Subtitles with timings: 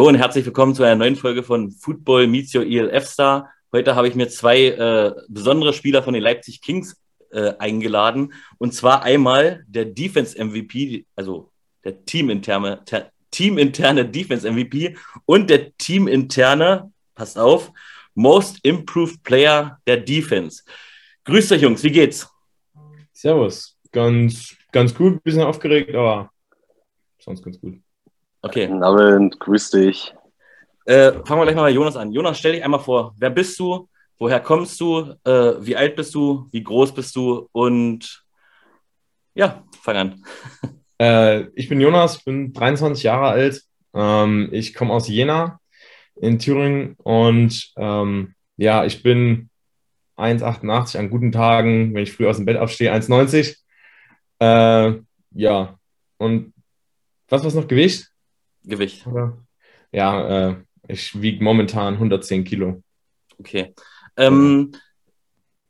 [0.00, 3.50] Hallo und herzlich willkommen zu einer neuen Folge von Football Meets Your ELF Star.
[3.70, 6.98] Heute habe ich mir zwei äh, besondere Spieler von den Leipzig Kings
[7.32, 8.32] äh, eingeladen.
[8.56, 11.50] Und zwar einmal der Defense MVP, also
[11.84, 12.82] der teaminterne,
[13.30, 14.96] teaminterne Defense MVP
[15.26, 17.70] und der teaminterne, passt auf,
[18.14, 20.62] Most Improved Player der Defense.
[21.24, 22.26] Grüßt euch, Jungs, wie geht's?
[23.12, 23.76] Servus.
[23.92, 26.30] Ganz, ganz gut, bisschen aufgeregt, aber
[27.18, 27.82] sonst ganz gut.
[28.42, 28.68] Okay.
[28.68, 30.14] Guten Abend, grüß dich.
[30.86, 32.10] Äh, fangen wir gleich mal bei Jonas an.
[32.10, 33.14] Jonas, stell dich einmal vor.
[33.18, 33.86] Wer bist du?
[34.18, 35.14] Woher kommst du?
[35.24, 36.48] Äh, wie alt bist du?
[36.50, 37.50] Wie groß bist du?
[37.52, 38.24] Und
[39.34, 40.24] ja, fang an.
[41.02, 43.62] Äh, ich bin Jonas, bin 23 Jahre alt.
[43.94, 45.58] Ähm, ich komme aus Jena
[46.20, 49.48] in Thüringen und ähm, ja, ich bin
[50.18, 53.56] 1,88 an guten Tagen, wenn ich früh aus dem Bett aufstehe, 1,90.
[54.40, 55.78] Äh, ja,
[56.18, 56.52] und
[57.30, 58.09] was war noch Gewicht?
[58.64, 59.06] Gewicht.
[59.92, 60.56] Ja, äh,
[60.88, 62.82] ich wiege momentan 110 Kilo.
[63.38, 63.74] Okay.
[64.16, 64.72] Ähm,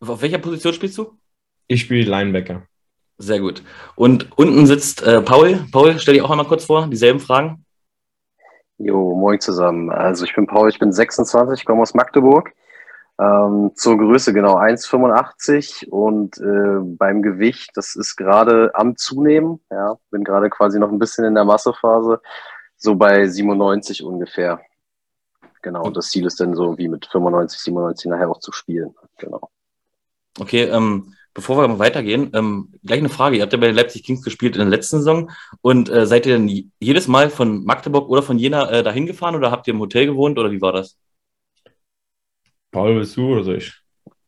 [0.00, 1.18] auf welcher Position spielst du?
[1.66, 2.66] Ich spiele Linebacker.
[3.18, 3.62] Sehr gut.
[3.96, 5.66] Und unten sitzt äh, Paul.
[5.70, 7.64] Paul, stell dich auch einmal kurz vor, dieselben Fragen.
[8.78, 9.90] Jo, moin zusammen.
[9.90, 12.52] Also ich bin Paul, ich bin 26, komme aus Magdeburg.
[13.20, 19.60] Ähm, zur Größe genau 1,85 und äh, beim Gewicht, das ist gerade am Zunehmen.
[19.70, 22.22] Ja, bin gerade quasi noch ein bisschen in der Massephase,
[22.80, 24.60] so bei 97 ungefähr.
[25.62, 28.94] Genau, und das Ziel ist dann so wie mit 95, 97 nachher auch zu spielen.
[29.18, 29.50] Genau.
[30.38, 33.36] Okay, ähm, bevor wir weitergehen, ähm, gleich eine Frage.
[33.36, 36.24] Ihr habt ja bei den Leipzig Kings gespielt in der letzten Saison und äh, seid
[36.24, 39.74] ihr denn jedes Mal von Magdeburg oder von Jena äh, dahin gefahren oder habt ihr
[39.74, 40.96] im Hotel gewohnt oder wie war das?
[42.70, 43.74] Paul, willst du oder soll ich?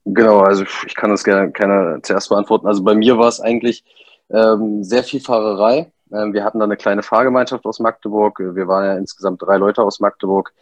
[0.05, 2.67] Genau, also ich kann das gerne, gerne zuerst beantworten.
[2.67, 3.85] Also bei mir war es eigentlich
[4.31, 5.93] ähm, sehr viel Fahrerei.
[6.13, 8.39] Ähm, wir hatten da eine kleine Fahrgemeinschaft aus Magdeburg.
[8.39, 10.53] Wir waren ja insgesamt drei Leute aus Magdeburg.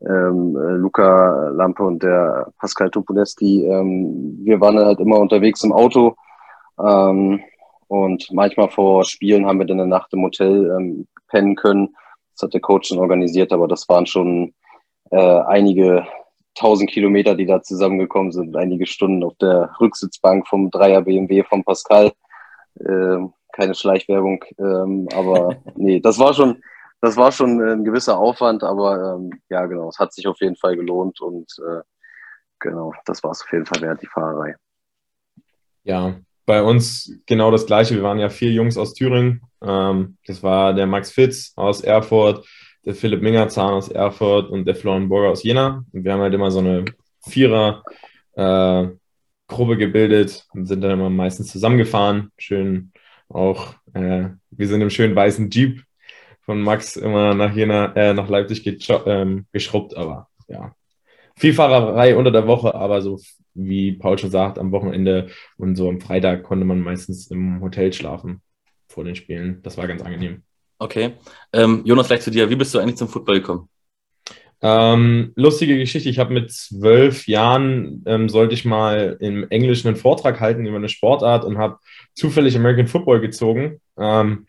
[0.00, 3.64] Ähm, äh, Luca Lampe und der Pascal Tupoleski.
[3.66, 6.16] Ähm, wir waren halt immer unterwegs im Auto.
[6.78, 7.40] Ähm,
[7.88, 11.94] und manchmal vor Spielen haben wir dann eine Nacht im Hotel ähm, pennen können.
[12.34, 14.54] Das hat der Coach schon organisiert, aber das waren schon
[15.10, 16.06] äh, einige
[16.58, 21.64] 1000 Kilometer, die da zusammengekommen sind, einige Stunden auf der Rücksitzbank vom Dreier BMW von
[21.64, 22.12] Pascal.
[22.80, 26.62] Ähm, keine Schleichwerbung, ähm, aber nee, das war schon,
[27.00, 30.56] das war schon ein gewisser Aufwand, aber ähm, ja, genau, es hat sich auf jeden
[30.56, 31.82] Fall gelohnt und äh,
[32.58, 34.56] genau, das war es auf jeden Fall wert, die Fahrerei.
[35.84, 36.16] Ja,
[36.46, 37.94] bei uns genau das Gleiche.
[37.94, 39.42] Wir waren ja vier Jungs aus Thüringen.
[39.62, 42.46] Ähm, das war der Max Fitz aus Erfurt,
[42.84, 45.84] der Philipp Mingerzahn aus Erfurt und der Florian Burger aus Jena.
[45.92, 46.84] Und wir haben halt immer so eine
[47.22, 47.84] Vierer-Gruppe
[48.36, 52.30] äh, gebildet und sind dann immer meistens zusammengefahren.
[52.36, 52.92] Schön
[53.34, 55.82] auch, äh, wir sind im schönen weißen Jeep
[56.42, 58.66] von Max immer nach Jena, äh, nach Leipzig
[59.06, 60.74] ähm, geschrubbt, aber ja.
[61.36, 63.18] Viel Fahrerei unter der Woche, aber so
[63.54, 67.92] wie Paul schon sagt, am Wochenende und so am Freitag konnte man meistens im Hotel
[67.92, 68.40] schlafen
[68.88, 69.60] vor den Spielen.
[69.62, 70.42] Das war ganz angenehm.
[70.78, 71.14] Okay.
[71.52, 72.50] Ähm, Jonas, vielleicht zu dir.
[72.50, 73.68] Wie bist du eigentlich zum Football gekommen?
[74.66, 76.08] Ähm, lustige Geschichte.
[76.08, 80.78] Ich habe mit zwölf Jahren ähm, sollte ich mal im Englischen einen Vortrag halten über
[80.78, 81.76] eine Sportart und habe
[82.14, 83.82] zufällig American Football gezogen.
[83.98, 84.46] Ähm,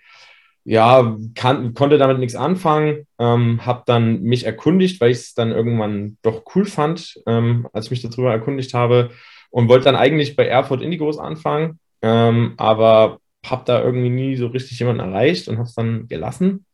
[0.63, 5.51] ja, kann, konnte damit nichts anfangen, ähm, habe dann mich erkundigt, weil ich es dann
[5.51, 9.09] irgendwann doch cool fand, ähm, als ich mich darüber erkundigt habe
[9.49, 14.47] und wollte dann eigentlich bei Erfurt Indigos anfangen, ähm, aber habe da irgendwie nie so
[14.47, 16.65] richtig jemanden erreicht und habe es dann gelassen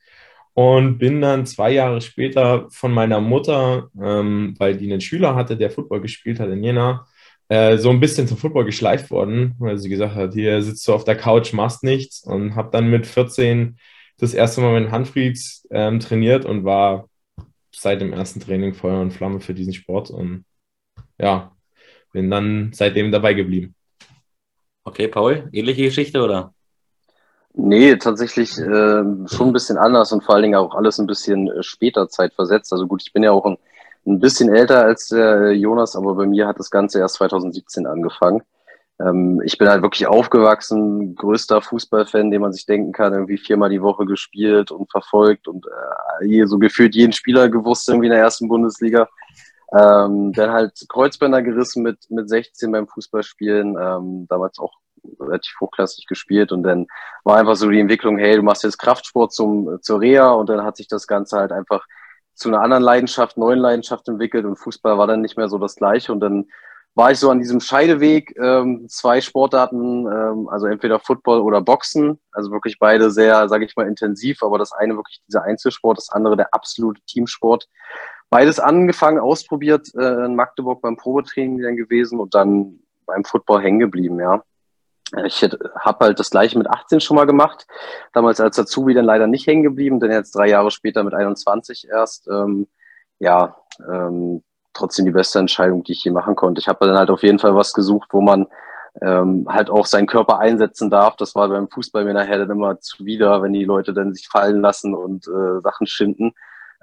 [0.54, 5.58] und bin dann zwei Jahre später von meiner Mutter, ähm, weil die einen Schüler hatte,
[5.58, 7.06] der Football gespielt hat in Jena,
[7.50, 10.94] äh, so ein bisschen zum Football geschleift worden, weil sie gesagt hat, hier sitzt du
[10.94, 13.78] auf der Couch, machst nichts und habe dann mit 14
[14.18, 17.10] das erste Mal mit Handfrieds ähm, trainiert und war
[17.74, 20.46] seit dem ersten Training Feuer und Flamme für diesen Sport und
[21.20, 21.56] ja,
[22.14, 23.76] bin dann seitdem dabei geblieben.
[24.84, 26.54] Okay, Paul, ähnliche Geschichte oder?
[27.54, 31.50] Nee, tatsächlich äh, schon ein bisschen anders und vor allen Dingen auch alles ein bisschen
[31.50, 32.72] äh, später Zeit versetzt.
[32.72, 33.58] Also gut, ich bin ja auch ein,
[34.06, 38.42] ein bisschen älter als der Jonas, aber bei mir hat das Ganze erst 2017 angefangen.
[39.02, 43.70] Ähm, ich bin halt wirklich aufgewachsen, größter Fußballfan, den man sich denken kann, irgendwie viermal
[43.70, 45.66] die Woche gespielt und verfolgt und
[46.22, 49.10] äh, so gefühlt jeden Spieler gewusst irgendwie in der ersten Bundesliga.
[49.74, 54.74] Ähm, dann halt Kreuzbänder gerissen mit, mit 16 beim Fußballspielen, ähm, damals auch
[55.20, 56.88] relativ hochklassig gespielt und dann
[57.24, 60.64] war einfach so die Entwicklung, hey, du machst jetzt Kraftsport zum, zur Reha und dann
[60.64, 61.86] hat sich das Ganze halt einfach
[62.34, 65.76] zu einer anderen Leidenschaft, neuen Leidenschaft entwickelt und Fußball war dann nicht mehr so das
[65.76, 66.46] gleiche und dann
[66.94, 72.20] war ich so an diesem Scheideweg, ähm, zwei Sportarten, ähm, also entweder Football oder Boxen,
[72.32, 76.10] also wirklich beide sehr, sage ich mal, intensiv, aber das eine wirklich dieser Einzelsport, das
[76.10, 77.68] andere der absolute Teamsport.
[78.30, 83.80] Beides angefangen, ausprobiert äh, in Magdeburg beim Probetraining dann gewesen und dann beim Football hängen
[83.80, 84.44] geblieben, ja.
[85.26, 87.68] Ich habe halt das gleiche mit 18 schon mal gemacht,
[88.14, 91.88] damals als Azubi dann leider nicht hängen geblieben, denn jetzt drei Jahre später mit 21
[91.90, 92.28] erst.
[92.30, 92.68] Ähm,
[93.20, 94.44] ja, ähm,
[94.74, 96.60] trotzdem die beste Entscheidung, die ich je machen konnte.
[96.60, 98.48] Ich habe dann halt auf jeden Fall was gesucht, wo man
[99.02, 101.16] ähm, halt auch seinen Körper einsetzen darf.
[101.18, 104.62] Das war beim Fußball mir nachher dann immer zuwider, wenn die Leute dann sich fallen
[104.62, 106.34] lassen und äh, Sachen schinden.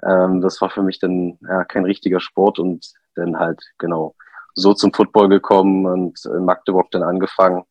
[0.03, 4.15] Ähm, das war für mich dann ja, kein richtiger Sport und dann halt genau
[4.55, 7.63] so zum Football gekommen und in Magdeburg dann angefangen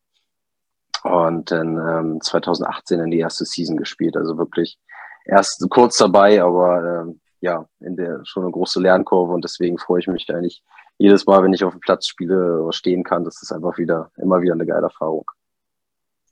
[1.04, 4.16] und dann ähm, 2018 in die erste Season gespielt.
[4.16, 4.78] Also wirklich
[5.24, 10.00] erst kurz dabei, aber ähm, ja, in der schon eine große Lernkurve und deswegen freue
[10.00, 10.62] ich mich eigentlich
[10.98, 13.24] jedes Mal, wenn ich auf dem Platz spiele oder stehen kann.
[13.24, 15.24] Das ist einfach wieder, immer wieder eine geile Erfahrung.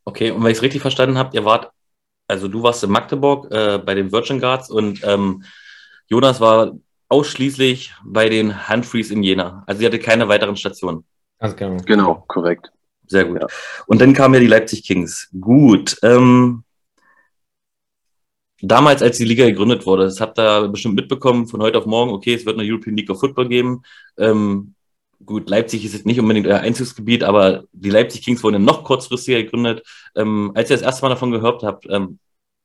[0.05, 1.71] Okay, und wenn ich es richtig verstanden habe, ihr wart,
[2.29, 5.45] also du warst in Magdeburg äh, bei den Virgin Guards und ähm,
[6.09, 6.73] Jonas war
[7.09, 9.63] ausschließlich bei den Handfrees in Jena.
[9.67, 11.05] Also sie hatte keine weiteren Stationen.
[11.39, 11.77] Also genau.
[11.85, 12.73] Genau, korrekt.
[13.09, 13.41] Sehr gut.
[13.41, 13.47] Ja.
[13.87, 15.29] Und dann kamen ja die Leipzig Kings.
[15.41, 15.97] Gut.
[16.03, 16.65] Ähm,
[18.61, 22.13] damals, als die Liga gegründet wurde, das habt ihr bestimmt mitbekommen, von heute auf morgen,
[22.13, 23.83] okay, es wird eine European League of Football geben.
[24.19, 24.75] Ähm,
[25.25, 29.43] gut, Leipzig ist jetzt nicht unbedingt euer Einzugsgebiet, aber die Leipzig Kings wurden noch kurzfristiger
[29.43, 29.87] gegründet.
[30.15, 32.19] Ähm, als ihr das erste Mal davon gehört habt, ähm,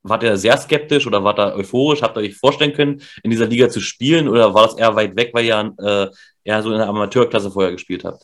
[0.04, 2.02] wart ihr sehr skeptisch oder wart ihr euphorisch?
[2.02, 5.16] Habt ihr euch vorstellen können, in dieser Liga zu spielen oder war das eher weit
[5.16, 6.08] weg, weil ihr äh,
[6.44, 8.24] eher so in der Amateurklasse vorher gespielt habt?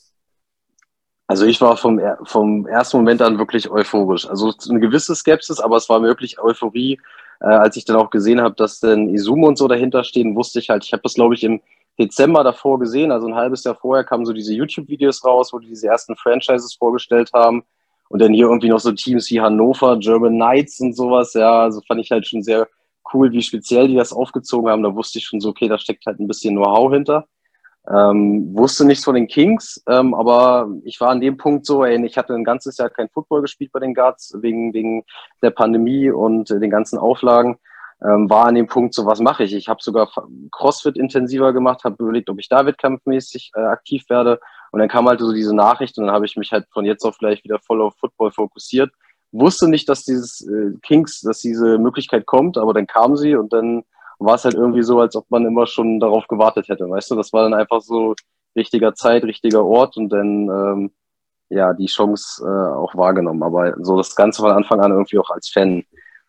[1.27, 4.27] Also ich war vom, vom ersten Moment an wirklich euphorisch.
[4.27, 6.99] Also eine gewisse Skepsis, aber es war wirklich Euphorie,
[7.41, 10.59] äh, als ich dann auch gesehen habe, dass dann Izumo und so dahinter stehen, wusste
[10.59, 11.61] ich halt, ich habe das, glaube ich, im
[11.99, 15.67] Dezember davor gesehen, also ein halbes Jahr vorher kamen so diese YouTube-Videos raus, wo die
[15.67, 17.63] diese ersten Franchises vorgestellt haben.
[18.09, 21.33] Und dann hier irgendwie noch so Teams wie Hannover, German Knights und sowas.
[21.33, 22.67] Ja, also fand ich halt schon sehr
[23.13, 24.83] cool, wie speziell die das aufgezogen haben.
[24.83, 27.27] Da wusste ich schon so, okay, da steckt halt ein bisschen Know-how hinter.
[27.89, 32.03] Ähm, wusste nichts von den Kings, ähm, aber ich war an dem Punkt so, ey,
[32.05, 35.05] ich hatte ein ganzes Jahr kein Football gespielt bei den Guards wegen, wegen
[35.41, 37.57] der Pandemie und den ganzen Auflagen.
[38.03, 39.53] Ähm, war an dem Punkt so, was mache ich?
[39.53, 40.11] Ich habe sogar
[40.51, 44.39] CrossFit intensiver gemacht, habe überlegt, ob ich da wettkampfmäßig äh, aktiv werde.
[44.71, 47.05] Und dann kam halt so diese Nachricht und dann habe ich mich halt von jetzt
[47.05, 48.91] auf gleich wieder voll auf Football fokussiert.
[49.31, 53.53] Wusste nicht, dass dieses äh, Kings, dass diese Möglichkeit kommt, aber dann kam sie und
[53.53, 53.83] dann
[54.19, 57.15] war es halt irgendwie so, als ob man immer schon darauf gewartet hätte, weißt du?
[57.15, 58.15] Das war dann einfach so
[58.55, 60.91] richtiger Zeit, richtiger Ort und dann ähm,
[61.49, 63.43] ja die Chance äh, auch wahrgenommen.
[63.43, 65.83] Aber so das Ganze von Anfang an irgendwie auch als Fan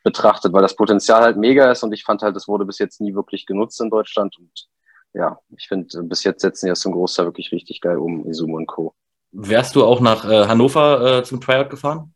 [0.04, 3.00] betrachtet, weil das Potenzial halt mega ist und ich fand halt, das wurde bis jetzt
[3.00, 4.68] nie wirklich genutzt in Deutschland und
[5.14, 8.56] ja, ich finde, bis jetzt setzen die das zum Großteil wirklich richtig geil um, Izumo
[8.56, 8.94] und Co.
[9.32, 12.14] Wärst du auch nach äh, Hannover äh, zum Tryout gefahren?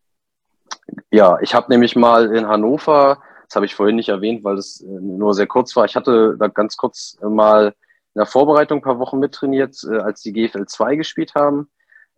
[1.11, 3.19] Ja, ich habe nämlich mal in Hannover
[3.53, 5.85] das habe ich vorhin nicht erwähnt, weil es äh, nur sehr kurz war.
[5.85, 7.75] Ich hatte da ganz kurz mal
[8.15, 11.69] in der Vorbereitung ein paar Wochen mittrainiert, äh, als die GFL 2 gespielt haben.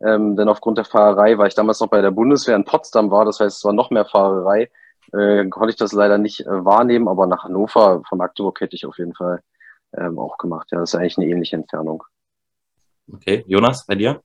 [0.00, 3.24] Ähm, denn aufgrund der Fahrerei, weil ich damals noch bei der Bundeswehr in Potsdam war,
[3.24, 4.70] das heißt, es war noch mehr Fahrerei,
[5.12, 8.86] äh, konnte ich das leider nicht äh, wahrnehmen, aber nach Hannover von Magdeburg hätte ich
[8.86, 9.42] auf jeden Fall
[9.96, 10.68] ähm, auch gemacht.
[10.70, 12.04] Ja, das ist eigentlich eine ähnliche Entfernung.
[13.12, 14.22] Okay, Jonas, bei dir?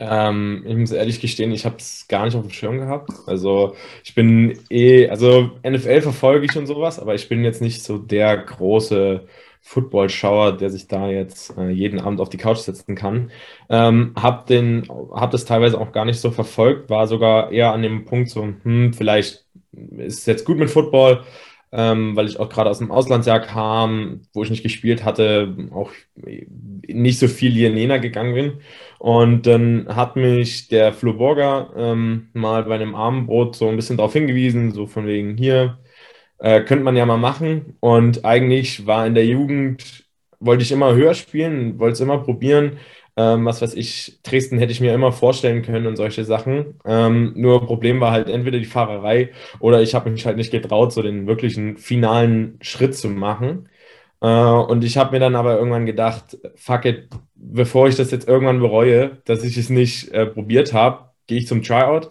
[0.00, 3.10] Ähm, ich muss ehrlich gestehen, ich habe es gar nicht auf dem Schirm gehabt.
[3.26, 3.74] Also
[4.04, 7.98] ich bin eh, also NFL verfolge ich und sowas, aber ich bin jetzt nicht so
[7.98, 9.26] der große
[9.60, 13.30] Football-Schauer, der sich da jetzt äh, jeden Abend auf die Couch setzen kann.
[13.68, 17.82] Ähm, hab den, hab das teilweise auch gar nicht so verfolgt, war sogar eher an
[17.82, 21.24] dem Punkt so, hm, vielleicht ist es jetzt gut mit Football,
[21.72, 25.90] ähm, weil ich auch gerade aus dem Auslandsjahr kam, wo ich nicht gespielt hatte, auch
[26.86, 28.60] nicht so viel hier in Jena gegangen bin.
[28.98, 33.96] Und dann hat mich der Flo Borger ähm, mal bei einem Abendbrot so ein bisschen
[33.96, 35.78] darauf hingewiesen, so von wegen hier,
[36.38, 37.76] äh, könnte man ja mal machen.
[37.80, 40.06] Und eigentlich war in der Jugend,
[40.40, 42.78] wollte ich immer höher spielen, wollte es immer probieren.
[43.18, 46.78] Ähm, was weiß ich, Dresden hätte ich mir immer vorstellen können und solche Sachen.
[46.86, 50.92] Ähm, nur Problem war halt entweder die Fahrerei oder ich habe mich halt nicht getraut,
[50.92, 53.68] so den wirklichen finalen Schritt zu machen.
[54.20, 58.28] Äh, und ich habe mir dann aber irgendwann gedacht, fuck it, bevor ich das jetzt
[58.28, 62.10] irgendwann bereue, dass ich es nicht äh, probiert habe, gehe ich zum Tryout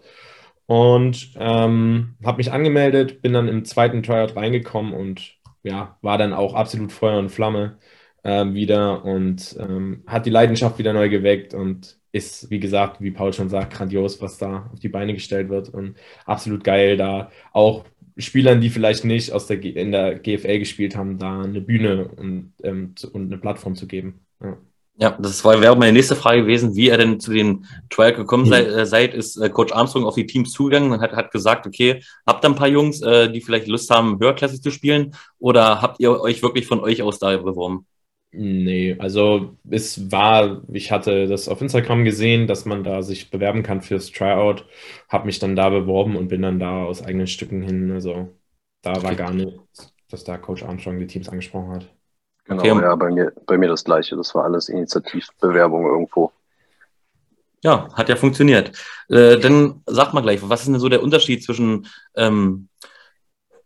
[0.66, 6.34] und ähm, habe mich angemeldet, bin dann im zweiten Tryout reingekommen und ja, war dann
[6.34, 7.78] auch absolut Feuer und Flamme
[8.24, 13.12] äh, wieder und ähm, hat die Leidenschaft wieder neu geweckt und ist, wie gesagt, wie
[13.12, 15.96] Paul schon sagt, grandios, was da auf die Beine gestellt wird und
[16.26, 17.86] absolut geil, da auch
[18.18, 22.54] Spielern, die vielleicht nicht aus der, in der GFL gespielt haben, da eine Bühne und,
[22.64, 24.26] ähm, und eine Plattform zu geben.
[24.42, 24.58] Ja.
[25.00, 28.48] Ja, das wäre auch meine nächste Frage gewesen, wie er denn zu den Trial gekommen
[28.48, 29.14] sei, äh, seid.
[29.14, 32.50] Ist äh, Coach Armstrong auf die Teams zugegangen und hat, hat gesagt, okay, habt ihr
[32.50, 35.14] ein paar Jungs, äh, die vielleicht Lust haben, höherklassig zu spielen?
[35.38, 37.86] Oder habt ihr euch wirklich von euch aus da beworben?
[38.40, 43.64] Nee, also es war, ich hatte das auf Instagram gesehen, dass man da sich bewerben
[43.64, 44.64] kann fürs Tryout,
[45.10, 47.92] habe mich dann da beworben und bin dann da aus eigenen Stücken hin.
[47.92, 48.30] Also
[48.84, 49.58] da war gar nicht,
[50.12, 51.88] dass da Coach Armstrong die Teams angesprochen hat.
[52.46, 52.80] Genau, okay.
[52.84, 54.16] ja, bei mir, bei mir das Gleiche.
[54.16, 56.32] Das war alles Initiativbewerbung irgendwo.
[57.64, 58.72] Ja, hat ja funktioniert.
[59.10, 62.70] Äh, dann sag mal gleich, was ist denn so der Unterschied zwischen ähm,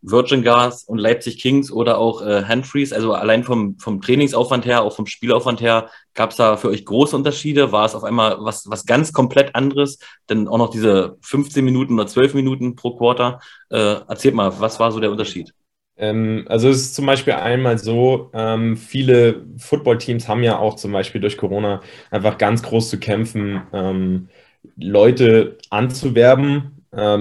[0.02, 2.96] Virgin Gas und Leipzig Kings oder auch äh, Handfreeze?
[2.96, 6.86] Also allein vom, vom Trainingsaufwand her, auch vom Spielaufwand her, gab es da für euch
[6.86, 7.72] große Unterschiede?
[7.72, 10.00] War es auf einmal was, was ganz komplett anderes?
[10.30, 13.40] Denn auch noch diese 15 Minuten oder 12 Minuten pro Quarter.
[13.70, 15.54] Äh, erzählt mal, was war so der Unterschied?
[15.98, 20.92] Ähm, also es ist zum Beispiel einmal so, ähm, viele Footballteams haben ja auch zum
[20.92, 24.30] Beispiel durch Corona einfach ganz groß zu kämpfen, ähm,
[24.76, 26.78] Leute anzuwerben,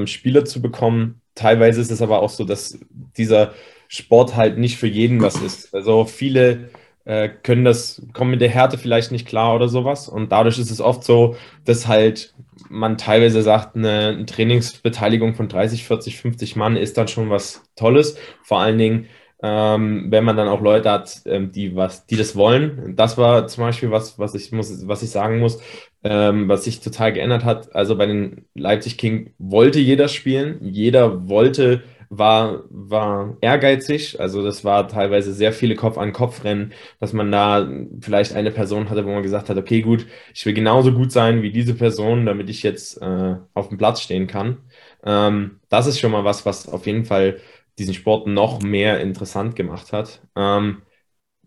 [0.07, 1.20] Spieler zu bekommen.
[1.35, 2.79] Teilweise ist es aber auch so, dass
[3.17, 3.53] dieser
[3.89, 5.75] Sport halt nicht für jeden was ist.
[5.75, 6.71] Also viele
[7.05, 10.09] äh, können das, kommen mit der Härte vielleicht nicht klar oder sowas.
[10.09, 12.35] Und dadurch ist es oft so, dass halt
[12.69, 17.63] man teilweise sagt, eine, eine Trainingsbeteiligung von 30, 40, 50 Mann ist dann schon was
[17.75, 18.17] Tolles.
[18.43, 19.09] Vor allen Dingen,
[19.43, 22.95] ähm, wenn man dann auch Leute hat, ähm, die was, die das wollen.
[22.97, 25.61] Das war zum Beispiel was, was ich muss, was ich sagen muss,
[26.05, 27.75] ähm, was sich total geändert hat.
[27.75, 34.19] Also bei den Leipzig King wollte jeder spielen, jeder wollte war, war ehrgeizig.
[34.21, 37.69] Also das war teilweise sehr viele Kopf-an-Kopf-Rennen, dass man da
[38.01, 41.43] vielleicht eine Person hatte, wo man gesagt hat, okay, gut, ich will genauso gut sein
[41.43, 44.59] wie diese Person, damit ich jetzt äh, auf dem Platz stehen kann.
[45.05, 47.39] Ähm, das ist schon mal was, was auf jeden Fall
[47.79, 50.21] diesen Sport noch mehr interessant gemacht hat.
[50.37, 50.83] Ähm,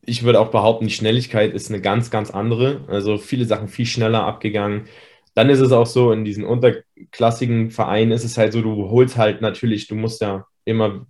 [0.06, 2.82] ich würde auch behaupten, die Schnelligkeit ist eine ganz, ganz andere.
[2.88, 4.86] Also viele Sachen viel schneller abgegangen.
[5.34, 9.18] Dann ist es auch so, in diesen unterklassigen Vereinen ist es halt so, du holst
[9.18, 11.06] halt natürlich, du musst ja immer,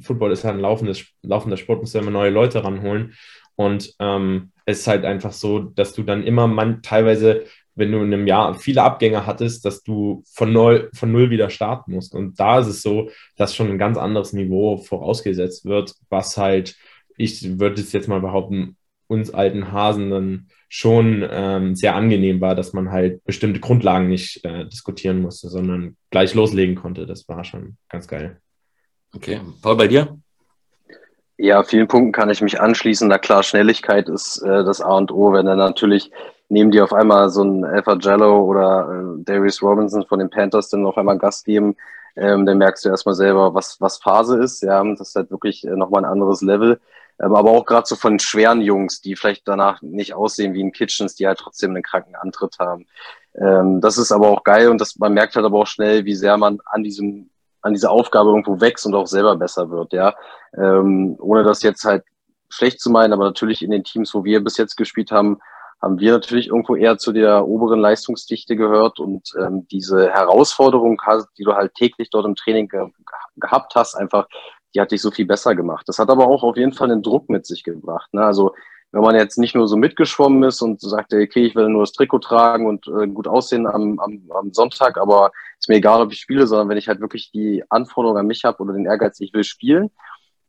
[0.00, 3.14] Football ist halt ein laufendes, laufender Sport, musst du immer neue Leute ranholen.
[3.56, 7.44] Und ähm, es ist halt einfach so, dass du dann immer man, teilweise,
[7.76, 11.50] wenn du in einem Jahr viele Abgänge hattest, dass du von null, von null wieder
[11.50, 12.14] starten musst.
[12.14, 16.76] Und da ist es so, dass schon ein ganz anderes Niveau vorausgesetzt wird, was halt,
[17.16, 22.54] ich würde es jetzt mal behaupten, uns alten Hasen dann schon ähm, sehr angenehm war,
[22.54, 27.06] dass man halt bestimmte Grundlagen nicht äh, diskutieren musste, sondern gleich loslegen konnte.
[27.06, 28.40] Das war schon ganz geil.
[29.14, 30.18] Okay, Paul, bei dir?
[31.36, 33.08] Ja, vielen Punkten kann ich mich anschließen.
[33.08, 35.32] Na klar, Schnelligkeit ist äh, das A und O.
[35.32, 36.10] Wenn dann natürlich
[36.48, 40.70] neben dir auf einmal so ein Alpha Jello oder äh, Darius Robinson von den Panthers
[40.70, 41.76] dann auf einmal Gast geben,
[42.16, 44.62] ähm, dann merkst du erstmal selber, was, was Phase ist.
[44.62, 46.80] Ja, das ist halt wirklich äh, nochmal ein anderes Level.
[47.20, 50.72] Ähm, aber auch gerade so von schweren Jungs, die vielleicht danach nicht aussehen wie ein
[50.72, 52.86] Kitchens, die halt trotzdem einen kranken Antritt haben.
[53.36, 56.14] Ähm, das ist aber auch geil und das, man merkt halt aber auch schnell, wie
[56.14, 57.30] sehr man an diesem
[57.64, 60.14] an dieser Aufgabe irgendwo wächst und auch selber besser wird, ja.
[60.54, 62.04] Ähm, ohne das jetzt halt
[62.50, 65.40] schlecht zu meinen, aber natürlich in den Teams, wo wir bis jetzt gespielt haben,
[65.80, 71.00] haben wir natürlich irgendwo eher zu der oberen Leistungsdichte gehört und ähm, diese Herausforderung,
[71.38, 72.86] die du halt täglich dort im Training ge
[73.36, 74.28] gehabt hast, einfach,
[74.74, 75.88] die hat dich so viel besser gemacht.
[75.88, 78.12] Das hat aber auch auf jeden Fall einen Druck mit sich gebracht.
[78.12, 78.24] Ne?
[78.24, 78.54] Also
[78.94, 81.92] wenn man jetzt nicht nur so mitgeschwommen ist und sagt, okay, ich will nur das
[81.92, 86.12] Trikot tragen und äh, gut aussehen am, am, am Sonntag, aber ist mir egal, ob
[86.12, 89.18] ich spiele, sondern wenn ich halt wirklich die Anforderung an mich habe oder den Ehrgeiz,
[89.18, 89.90] ich will spielen,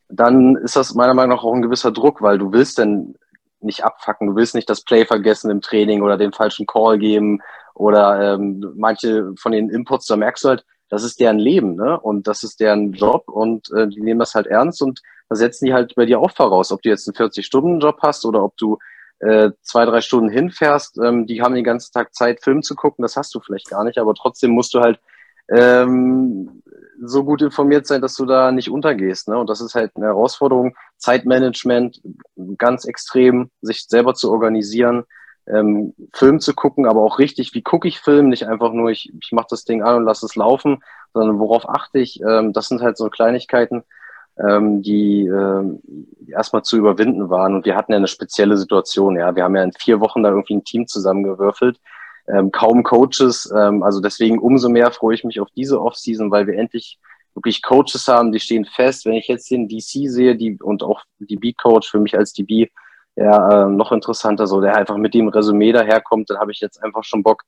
[0.10, 3.16] dann ist das meiner Meinung nach auch ein gewisser Druck, weil du willst denn
[3.62, 7.40] nicht abfacken, du willst nicht das Play vergessen im Training oder den falschen Call geben
[7.74, 12.00] oder ähm, manche von den Inputs, da merkst du halt, das ist deren Leben, ne?
[12.00, 15.66] Und das ist deren Job und äh, die nehmen das halt ernst und da setzen
[15.66, 18.78] die halt bei dir auch voraus, ob du jetzt einen 40-Stunden-Job hast oder ob du
[19.20, 21.00] äh, zwei, drei Stunden hinfährst.
[21.00, 23.84] Ähm, die haben den ganzen Tag Zeit, Film zu gucken, das hast du vielleicht gar
[23.84, 25.00] nicht, aber trotzdem musst du halt
[25.50, 26.62] ähm,
[27.02, 29.28] so gut informiert sein, dass du da nicht untergehst.
[29.28, 29.38] Ne?
[29.38, 30.76] Und das ist halt eine Herausforderung.
[30.98, 32.02] Zeitmanagement
[32.58, 35.04] ganz extrem, sich selber zu organisieren,
[35.48, 39.14] ähm, Film zu gucken, aber auch richtig, wie gucke ich Film, nicht einfach nur, ich,
[39.22, 40.84] ich mache das Ding an und lasse es laufen,
[41.14, 42.22] sondern worauf achte ich.
[42.22, 43.84] Ähm, das sind halt so Kleinigkeiten,
[44.40, 45.82] ähm, die ähm,
[46.28, 47.56] erstmal zu überwinden waren.
[47.56, 49.18] Und wir hatten ja eine spezielle Situation.
[49.18, 51.80] Ja, wir haben ja in vier Wochen da irgendwie ein Team zusammengewürfelt.
[52.28, 53.52] Ähm, kaum Coaches.
[53.56, 57.00] Ähm, also deswegen umso mehr freue ich mich auf diese Offseason, weil wir endlich
[57.36, 59.06] wirklich Coaches haben, die stehen fest.
[59.06, 62.70] Wenn ich jetzt den DC sehe, die und auch die B-Coach für mich als DB,
[63.16, 66.84] ja, äh, noch interessanter, so der einfach mit dem Resümee daherkommt, dann habe ich jetzt
[66.84, 67.44] einfach schon Bock,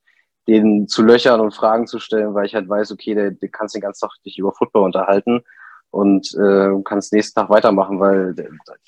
[0.46, 3.74] den zu löchern und Fragen zu stellen, weil ich halt weiß, okay, der, der kannst
[3.74, 5.42] den ganzen Tag dich über Football unterhalten
[5.90, 8.34] und äh, kannst nächsten Tag weitermachen, weil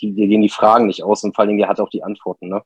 [0.01, 2.03] die, dir gehen die Fragen nicht aus und vor allen Dingen, der hat auch die
[2.03, 2.49] Antworten.
[2.49, 2.63] Ne?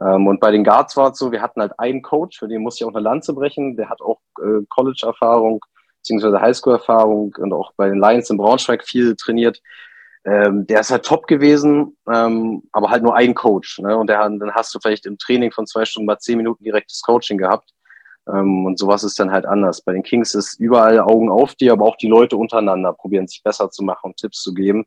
[0.00, 2.62] Ähm, und bei den Guards war es so, wir hatten halt einen Coach, für den
[2.62, 5.60] muss ich auch eine Lanze brechen, der hat auch äh, College-Erfahrung,
[5.98, 9.60] beziehungsweise Highschool-Erfahrung und auch bei den Lions in Braunschweig viel trainiert.
[10.24, 13.78] Ähm, der ist halt top gewesen, ähm, aber halt nur ein Coach.
[13.78, 13.96] Ne?
[13.96, 17.00] Und der, dann hast du vielleicht im Training von zwei Stunden mal zehn Minuten direktes
[17.00, 17.70] Coaching gehabt.
[18.28, 19.80] Ähm, und sowas ist dann halt anders.
[19.82, 23.42] Bei den Kings ist überall Augen auf dir, aber auch die Leute untereinander probieren sich
[23.42, 24.84] besser zu machen und Tipps zu geben.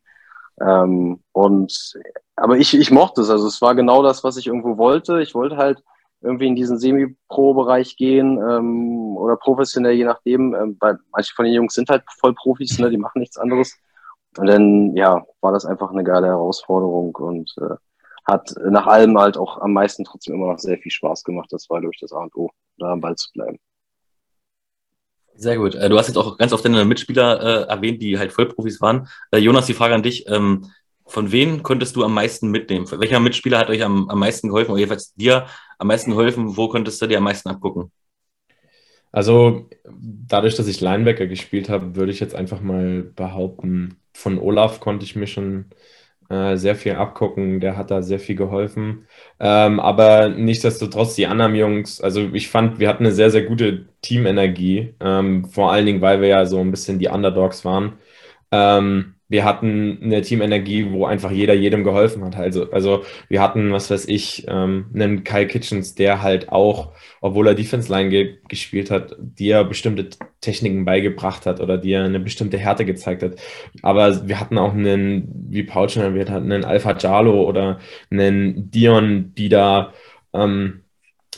[0.62, 1.94] Ähm, und
[2.36, 3.30] aber ich, ich mochte es.
[3.30, 5.22] Also es war genau das, was ich irgendwo wollte.
[5.22, 5.84] Ich wollte halt
[6.22, 10.54] irgendwie in diesen Semi-Pro-Bereich gehen ähm, oder professionell, je nachdem.
[10.54, 12.90] Ähm, weil manche von den Jungs sind halt voll Profis, ne?
[12.90, 13.78] die machen nichts anderes.
[14.38, 17.76] Und dann, ja, war das einfach eine geile Herausforderung und äh,
[18.26, 21.50] hat nach allem halt auch am meisten trotzdem immer noch sehr viel Spaß gemacht.
[21.52, 23.60] Das war durch das A und O, da am Ball zu bleiben.
[25.36, 25.76] Sehr gut.
[25.76, 29.08] Äh, du hast jetzt auch ganz oft deine Mitspieler äh, erwähnt, die halt Vollprofis waren.
[29.32, 30.26] Äh, Jonas, die Frage an dich.
[30.28, 30.72] Ähm,
[31.06, 32.90] von wem konntest du am meisten mitnehmen?
[32.90, 35.48] Welcher Mitspieler hat euch am, am meisten geholfen oder jedenfalls dir
[35.78, 36.56] am meisten geholfen?
[36.56, 37.92] Wo konntest du dir am meisten abgucken?
[39.12, 44.80] Also dadurch, dass ich Linebacker gespielt habe, würde ich jetzt einfach mal behaupten, von Olaf
[44.80, 45.66] konnte ich mir schon
[46.30, 47.60] äh, sehr viel abgucken.
[47.60, 49.08] Der hat da sehr viel geholfen.
[49.40, 53.88] Ähm, aber nichtsdestotrotz, die anderen Jungs, also ich fand, wir hatten eine sehr, sehr gute
[54.02, 54.96] Teamenergie.
[55.00, 57.94] Ähm, vor allen Dingen, weil wir ja so ein bisschen die Underdogs waren.
[58.52, 62.36] Ähm, wir hatten eine Teamenergie, wo einfach jeder jedem geholfen hat.
[62.36, 67.48] Also, also wir hatten, was weiß ich, ähm, einen Kyle Kitchens, der halt auch, obwohl
[67.48, 70.10] er Defense Line ge gespielt hat, dir bestimmte
[70.40, 73.38] Techniken beigebracht hat oder dir eine bestimmte Härte gezeigt hat.
[73.82, 77.80] Aber wir hatten auch einen, wie Paul erwähnt hat, einen Alpha Jalo oder
[78.12, 79.94] einen Dion, die da
[80.32, 80.82] ähm,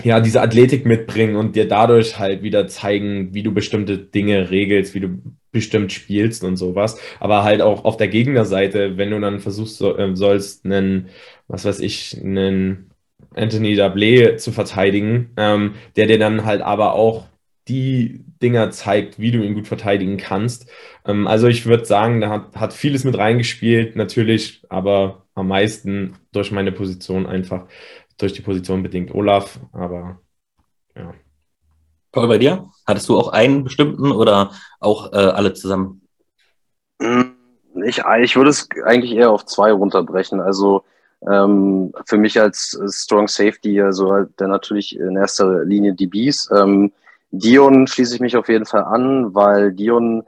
[0.04, 4.94] ja, diese Athletik mitbringen und dir dadurch halt wieder zeigen, wie du bestimmte Dinge regelst,
[4.96, 5.22] wie du
[5.56, 7.00] bestimmt spielst und sowas.
[7.20, 11.08] Aber halt auch auf der Gegnerseite, wenn du dann versuchst so, äh, sollst, einen,
[11.48, 12.92] was weiß ich, einen
[13.34, 17.28] Anthony Dablé zu verteidigen, ähm, der dir dann halt aber auch
[17.68, 20.70] die Dinger zeigt, wie du ihn gut verteidigen kannst.
[21.06, 26.15] Ähm, also ich würde sagen, da hat, hat vieles mit reingespielt, natürlich, aber am meisten
[26.34, 27.65] durch meine Position einfach
[28.18, 30.20] durch die Position bedingt Olaf, aber
[30.96, 31.13] ja.
[32.15, 32.69] Paul, bei dir?
[32.88, 36.01] Hattest du auch einen bestimmten oder auch äh, alle zusammen?
[36.99, 37.23] Mm,
[37.84, 40.39] ich, ich würde es eigentlich eher auf zwei runterbrechen.
[40.39, 40.86] Also
[41.30, 46.49] ähm, für mich als Strong Safety, also halt dann natürlich in erster Linie die Bees.
[46.56, 46.93] Ähm,
[47.32, 50.23] Dion schließe ich mich auf jeden Fall an, weil Dion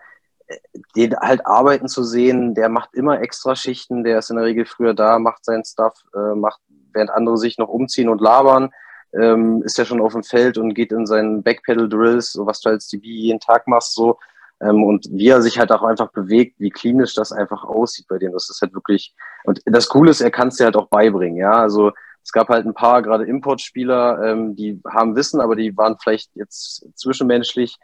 [0.48, 0.58] äh,
[0.98, 4.66] den halt arbeiten zu sehen, der macht immer extra Schichten, der ist in der Regel
[4.66, 6.60] früher da, macht seinen Stuff, äh, macht
[6.92, 8.72] während andere sich noch umziehen und labern,
[9.14, 12.70] ähm, ist er schon auf dem Feld und geht in seinen Backpedal-Drills, so was du
[12.70, 14.18] als DB jeden Tag machst, so.
[14.60, 18.18] Ähm, und wie er sich halt auch einfach bewegt, wie klinisch das einfach aussieht bei
[18.18, 18.34] dem.
[18.34, 21.38] Das ist halt wirklich, und das Coole ist, er kann es dir halt auch beibringen,
[21.38, 21.52] ja.
[21.52, 21.92] Also,
[22.24, 26.36] es gab halt ein paar, gerade Importspieler, ähm, die haben Wissen, aber die waren vielleicht
[26.36, 27.78] jetzt zwischenmenschlich,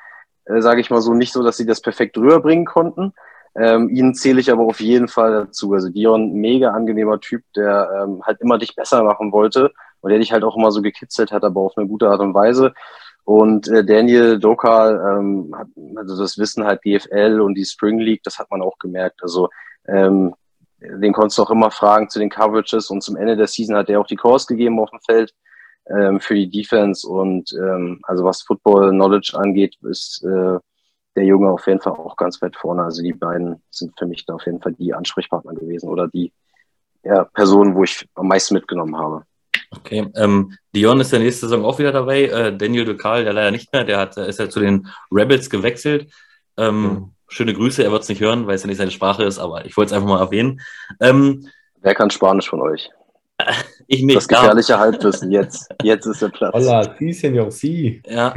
[0.45, 3.13] äh, sage ich mal so, nicht so, dass sie das perfekt rüberbringen konnten.
[3.55, 5.73] Ähm, ihn zähle ich aber auf jeden Fall dazu.
[5.73, 9.71] Also Dion, mega angenehmer Typ, der ähm, halt immer dich besser machen wollte
[10.03, 12.33] und der dich halt auch immer so gekitzelt hat, aber auf eine gute Art und
[12.33, 12.73] Weise.
[13.23, 18.21] Und äh, Daniel Dokal ähm, hat also das Wissen halt GFL und die Spring League,
[18.23, 19.23] das hat man auch gemerkt.
[19.23, 19.49] Also
[19.87, 20.35] ähm,
[20.81, 23.89] den konntest du auch immer fragen zu den Coverages und zum Ende der Season hat
[23.89, 25.33] er auch die Calls gegeben auf dem Feld
[25.87, 30.59] ähm, für die Defense und ähm, also was Football Knowledge angeht, ist äh,
[31.15, 32.83] der Junge auf jeden Fall auch ganz weit vorne.
[32.83, 36.33] Also die beiden sind für mich da auf jeden Fall die Ansprechpartner gewesen oder die
[37.03, 39.23] ja, Personen, wo ich am meisten mitgenommen habe.
[39.77, 42.23] Okay, ähm, Dion ist der nächste Saison auch wieder dabei.
[42.23, 46.11] Äh, Daniel Ducal, der leider nicht mehr, der hat, ist ja zu den Rebels gewechselt.
[46.57, 47.11] Ähm, mhm.
[47.27, 49.65] Schöne Grüße, er wird es nicht hören, weil es ja nicht seine Sprache ist, aber
[49.65, 50.61] ich wollte es einfach mal erwähnen.
[50.99, 51.47] Ähm,
[51.81, 52.89] Wer kann Spanisch von euch?
[53.87, 54.15] Ich nicht.
[54.15, 56.53] Das gefährliche Halbwissen, jetzt, jetzt ist der Platz.
[56.53, 58.01] Hola, sí, señor, sí.
[58.07, 58.33] Ja.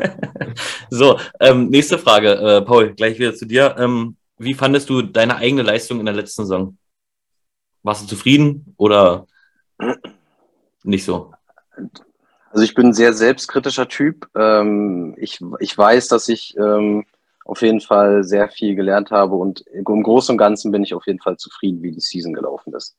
[0.90, 3.74] so, ähm, nächste Frage, äh, Paul, gleich wieder zu dir.
[3.78, 6.78] Ähm, wie fandest du deine eigene Leistung in der letzten Saison?
[7.82, 9.26] Warst du zufrieden oder
[10.82, 11.32] nicht so?
[12.50, 14.28] Also ich bin ein sehr selbstkritischer Typ.
[14.34, 17.04] Ähm, ich, ich weiß, dass ich ähm,
[17.44, 21.06] auf jeden Fall sehr viel gelernt habe und im Großen und Ganzen bin ich auf
[21.06, 22.96] jeden Fall zufrieden, wie die Season gelaufen ist.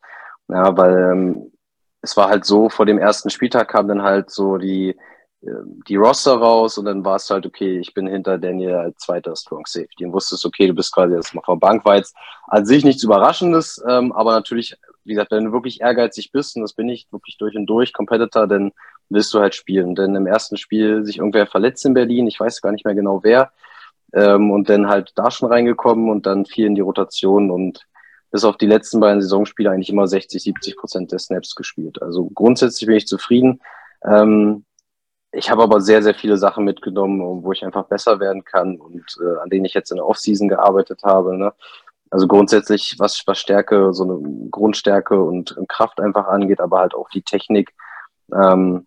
[0.47, 1.51] Ja, weil ähm,
[2.01, 4.95] es war halt so, vor dem ersten Spieltag kam dann halt so die,
[5.87, 9.35] die Roster raus und dann war es halt, okay, ich bin hinter Daniel als zweiter
[9.35, 12.15] Strong Safety und wusstest, okay, du bist quasi jetzt mal vom Bank, war jetzt
[12.47, 16.61] an sich nichts Überraschendes, ähm, aber natürlich, wie gesagt, wenn du wirklich ehrgeizig bist, und
[16.61, 18.71] das bin ich wirklich durch und durch, Competitor, dann
[19.09, 19.95] willst du halt spielen.
[19.95, 23.23] Denn im ersten Spiel sich irgendwer verletzt in Berlin, ich weiß gar nicht mehr genau
[23.23, 23.51] wer,
[24.13, 27.85] ähm, und dann halt da schon reingekommen und dann viel in die Rotation und
[28.31, 32.01] bis auf die letzten beiden Saisonspiele eigentlich immer 60, 70 Prozent der Snaps gespielt.
[32.01, 33.59] Also grundsätzlich bin ich zufrieden.
[34.05, 34.65] Ähm,
[35.33, 39.03] ich habe aber sehr, sehr viele Sachen mitgenommen, wo ich einfach besser werden kann und
[39.21, 41.37] äh, an denen ich jetzt in der Offseason gearbeitet habe.
[41.37, 41.53] Ne?
[42.11, 47.09] Also grundsätzlich, was, was Stärke, so eine Grundstärke und Kraft einfach angeht, aber halt auch
[47.09, 47.73] die Technik.
[48.33, 48.85] Ähm,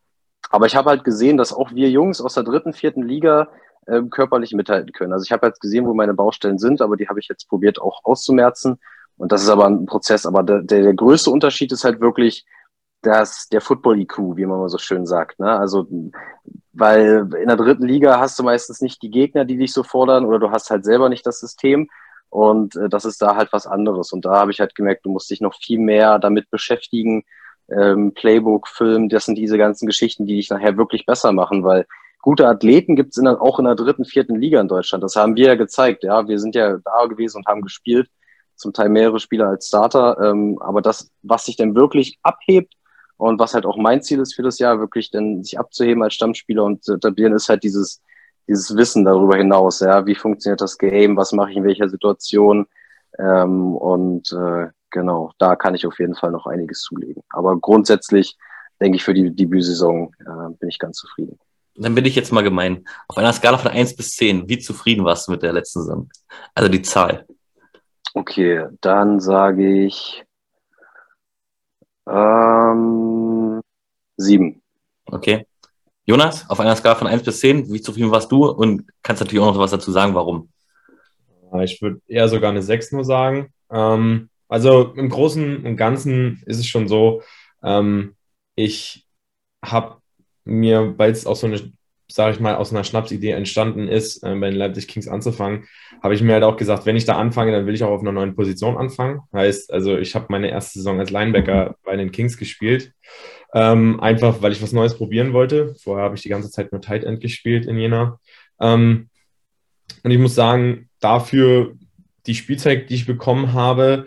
[0.51, 3.49] aber ich habe halt gesehen, dass auch wir Jungs aus der dritten, vierten Liga
[3.87, 5.13] äh, körperlich mithalten können.
[5.13, 7.81] Also ich habe halt gesehen, wo meine Baustellen sind, aber die habe ich jetzt probiert
[7.81, 8.79] auch auszumerzen.
[9.17, 10.27] Und das ist aber ein Prozess.
[10.27, 12.45] Aber der, der, der größte Unterschied ist halt wirklich,
[13.05, 15.39] das, der Football-IQ, wie man mal so schön sagt.
[15.39, 15.51] Ne?
[15.51, 15.87] Also,
[16.73, 20.25] weil in der dritten Liga hast du meistens nicht die Gegner, die dich so fordern,
[20.25, 21.89] oder du hast halt selber nicht das System.
[22.35, 24.13] Und äh, das ist da halt was anderes.
[24.13, 27.23] Und da habe ich halt gemerkt, du musst dich noch viel mehr damit beschäftigen.
[27.71, 31.87] Ähm, Playbook, Film, das sind diese ganzen Geschichten, die dich nachher wirklich besser machen, weil
[32.23, 35.05] gute Athleten gibt es auch in der dritten, vierten Liga in Deutschland.
[35.05, 36.03] Das haben wir ja gezeigt.
[36.03, 38.09] Ja, wir sind ja da gewesen und haben gespielt,
[38.57, 40.19] zum Teil mehrere Spieler als Starter.
[40.21, 42.75] Ähm, aber das, was sich denn wirklich abhebt,
[43.17, 46.15] und was halt auch mein Ziel ist für das Jahr, wirklich dann sich abzuheben als
[46.15, 48.03] Stammspieler und zu etablieren, ist halt dieses,
[48.47, 49.81] dieses Wissen darüber hinaus.
[49.81, 51.17] Ja, wie funktioniert das Game?
[51.17, 52.67] Was mache ich in welcher Situation?
[53.19, 57.23] Ähm, und äh, genau, da kann ich auf jeden Fall noch einiges zulegen.
[57.31, 58.37] Aber grundsätzlich
[58.81, 61.39] denke ich, für die Debütsaison äh, bin ich ganz zufrieden.
[61.77, 62.85] Dann bin ich jetzt mal gemein.
[63.09, 66.09] Auf einer Skala von 1 bis 10, wie zufrieden warst du mit der letzten Saison?
[66.55, 67.27] Also die Zahl.
[68.15, 70.25] Okay, dann sage ich
[72.07, 73.61] ähm,
[74.17, 74.63] sieben.
[75.07, 75.47] Okay.
[76.07, 78.47] Jonas, auf einer Skala von 1 bis 10, wie zufrieden warst du?
[78.47, 80.51] Und kannst natürlich auch noch was dazu sagen, warum?
[81.63, 83.53] Ich würde eher sogar eine 6 nur sagen.
[83.71, 87.23] Ähm, also im Großen und Ganzen ist es schon so,
[87.63, 88.17] ähm,
[88.55, 89.07] ich
[89.65, 89.97] habe
[90.45, 91.73] mir, weil es auch so eine
[92.09, 95.65] sage ich mal, aus einer Schnapsidee entstanden ist, äh, bei den Leipzig Kings anzufangen,
[96.03, 98.03] habe ich mir halt auch gesagt, wenn ich da anfange, dann will ich auch auf
[98.03, 99.21] einer neuen Position anfangen.
[99.33, 102.93] Heißt, also ich habe meine erste Saison als Linebacker bei den Kings gespielt,
[103.55, 105.75] ähm, einfach weil ich was Neues probieren wollte.
[105.83, 108.21] Vorher habe ich die ganze Zeit nur Tight End gespielt in Jena.
[108.61, 109.09] Ähm,
[110.03, 111.75] und ich muss sagen, dafür
[112.27, 114.07] die Spielzeit, die ich bekommen habe,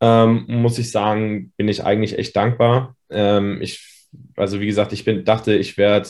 [0.00, 2.96] ähm, muss ich sagen, bin ich eigentlich echt dankbar.
[3.10, 6.08] Ähm, ich, also wie gesagt, ich bin, dachte, ich werde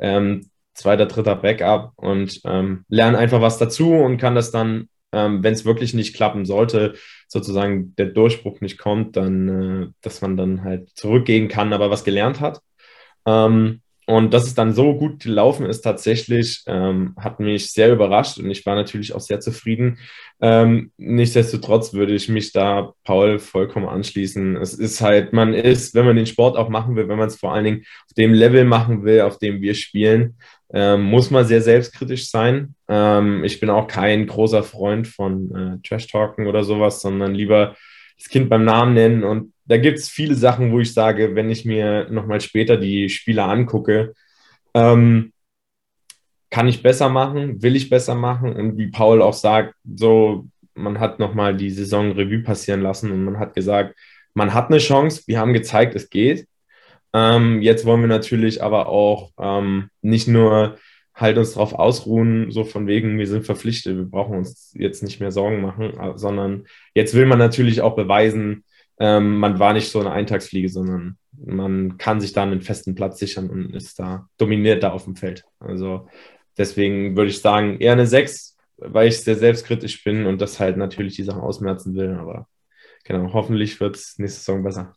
[0.00, 5.42] ähm, zweiter, dritter Backup und ähm, lerne einfach was dazu und kann das dann, ähm,
[5.42, 6.94] wenn es wirklich nicht klappen sollte,
[7.28, 12.04] sozusagen der Durchbruch nicht kommt, dann, äh, dass man dann halt zurückgehen kann, aber was
[12.04, 12.60] gelernt hat.
[13.26, 18.38] Ähm, und dass es dann so gut gelaufen ist, tatsächlich, ähm, hat mich sehr überrascht
[18.38, 19.98] und ich war natürlich auch sehr zufrieden.
[20.42, 24.56] Ähm, nichtsdestotrotz würde ich mich da Paul vollkommen anschließen.
[24.56, 27.36] Es ist halt, man ist, wenn man den Sport auch machen will, wenn man es
[27.36, 30.36] vor allen Dingen auf dem Level machen will, auf dem wir spielen,
[30.74, 32.74] ähm, muss man sehr selbstkritisch sein.
[32.88, 37.76] Ähm, ich bin auch kein großer Freund von äh, Trash-Talken oder sowas, sondern lieber
[38.18, 41.48] das Kind beim Namen nennen und da gibt es viele Sachen, wo ich sage, wenn
[41.48, 44.12] ich mir nochmal später die Spieler angucke,
[44.74, 45.32] ähm,
[46.50, 51.00] kann ich besser machen, will ich besser machen und wie Paul auch sagt, so man
[51.00, 53.96] hat nochmal die Saison Revue passieren lassen und man hat gesagt,
[54.34, 56.48] man hat eine Chance, wir haben gezeigt, es geht.
[57.14, 60.76] Ähm, jetzt wollen wir natürlich aber auch ähm, nicht nur
[61.14, 65.20] halt uns darauf ausruhen, so von wegen, wir sind verpflichtet, wir brauchen uns jetzt nicht
[65.20, 68.64] mehr Sorgen machen, sondern jetzt will man natürlich auch beweisen,
[68.98, 73.18] ähm, man war nicht so eine Eintagsfliege, sondern man kann sich da einen festen Platz
[73.20, 75.44] sichern und ist da, dominiert da auf dem Feld.
[75.60, 76.08] Also
[76.58, 80.76] deswegen würde ich sagen, eher eine 6, weil ich sehr selbstkritisch bin und das halt
[80.76, 82.14] natürlich die Sachen ausmerzen will.
[82.14, 82.48] Aber
[83.04, 84.94] genau, hoffentlich wird es nächste Saison besser.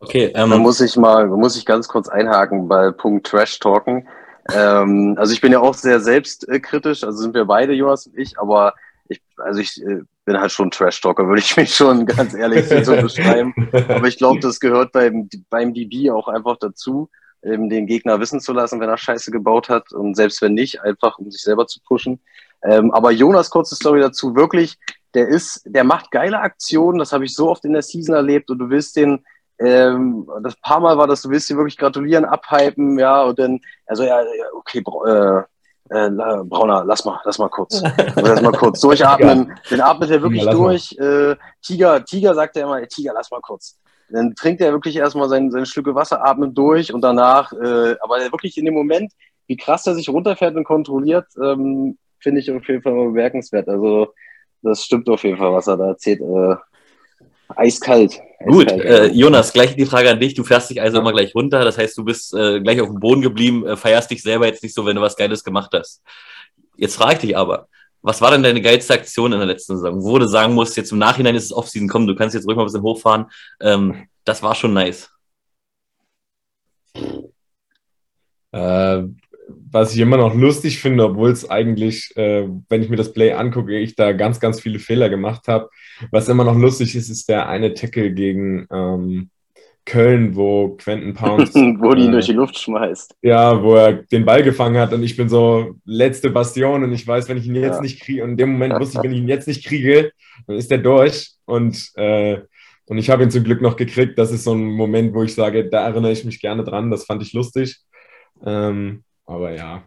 [0.00, 4.06] Okay, ähm, da muss ich mal, muss ich ganz kurz einhaken bei Punkt Trash Talken.
[4.54, 8.38] Ähm, also ich bin ja auch sehr selbstkritisch, also sind wir beide, Jonas und ich,
[8.38, 8.74] aber
[9.08, 12.94] ich, also ich äh, bin halt schon Trash-Talker, würde ich mich schon ganz ehrlich so
[12.96, 13.54] beschreiben.
[13.88, 17.08] Aber ich glaube, das gehört beim, beim DB auch einfach dazu,
[17.42, 20.82] eben den Gegner wissen zu lassen, wenn er Scheiße gebaut hat und selbst wenn nicht,
[20.82, 22.20] einfach um sich selber zu pushen.
[22.62, 24.78] Ähm, aber Jonas, kurze Story dazu, wirklich,
[25.14, 28.50] der ist, der macht geile Aktionen, das habe ich so oft in der Season erlebt
[28.50, 29.24] und du willst den,
[29.58, 33.60] ähm, das paar Mal war das, du willst dir wirklich gratulieren, abhypen, ja, und dann,
[33.86, 34.20] also ja,
[34.54, 35.42] okay, äh,
[35.88, 36.10] äh,
[36.44, 37.82] Brauner, lass mal, lass mal kurz.
[38.16, 39.52] lass mal kurz durchatmen.
[39.70, 40.96] Den atmet er wirklich ja, durch.
[40.98, 43.78] Äh, Tiger, Tiger sagt er immer, Tiger, lass mal kurz.
[44.08, 48.18] Dann trinkt er wirklich erstmal sein, seine Stücke Wasser, atmet durch und danach, äh, aber
[48.30, 49.12] wirklich in dem Moment,
[49.46, 53.68] wie krass er sich runterfährt und kontrolliert, ähm, finde ich auf jeden Fall bemerkenswert.
[53.68, 54.12] Also,
[54.62, 56.20] das stimmt auf jeden Fall, was er da erzählt.
[56.20, 56.56] Äh,
[57.54, 58.20] Eiskalt.
[58.44, 60.34] Gut, äh, Jonas, gleich die Frage an dich.
[60.34, 61.64] Du fährst dich also immer gleich runter.
[61.64, 64.62] Das heißt, du bist äh, gleich auf dem Boden geblieben, äh, feierst dich selber jetzt
[64.62, 66.02] nicht so, wenn du was Geiles gemacht hast.
[66.76, 67.68] Jetzt frage ich dich aber,
[68.02, 70.02] was war denn deine geilste Aktion in der letzten Saison?
[70.02, 72.56] Wo du sagen musst, jetzt im Nachhinein ist es Offseason, komm, du kannst jetzt ruhig
[72.56, 73.26] mal ein bisschen hochfahren.
[73.60, 75.10] Ähm, das war schon nice.
[78.52, 79.02] Äh,
[79.48, 83.32] was ich immer noch lustig finde, obwohl es eigentlich, äh, wenn ich mir das Play
[83.32, 85.68] angucke, ich da ganz, ganz viele Fehler gemacht habe.
[86.10, 89.30] Was immer noch lustig ist, ist der eine Tackle gegen ähm,
[89.84, 91.54] Köln, wo Quentin Pounds.
[91.54, 93.14] wo die äh, durch die Luft schmeißt.
[93.22, 97.06] Ja, wo er den Ball gefangen hat und ich bin so letzte Bastion und ich
[97.06, 97.82] weiß, wenn ich ihn jetzt ja.
[97.82, 100.10] nicht kriege, und in dem Moment wusste ich, wenn ich ihn jetzt nicht kriege,
[100.46, 101.30] dann ist er durch.
[101.44, 102.40] Und, äh,
[102.86, 104.18] und ich habe ihn zum Glück noch gekriegt.
[104.18, 106.90] Das ist so ein Moment, wo ich sage, da erinnere ich mich gerne dran.
[106.90, 107.78] Das fand ich lustig.
[108.44, 109.82] Ähm, aber ja.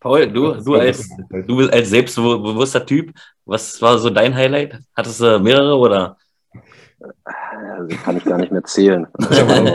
[0.00, 3.12] Paul, du, du als, du bist als selbstbewusster Typ,
[3.44, 4.78] was war so dein Highlight?
[4.96, 6.16] Hattest du mehrere oder?
[7.52, 9.06] Also kann ich gar nicht mehr zählen.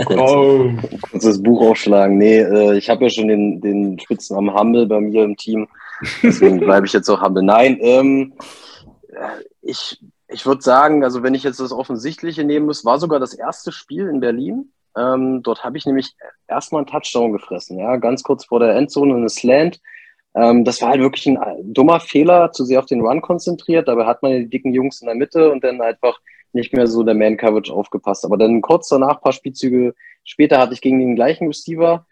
[0.06, 0.71] kurz, oh.
[1.10, 2.17] kurz das Buch aufschlagen.
[2.17, 5.67] Nee, äh, ich habe ja schon den, den Spitznamen Humble bei mir im Team.
[6.21, 7.43] Deswegen bleibe ich jetzt auch Humble.
[7.43, 8.34] Nein, ähm,
[9.62, 13.34] ich, ich würde sagen, also wenn ich jetzt das Offensichtliche nehmen muss, war sogar das
[13.34, 14.71] erste Spiel in Berlin.
[14.97, 16.13] Ähm, dort habe ich nämlich
[16.47, 19.81] erstmal einen Touchdown gefressen, ja, ganz kurz vor der Endzone eine Slant.
[20.36, 21.38] Ähm, das war halt wirklich ein
[21.73, 23.88] dummer Fehler, zu sehr auf den Run konzentriert.
[23.88, 26.19] Dabei hat man die dicken Jungs in der Mitte und dann einfach
[26.53, 28.25] nicht mehr so der Man-Coverage aufgepasst.
[28.25, 32.05] Aber dann kurz danach, paar Spielzüge später, hatte ich gegen den gleichen Receiver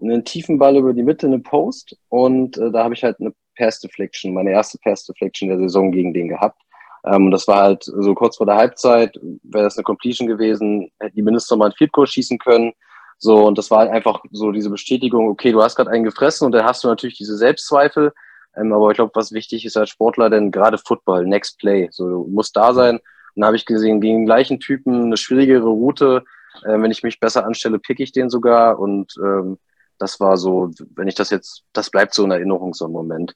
[0.00, 3.34] einen tiefen Ball über die Mitte, eine Post und äh, da habe ich halt eine
[3.56, 6.60] Pass Deflection, meine erste Pass Deflection der Saison gegen den gehabt.
[7.04, 11.14] Ähm, das war halt so kurz vor der Halbzeit, wäre das eine Completion gewesen, hätte
[11.14, 12.72] die Minister mal ein Field Goal schießen können.
[13.18, 16.46] So, und das war halt einfach so diese Bestätigung, okay, du hast gerade einen gefressen
[16.46, 18.12] und dann hast du natürlich diese Selbstzweifel.
[18.56, 22.08] Ähm, aber ich glaube, was wichtig ist als Sportler, denn gerade Football, Next Play, so
[22.08, 22.96] du musst da sein.
[22.96, 26.24] Und da habe ich gesehen, gegen den gleichen Typen eine schwierigere Route.
[26.64, 28.78] Äh, wenn ich mich besser anstelle, pick ich den sogar.
[28.78, 29.58] Und ähm,
[29.98, 33.34] das war so, wenn ich das jetzt, das bleibt so in Erinnerung, so ein Moment.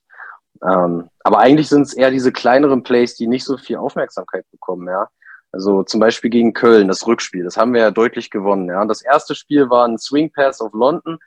[0.62, 4.88] Ähm, aber eigentlich sind es eher diese kleineren Plays, die nicht so viel Aufmerksamkeit bekommen,
[4.88, 5.08] ja.
[5.52, 8.84] Also zum Beispiel gegen Köln, das Rückspiel, das haben wir ja deutlich gewonnen, ja.
[8.84, 11.18] Das erste Spiel war ein Swing Pass auf London,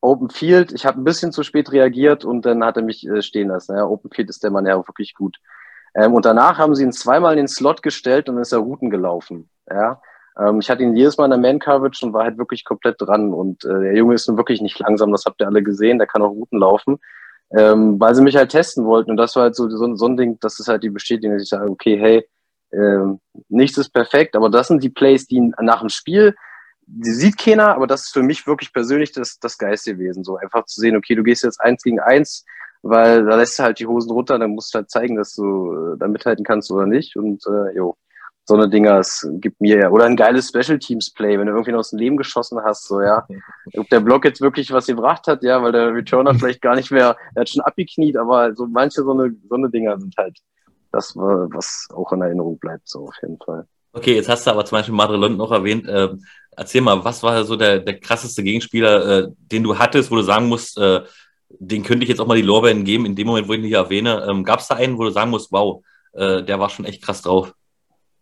[0.00, 0.72] Open Field.
[0.72, 3.76] Ich habe ein bisschen zu spät reagiert und dann hat er mich äh, stehen lassen.
[3.76, 3.86] Ja.
[3.86, 5.38] Open Field ist der Mann ja wirklich gut.
[5.94, 8.58] Ähm, und danach haben sie ihn zweimal in den Slot gestellt und dann ist er
[8.58, 9.50] Routen gelaufen.
[9.68, 10.00] Ja.
[10.38, 13.32] Ähm, ich hatte ihn jedes Mal in der Man-Coverage und war halt wirklich komplett dran.
[13.32, 16.06] Und äh, der Junge ist nun wirklich nicht langsam, das habt ihr alle gesehen, der
[16.06, 16.98] kann auch Routen laufen.
[17.50, 19.10] Ähm, weil sie mich halt testen wollten.
[19.10, 21.44] Und das war halt so, so, so ein Ding, das ist halt die Bestätigung, dass
[21.44, 22.28] ich sage, okay, hey,
[22.72, 26.34] ähm, nichts ist perfekt, aber das sind die Plays, die nach dem Spiel,
[26.86, 30.24] die sieht keiner, aber das ist für mich wirklich persönlich das, das Geist gewesen.
[30.24, 32.44] So einfach zu sehen, okay, du gehst jetzt eins gegen eins,
[32.82, 35.94] weil da lässt du halt die Hosen runter, dann musst du halt zeigen, dass du
[35.94, 37.16] äh, da mithalten kannst oder nicht.
[37.16, 37.96] Und äh, jo,
[38.48, 39.90] so eine Dinger, es gibt mir ja.
[39.90, 43.00] Oder ein geiles Special Teams Play, wenn du irgendwie aus dem Leben geschossen hast, so,
[43.00, 43.26] ja.
[43.76, 46.92] Ob der Block jetzt wirklich was gebracht hat, ja, weil der Returner vielleicht gar nicht
[46.92, 50.38] mehr, er hat schon abgekniet, aber so manche so eine, so eine Dinger sind halt
[50.92, 53.66] das, was auch in Erinnerung bleibt, so auf jeden Fall.
[53.92, 55.88] Okay, jetzt hast du aber zum Beispiel Madre Lund noch erwähnt.
[55.88, 56.10] Äh,
[56.56, 60.22] erzähl mal, was war so der, der krasseste Gegenspieler, äh, den du hattest, wo du
[60.22, 61.00] sagen musst, äh,
[61.48, 63.66] den könnte ich jetzt auch mal die Lorbeeren geben, in dem Moment, wo ich ihn
[63.66, 64.26] hier erwähne.
[64.28, 65.82] Ähm, Gab es da einen, wo du sagen musst, wow,
[66.12, 67.52] äh, der war schon echt krass drauf?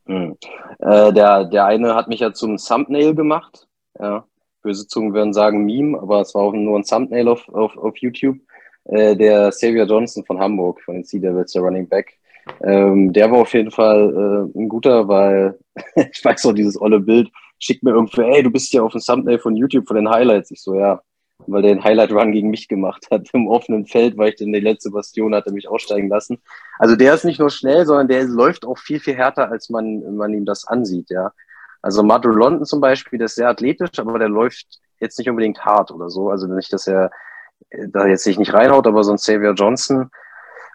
[0.07, 0.37] Mhm.
[0.79, 3.67] Äh, der, der eine hat mich ja zum Thumbnail gemacht.
[3.99, 4.27] Ja.
[4.63, 7.97] Böse Zungen würden sagen Meme, aber es war auch nur ein Thumbnail auf, auf, auf
[7.99, 8.39] YouTube.
[8.87, 12.19] Äh, der Xavier Johnson von Hamburg, von den Sea Devils, der Running Back.
[12.63, 15.59] Ähm, der war auf jeden Fall äh, ein guter, weil
[16.13, 19.01] ich weiß auch dieses olle Bild, schickt mir irgendwie, ey, du bist ja auf dem
[19.01, 20.51] Thumbnail von YouTube von den Highlights.
[20.51, 21.01] Ich so, ja,
[21.47, 24.53] weil der den Highlight Run gegen mich gemacht hat im offenen Feld, weil ich dann
[24.53, 26.39] die letzte Bastion hatte mich aussteigen lassen.
[26.79, 30.17] Also der ist nicht nur schnell, sondern der läuft auch viel, viel härter, als man,
[30.17, 31.33] man ihm das ansieht, ja.
[31.83, 35.65] Also Madro London zum Beispiel, der ist sehr athletisch, aber der läuft jetzt nicht unbedingt
[35.67, 36.31] hart oder so.
[36.31, 37.11] Also nicht, dass er
[37.89, 40.11] da jetzt sich nicht reinhaut, aber so ein Xavier Johnson.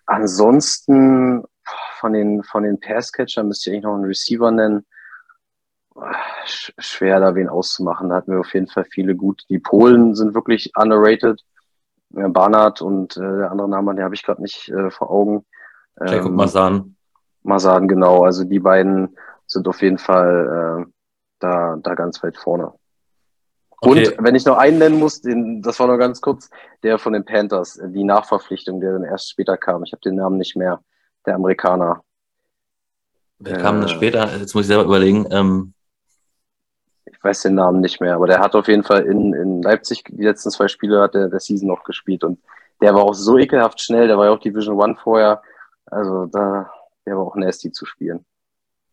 [0.05, 1.43] Ansonsten
[1.99, 4.85] von den, von den Passcatchern müsste ich eigentlich noch einen Receiver nennen
[6.45, 8.09] schwer da wen auszumachen.
[8.09, 9.43] Da hatten wir auf jeden Fall viele gut.
[9.49, 11.43] Die Polen sind wirklich underrated.
[12.09, 15.45] Barnard und äh, der andere Name, den habe ich gerade nicht äh, vor Augen.
[15.99, 16.95] Jacob ähm, Masan.
[17.43, 18.23] Masan, genau.
[18.23, 20.91] Also die beiden sind auf jeden Fall äh,
[21.39, 22.73] da, da ganz weit vorne.
[23.81, 24.07] Okay.
[24.09, 26.49] Und wenn ich noch einen nennen muss, den, das war nur ganz kurz,
[26.83, 29.83] der von den Panthers, die Nachverpflichtung, der dann erst später kam.
[29.83, 30.81] Ich habe den Namen nicht mehr.
[31.25, 32.03] Der Amerikaner.
[33.39, 34.37] Wer kam dann äh, später?
[34.37, 35.27] Jetzt muss ich selber überlegen.
[35.31, 35.73] Ähm,
[37.19, 40.05] ich weiß den Namen nicht mehr, aber der hat auf jeden Fall in, in Leipzig
[40.07, 42.39] die letzten zwei Spiele hat der, der Season noch gespielt und
[42.81, 45.41] der war auch so ekelhaft schnell, der war ja auch Division One vorher,
[45.85, 46.71] also da,
[47.05, 48.25] der war auch nasty zu spielen.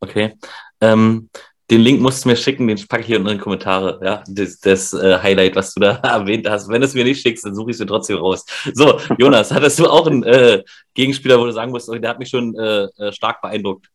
[0.01, 0.35] Okay.
[0.81, 1.31] Ähm,
[1.71, 4.01] den Link musst du mir schicken, den packe ich hier unten in die Kommentare.
[4.03, 6.69] Ja, das, das äh, Highlight, was du da erwähnt hast.
[6.69, 8.45] Wenn du es mir nicht schickst, dann suche ich es mir trotzdem raus.
[8.73, 10.63] So, Jonas, hattest du auch einen äh,
[10.95, 13.89] Gegenspieler, wo du sagen musst, der hat mich schon äh, äh, stark beeindruckt?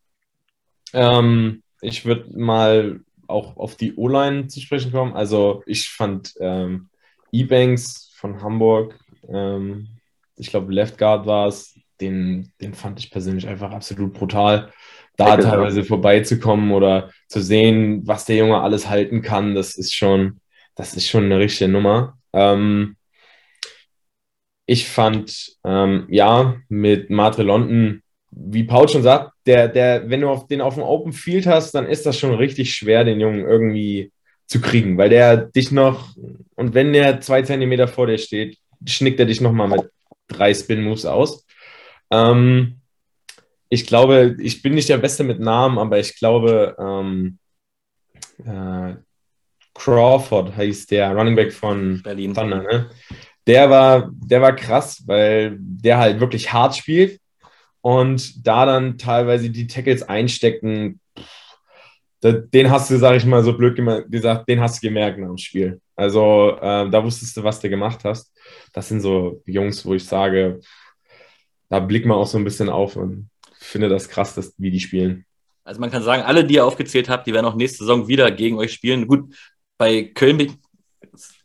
[0.94, 3.00] Ähm, ich würde mal
[3.32, 5.14] auch auf die O-Line zu sprechen kommen.
[5.14, 6.90] Also ich fand ähm,
[7.32, 9.88] E-Banks von Hamburg, ähm,
[10.36, 14.72] ich glaube Left Guard war es, den, den fand ich persönlich einfach absolut brutal
[15.18, 15.50] da genau.
[15.50, 20.42] teilweise vorbeizukommen oder zu sehen, was der Junge alles halten kann, das ist schon,
[20.76, 22.18] das ist schon eine richtige Nummer.
[22.34, 22.96] Ähm,
[24.66, 28.01] ich fand, ähm, ja, mit Matre London,
[28.32, 31.74] wie Paul schon sagt, der, der, wenn du auf den auf dem Open Field hast,
[31.74, 34.12] dann ist das schon richtig schwer, den Jungen irgendwie
[34.48, 36.16] zu kriegen, weil der dich noch,
[36.56, 39.90] und wenn der zwei Zentimeter vor dir steht, schnickt er dich nochmal mit
[40.28, 41.46] drei Spin-Moves aus.
[42.10, 42.82] Ähm,
[43.70, 47.38] ich glaube, ich bin nicht der Beste mit Namen, aber ich glaube, ähm,
[48.46, 48.96] äh,
[49.74, 52.34] Crawford heißt der Running Back von Berlin.
[52.34, 52.90] Thunder, ne?
[53.48, 57.21] Der war, der war krass, weil der halt wirklich hart spielt
[57.82, 61.00] und da dann teilweise die Tackles einstecken.
[62.24, 63.76] Den hast du, sag ich mal, so blöd
[64.10, 65.82] gesagt, den hast du gemerkt nach dem Spiel.
[65.96, 68.32] Also äh, da wusstest du, was du gemacht hast.
[68.74, 70.60] Das sind so Jungs, wo ich sage,
[71.70, 74.80] da blickt man auch so ein bisschen auf und finde das krass, dass, wie die
[74.80, 75.26] spielen.
[75.64, 78.30] Also man kann sagen, alle, die ihr aufgezählt habt, die werden auch nächste Saison wieder
[78.32, 79.08] gegen euch spielen.
[79.08, 79.34] Gut,
[79.78, 80.58] bei Köln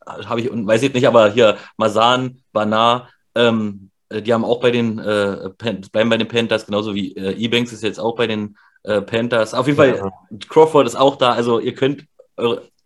[0.06, 4.98] habe ich, weiß ich nicht, aber hier Masan, Banar, ähm, die haben auch bei den,
[4.98, 9.02] äh, bleiben bei den Panthers, genauso wie äh, E-Banks ist jetzt auch bei den äh,
[9.02, 9.54] Panthers.
[9.54, 10.38] Auf jeden Fall, ja.
[10.48, 12.06] Crawford ist auch da, also ihr könnt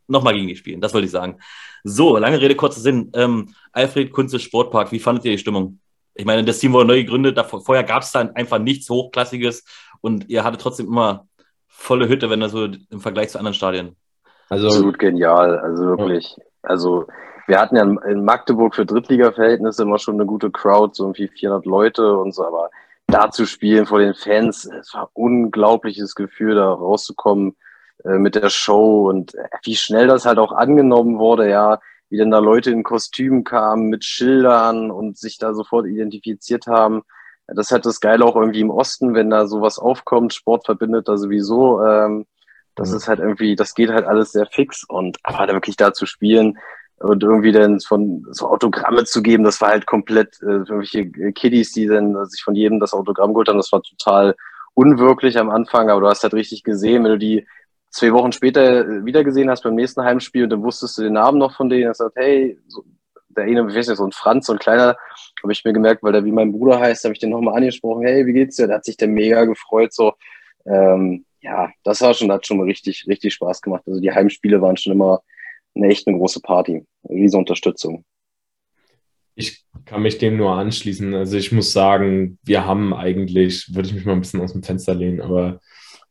[0.07, 1.39] nochmal gegen die spielen, das wollte ich sagen.
[1.83, 3.11] So, lange Rede, kurzer Sinn.
[3.15, 5.81] Ähm, Alfred Kunze Sportpark, wie fandet ihr die Stimmung?
[6.15, 9.65] Ich meine, das Team wurde neu gegründet, davor, vorher gab es dann einfach nichts Hochklassiges
[10.01, 11.27] und ihr hattet trotzdem immer
[11.69, 13.97] volle Hütte, wenn das so im Vergleich zu anderen Stadien.
[14.49, 16.37] Also, Absolut genial, also wirklich.
[16.37, 16.45] Ja.
[16.63, 17.07] Also
[17.51, 21.67] wir hatten ja in Magdeburg für Drittliga-Verhältnisse immer schon eine gute Crowd, so irgendwie 400
[21.67, 22.71] Leute und so, aber
[23.09, 27.57] da zu spielen vor den Fans, es war ein unglaubliches Gefühl, da rauszukommen
[28.05, 32.19] äh, mit der Show und äh, wie schnell das halt auch angenommen wurde, ja, wie
[32.19, 37.03] denn da Leute in Kostümen kamen mit Schildern und sich da sofort identifiziert haben.
[37.49, 40.35] Das ist halt das Geile auch irgendwie im Osten, wenn da sowas aufkommt.
[40.35, 41.85] Sport verbindet da sowieso.
[41.85, 42.27] Ähm,
[42.77, 42.97] das mhm.
[42.97, 46.07] ist halt irgendwie, das geht halt alles sehr fix und aber da wirklich da zu
[46.07, 46.59] spielen
[47.01, 51.73] und irgendwie dann von so Autogramme zu geben, das war halt komplett äh, irgendwelche Kiddies,
[51.73, 53.57] die dann sich von jedem das Autogramm geholt haben.
[53.57, 54.35] Das war total
[54.75, 57.47] unwirklich am Anfang, aber du hast halt richtig gesehen, wenn du die
[57.91, 61.15] zwei Wochen später äh, wieder gesehen hast beim nächsten Heimspiel und dann wusstest du den
[61.15, 62.85] Namen noch von denen, hast gesagt, hey, so,
[63.31, 64.97] der eine, ich weiß nicht, so ein Franz, so ein kleiner,
[65.43, 68.05] habe ich mir gemerkt, weil der wie mein Bruder heißt, habe ich den nochmal angesprochen,
[68.05, 68.69] hey, wie geht's dir?
[68.69, 70.13] Da hat sich der mega gefreut, so,
[70.67, 73.85] ähm, ja, das war schon, hat schon mal richtig, richtig Spaß gemacht.
[73.87, 75.23] Also die Heimspiele waren schon immer
[75.75, 78.05] eine echt eine große Party, riesige Unterstützung.
[79.35, 81.15] Ich kann mich dem nur anschließen.
[81.15, 84.63] Also ich muss sagen, wir haben eigentlich, würde ich mich mal ein bisschen aus dem
[84.63, 85.61] Fenster lehnen, aber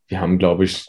[0.07, 0.87] wir haben, glaube ich,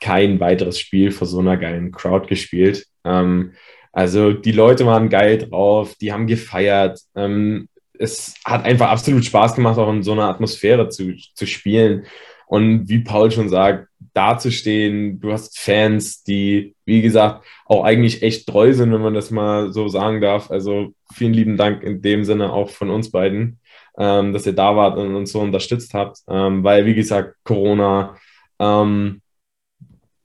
[0.00, 2.86] kein weiteres Spiel vor so einer geilen Crowd gespielt.
[3.04, 3.52] Ähm,
[3.92, 7.00] also die Leute waren geil drauf, die haben gefeiert.
[7.14, 12.06] Ähm, es hat einfach absolut Spaß gemacht, auch in so einer Atmosphäre zu, zu spielen.
[12.48, 18.48] Und wie Paul schon sagt, dazustehen, du hast Fans, die, wie gesagt, auch eigentlich echt
[18.48, 20.50] treu sind, wenn man das mal so sagen darf.
[20.50, 23.58] Also vielen lieben Dank in dem Sinne auch von uns beiden
[23.98, 28.16] ähm, dass ihr da wart und uns so unterstützt habt, ähm, weil, wie gesagt, Corona,
[28.60, 29.20] ähm,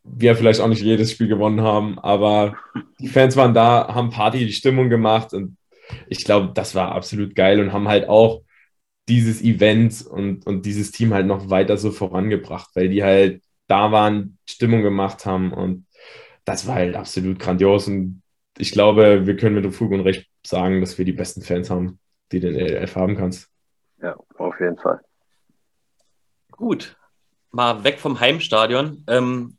[0.03, 2.55] wir vielleicht auch nicht jedes Spiel gewonnen haben, aber
[2.99, 5.57] die Fans waren da, haben Party, die Stimmung gemacht und
[6.07, 8.42] ich glaube, das war absolut geil und haben halt auch
[9.07, 13.91] dieses Event und, und dieses Team halt noch weiter so vorangebracht, weil die halt da
[13.91, 15.85] waren, Stimmung gemacht haben und
[16.45, 18.21] das war halt absolut grandios und
[18.57, 21.99] ich glaube, wir können mit Fug und Recht sagen, dass wir die besten Fans haben,
[22.31, 23.49] die der ELF haben kannst.
[24.01, 25.01] Ja, auf jeden Fall.
[26.51, 26.95] Gut,
[27.51, 29.03] mal weg vom Heimstadion.
[29.07, 29.57] Ähm,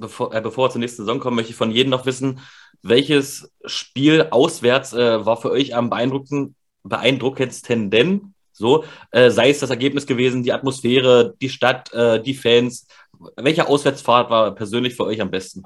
[0.00, 2.40] bevor, äh, bevor wir zur nächsten Saison kommen, möchte ich von jedem noch wissen,
[2.82, 8.33] welches Spiel auswärts äh, war für euch am beeindruckendsten denn?
[8.56, 12.86] So, äh, sei es das Ergebnis gewesen, die Atmosphäre, die Stadt, äh, die Fans.
[13.36, 15.64] Welche Auswärtsfahrt war persönlich für euch am besten?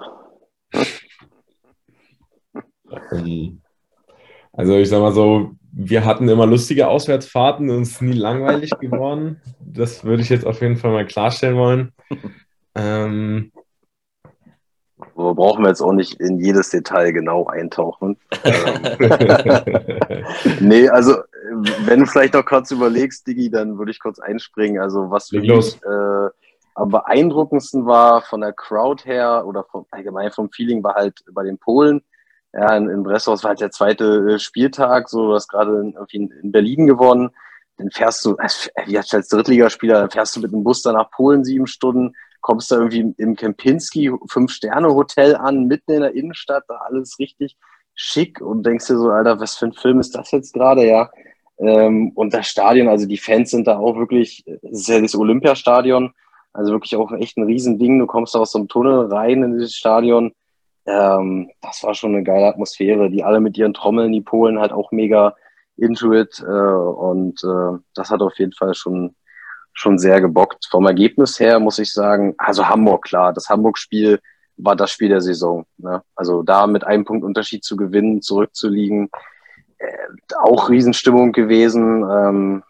[3.13, 3.61] Ähm,
[4.53, 8.71] also ich sag mal so, wir hatten immer lustige Auswärtsfahrten und es ist nie langweilig
[8.81, 9.43] geworden.
[9.61, 11.93] Das würde ich jetzt auf jeden Fall mal klarstellen wollen.
[12.75, 13.53] Ähm,
[15.15, 18.17] so brauchen wir jetzt auch nicht in jedes Detail genau eintauchen.
[20.61, 21.19] nee, also
[21.87, 24.81] wenn du vielleicht noch kurz überlegst, Digi, dann würde ich kurz einspringen.
[24.81, 26.29] Also was für mich äh,
[26.75, 31.43] am beeindruckendsten war von der Crowd her oder vom, allgemein vom Feeling war halt bei
[31.43, 32.03] den Polen.
[32.53, 36.31] Ja, in, in Breslau war halt der zweite äh, Spieltag, so du hast gerade in,
[36.31, 37.31] in Berlin gewonnen.
[37.77, 41.11] Dann fährst du, als, wie als Drittligaspieler, dann fährst du mit dem Bus dann nach
[41.11, 46.77] Polen sieben Stunden, kommst da irgendwie im Kempinski Fünf-Sterne-Hotel an, mitten in der Innenstadt, da
[46.77, 47.57] alles richtig
[47.95, 51.11] schick und denkst dir so, Alter, was für ein Film ist das jetzt gerade, ja?
[51.59, 55.17] Ähm, und das Stadion, also die Fans sind da auch wirklich, es ist ja das
[55.17, 56.13] Olympiastadion,
[56.53, 57.99] also wirklich auch echt ein Riesending.
[57.99, 60.33] Du kommst aus so einem Tunnel rein in dieses Stadion.
[60.87, 63.11] Ähm, das war schon eine geile Atmosphäre.
[63.11, 65.37] Die alle mit ihren Trommeln, die Polen halt auch mega
[65.77, 66.41] into it.
[66.41, 69.15] Äh, und äh, das hat auf jeden Fall schon,
[69.73, 70.67] schon sehr gebockt.
[70.71, 74.21] Vom Ergebnis her muss ich sagen, also Hamburg, klar, das Hamburg-Spiel
[74.57, 75.67] war das Spiel der Saison.
[75.77, 76.03] Ne?
[76.17, 79.11] Also da mit einem Punkt Unterschied zu gewinnen, zurückzuliegen,
[79.79, 80.09] äh,
[80.41, 82.03] auch Riesenstimmung gewesen.
[82.03, 82.63] Ähm,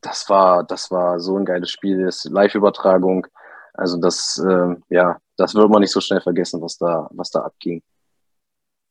[0.00, 3.26] das war, das war so ein geiles Spiel, das Live-Übertragung.
[3.74, 7.40] Also das, äh, ja, das wird man nicht so schnell vergessen, was da, was da
[7.40, 7.82] abging.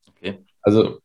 [0.09, 0.45] Okay.
[0.61, 0.99] Also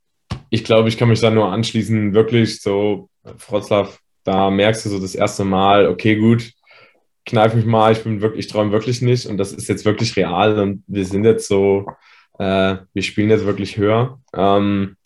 [0.50, 3.88] ich glaube, ich kann mich da nur anschließen, wirklich so, Wroclaw,
[4.24, 6.52] da merkst du so das erste Mal, okay, gut,
[7.24, 10.16] kneif mich mal, ich bin wirklich, ich träume wirklich nicht und das ist jetzt wirklich
[10.16, 11.86] real und wir sind jetzt so,
[12.38, 14.20] äh, wir spielen jetzt wirklich höher.
[14.34, 14.96] Ähm,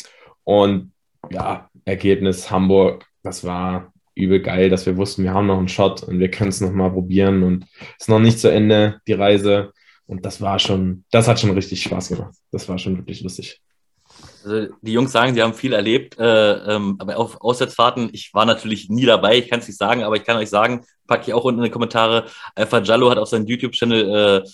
[0.44, 0.92] und
[1.30, 6.02] ja, Ergebnis Hamburg, das war übel geil, dass wir wussten, wir haben noch einen Shot
[6.02, 7.64] und wir können es nochmal probieren und
[7.98, 9.72] es ist noch nicht zu Ende, die Reise.
[10.06, 12.34] Und das war schon, das hat schon richtig Spaß gemacht.
[12.52, 13.60] Das war schon wirklich lustig.
[14.44, 18.46] Also die Jungs sagen, sie haben viel erlebt, äh, ähm, aber auf Auswärtsfahrten, ich war
[18.46, 21.34] natürlich nie dabei, ich kann es nicht sagen, aber ich kann euch sagen, packe ich
[21.34, 24.44] auch unten in die Kommentare, Alpha Jallo hat auf seinem YouTube-Channel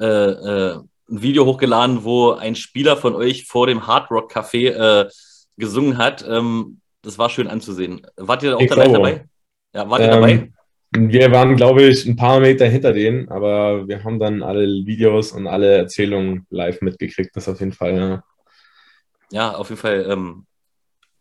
[0.00, 0.78] äh, äh, äh,
[1.10, 5.10] ein Video hochgeladen, wo ein Spieler von euch vor dem Hard Rock Café äh,
[5.56, 6.24] gesungen hat.
[6.28, 8.06] Ähm, das war schön anzusehen.
[8.16, 9.24] Wart ihr auch da dabei?
[9.74, 10.52] Ja, wart ihr ähm, dabei?
[10.94, 15.32] Wir waren, glaube ich, ein paar Meter hinter denen, aber wir haben dann alle Videos
[15.32, 18.24] und alle Erzählungen live mitgekriegt, das auf jeden Fall, ja.
[19.30, 20.44] Ja, auf jeden Fall ähm,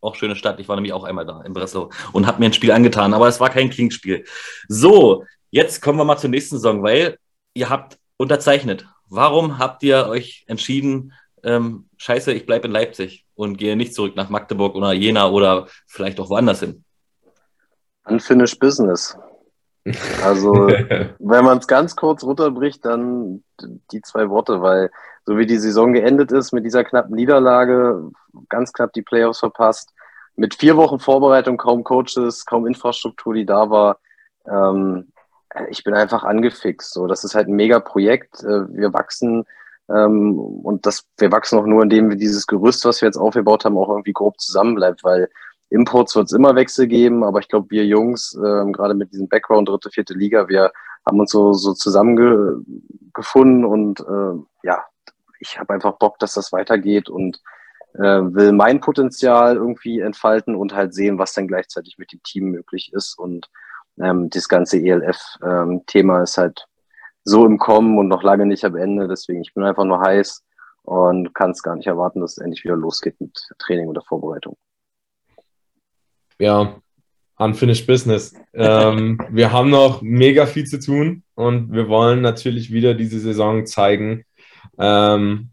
[0.02, 0.60] auch schöne Stadt.
[0.60, 3.30] Ich war nämlich auch einmal da in Breslau und habe mir ein Spiel angetan, aber
[3.30, 4.26] es war kein Kingspiel.
[4.68, 7.18] So, jetzt kommen wir mal zur nächsten Saison, weil
[7.54, 8.86] ihr habt unterzeichnet.
[9.08, 11.14] Warum habt ihr euch entschieden,
[11.44, 15.68] ähm, scheiße, ich bleibe in Leipzig und gehe nicht zurück nach Magdeburg oder Jena oder
[15.88, 16.84] vielleicht auch woanders hin?
[18.06, 19.18] Unfinished Business.
[20.24, 20.54] Also,
[21.20, 23.44] wenn man es ganz kurz runterbricht, dann
[23.92, 24.92] die zwei Worte, weil
[25.26, 28.12] so wie die Saison geendet ist mit dieser knappen Niederlage,
[28.48, 29.92] ganz knapp die Playoffs verpasst,
[30.36, 33.98] mit vier Wochen Vorbereitung, kaum Coaches, kaum Infrastruktur, die da war.
[34.48, 35.12] Ähm,
[35.70, 36.94] ich bin einfach angefixt.
[36.94, 38.44] So, das ist halt ein mega Projekt.
[38.44, 39.46] Äh, wir wachsen
[39.96, 43.66] ähm, und das, wir wachsen auch nur, indem wir dieses Gerüst, was wir jetzt aufgebaut
[43.66, 45.30] haben, auch irgendwie grob zusammenbleibt, weil
[45.70, 49.30] Imports wird es immer Wechsel geben, aber ich glaube, wir Jungs, ähm, gerade mit diesem
[49.30, 50.72] Background, dritte, vierte Liga, wir
[51.06, 54.84] haben uns so, so zusammengefunden und äh, ja,
[55.40, 57.42] ich habe einfach Bock, dass das weitergeht und
[57.96, 62.52] äh, will mein Potenzial irgendwie entfalten und halt sehen, was dann gleichzeitig mit dem Team
[62.52, 63.18] möglich ist.
[63.18, 63.50] Und
[64.00, 66.68] ähm, das ganze ELF-Thema ähm, ist halt
[67.24, 69.08] so im Kommen und noch lange nicht am Ende.
[69.08, 70.44] Deswegen, ich bin einfach nur heiß
[70.84, 74.58] und kann es gar nicht erwarten, dass es endlich wieder losgeht mit Training oder Vorbereitung.
[76.40, 76.76] Ja,
[77.38, 78.34] unfinished business.
[78.54, 83.66] ähm, wir haben noch mega viel zu tun und wir wollen natürlich wieder diese Saison
[83.66, 84.26] zeigen.
[84.80, 85.52] Ähm,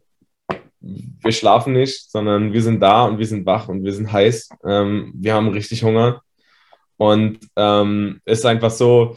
[0.81, 4.51] wir schlafen nicht, sondern wir sind da und wir sind wach und wir sind heiß.
[4.65, 6.23] Ähm, wir haben richtig Hunger.
[6.97, 9.17] Und ähm, es ist einfach so,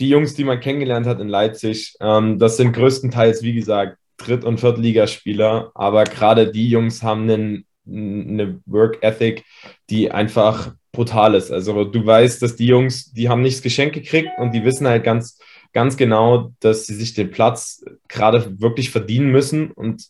[0.00, 4.44] die Jungs, die man kennengelernt hat in Leipzig, ähm, das sind größtenteils, wie gesagt, Dritt-
[4.44, 9.44] und Viertligaspieler, aber gerade die Jungs haben einen, eine Work Ethic,
[9.90, 11.50] die einfach brutal ist.
[11.50, 15.04] Also du weißt, dass die Jungs, die haben nichts geschenkt gekriegt und die wissen halt
[15.04, 15.38] ganz,
[15.72, 20.06] ganz genau, dass sie sich den Platz gerade wirklich verdienen müssen und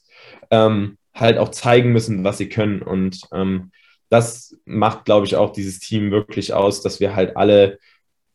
[0.50, 2.82] ähm, halt auch zeigen müssen, was sie können.
[2.82, 3.70] Und ähm,
[4.08, 7.78] das macht, glaube ich, auch dieses Team wirklich aus, dass wir halt alle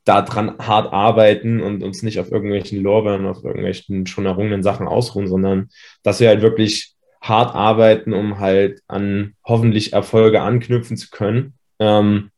[0.07, 5.27] daran hart arbeiten und uns nicht auf irgendwelchen Lorbeeren, auf irgendwelchen schon errungenen Sachen ausruhen,
[5.27, 5.69] sondern
[6.03, 11.53] dass wir halt wirklich hart arbeiten, um halt an hoffentlich Erfolge anknüpfen zu können.
[11.79, 12.31] Ähm,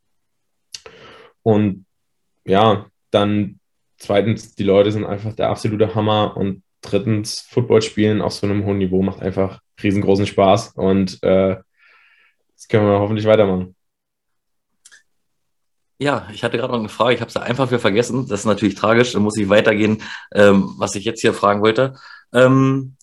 [1.44, 1.86] und
[2.46, 3.60] ja, dann
[3.98, 8.66] zweitens, die Leute sind einfach der absolute Hammer und drittens, Football spielen auf so einem
[8.66, 11.58] hohen Niveau macht einfach riesengroßen Spaß und äh,
[12.56, 13.76] das können wir hoffentlich weitermachen.
[16.02, 18.26] Ja, ich hatte gerade noch eine Frage, ich habe es einfach wieder vergessen.
[18.28, 20.02] Das ist natürlich tragisch, dann muss ich weitergehen,
[20.34, 21.96] ähm, was ich jetzt hier fragen wollte.
[22.34, 22.96] Ähm,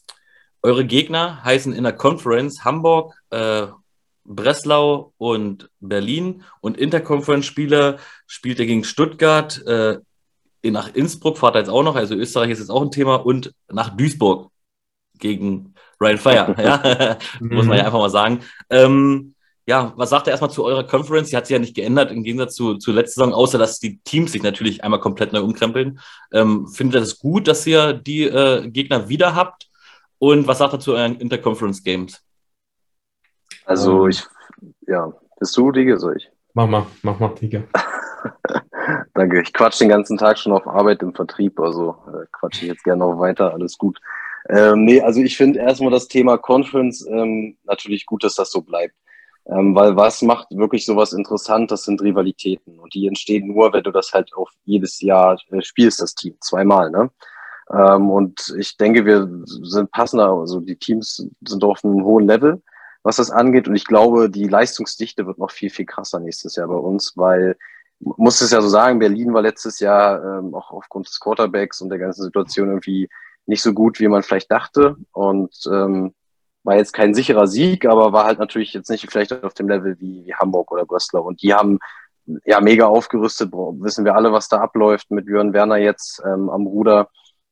[0.63, 3.67] eure Gegner heißen in der Conference Hamburg, äh,
[4.25, 9.99] Breslau und Berlin und Interconference-Spieler spielt er gegen Stuttgart, äh,
[10.65, 13.55] nach Innsbruck fahrt ihr jetzt auch noch, also Österreich ist jetzt auch ein Thema und
[13.69, 14.51] nach Duisburg
[15.19, 18.41] gegen Ryan Fire, ja, muss man ja einfach mal sagen.
[18.71, 19.36] Ähm,
[19.67, 21.31] ja, was sagt er erstmal zu eurer Conference?
[21.31, 23.99] Die hat sich ja nicht geändert im Gegensatz zu, zu letzter Saison, außer dass die
[23.99, 25.99] Teams sich natürlich einmal komplett neu umkrempeln.
[26.33, 29.69] Ähm, findet ihr das gut, dass ihr die äh, Gegner wieder habt?
[30.19, 32.23] Und was sagt er zu euren Interconference Games?
[33.65, 34.11] Also ähm.
[34.11, 34.25] ich,
[34.87, 36.31] ja, bist du, Digga, soll ich?
[36.55, 37.65] Mach mal, mach mal, Digga.
[39.15, 39.43] Danke.
[39.43, 42.85] Ich quatsch den ganzen Tag schon auf Arbeit im Vertrieb, also äh, quatsche ich jetzt
[42.85, 43.99] gerne noch weiter, alles gut.
[44.49, 48.63] Ähm, nee, also ich finde erstmal das Thema Conference ähm, natürlich gut, dass das so
[48.63, 48.95] bleibt.
[49.49, 51.71] Ähm, weil was macht wirklich sowas interessant?
[51.71, 52.79] Das sind Rivalitäten.
[52.81, 56.37] Und die entstehen nur, wenn du das halt auf jedes Jahr äh, spielst, das Team,
[56.41, 57.11] zweimal, ne?
[57.73, 62.63] Ähm, und ich denke, wir sind passender, also die Teams sind auf einem hohen Level,
[63.03, 63.69] was das angeht.
[63.69, 67.57] Und ich glaube, die Leistungsdichte wird noch viel, viel krasser nächstes Jahr bei uns, weil
[68.01, 71.89] muss es ja so sagen, Berlin war letztes Jahr ähm, auch aufgrund des Quarterbacks und
[71.89, 73.09] der ganzen Situation irgendwie
[73.47, 74.97] nicht so gut, wie man vielleicht dachte.
[75.13, 76.15] Und ähm,
[76.67, 79.97] war jetzt kein sicherer Sieg, aber war halt natürlich jetzt nicht vielleicht auf dem Level
[80.01, 81.23] wie, wie Hamburg oder Breslau.
[81.23, 81.79] Und die haben
[82.45, 83.53] ja mega aufgerüstet.
[83.53, 87.09] Wissen wir alle, was da abläuft mit Björn Werner jetzt ähm, am Ruder.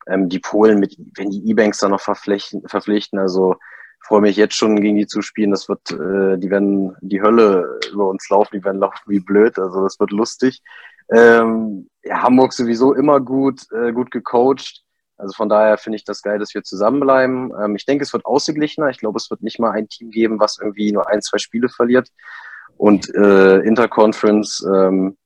[0.09, 3.55] Ähm, die Polen, mit, wenn die E-Banks da noch verpflichten, verpflichten, also
[4.01, 5.53] freue mich jetzt schon gegen die zu spielen.
[5.53, 9.59] Das wird, äh, die werden die Hölle über uns laufen, die werden laufen wie blöd.
[9.59, 10.61] Also das wird lustig.
[11.15, 14.84] Ähm, ja, Hamburg sowieso immer gut, äh, gut gecoacht.
[15.17, 17.53] Also von daher finde ich das geil, dass wir zusammenbleiben.
[17.63, 18.89] Ähm, ich denke, es wird ausgeglichener.
[18.89, 21.69] Ich glaube, es wird nicht mal ein Team geben, was irgendwie nur ein, zwei Spiele
[21.69, 22.09] verliert.
[22.77, 25.17] Und äh, Interconference, ähm,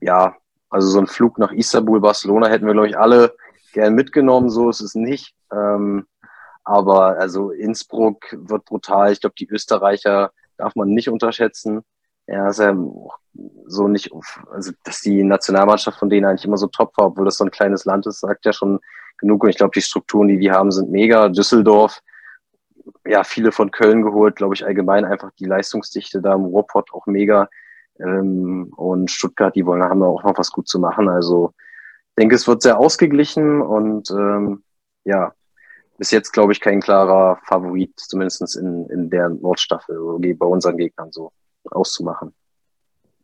[0.00, 0.36] ja,
[0.68, 3.34] also so ein Flug nach Istanbul, Barcelona hätten wir, glaube ich, alle
[3.72, 4.50] gern mitgenommen.
[4.50, 5.34] So ist es nicht.
[5.50, 6.06] Ähm,
[6.64, 9.12] aber also Innsbruck wird brutal.
[9.12, 11.82] Ich glaube, die Österreicher darf man nicht unterschätzen.
[12.28, 12.76] Ja, ist ja
[13.66, 14.10] so nicht,
[14.50, 17.50] also dass die Nationalmannschaft von denen eigentlich immer so top war, obwohl das so ein
[17.50, 18.80] kleines Land ist, sagt ja schon
[19.16, 19.42] genug.
[19.42, 21.30] Und ich glaube, die Strukturen, die die haben, sind mega.
[21.30, 22.00] Düsseldorf,
[23.06, 27.06] ja, viele von Köln geholt, glaube ich, allgemein einfach die Leistungsdichte da im Ruhrpott auch
[27.06, 27.48] mega.
[27.98, 31.08] Ähm, und Stuttgart, die wollen, haben da auch noch was gut zu machen.
[31.08, 31.54] Also
[32.10, 34.64] ich denke, es wird sehr ausgeglichen und ähm,
[35.04, 35.32] ja,
[35.96, 40.76] bis jetzt, glaube ich, kein klarer Favorit, zumindest in, in der Nordstaffel, wie bei unseren
[40.76, 41.32] Gegnern so
[41.70, 42.34] auszumachen.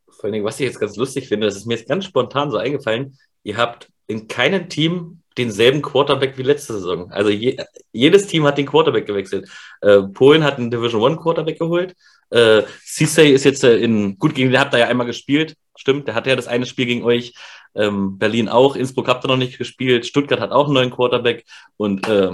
[0.09, 2.51] Vor allen Dingen, was ich jetzt ganz lustig finde, das ist mir jetzt ganz spontan
[2.51, 7.11] so eingefallen, ihr habt in keinem Team denselben Quarterback wie letzte Saison.
[7.11, 7.57] Also je,
[7.91, 9.49] jedes Team hat den Quarterback gewechselt.
[9.81, 11.95] Äh, Polen hat einen Division One Quarterback geholt.
[12.29, 15.55] Äh, Cisse ist jetzt äh, in, gut, gegen den habt ihr ja einmal gespielt.
[15.77, 17.33] Stimmt, der hatte ja das eine Spiel gegen euch.
[17.75, 18.75] Ähm, Berlin auch.
[18.77, 20.05] Innsbruck habt ihr noch nicht gespielt.
[20.05, 21.45] Stuttgart hat auch einen neuen Quarterback.
[21.75, 22.31] Und äh,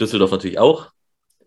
[0.00, 0.92] Düsseldorf natürlich auch.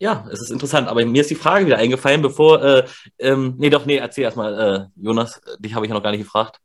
[0.01, 2.83] Ja, es ist interessant, aber mir ist die Frage wieder eingefallen, bevor, äh,
[3.19, 6.23] ähm, nee, doch, nee, erzähl erstmal, äh, Jonas, dich habe ich ja noch gar nicht
[6.23, 6.59] gefragt.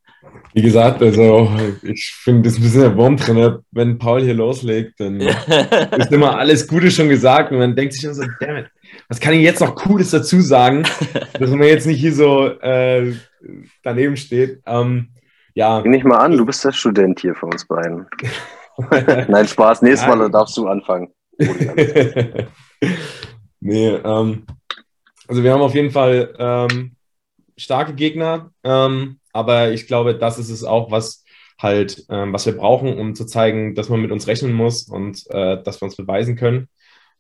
[0.55, 1.51] Wie gesagt, also
[1.83, 3.59] ich finde das ein bisschen der Wurm drin.
[3.73, 5.21] Wenn Paul hier loslegt, dann
[5.99, 8.69] ist immer alles Gute schon gesagt und man denkt sich immer so, damit,
[9.11, 10.85] was kann ich jetzt noch Cooles dazu sagen,
[11.39, 13.13] dass man jetzt nicht hier so äh,
[13.83, 14.63] daneben steht.
[14.65, 15.11] Ähm,
[15.53, 15.83] ja.
[15.83, 18.07] Geh nicht mal an, du bist der Student hier von uns beiden.
[19.29, 21.13] Nein, Spaß, nächstes Mal darfst du anfangen.
[23.61, 24.47] Nee, ähm,
[25.29, 26.97] also wir haben auf jeden Fall ähm,
[27.57, 31.25] starke Gegner, ähm, aber ich glaube, das ist es auch, was
[31.61, 35.25] halt, ähm, was wir brauchen, um zu zeigen, dass man mit uns rechnen muss und
[35.31, 36.69] äh, dass wir uns beweisen können.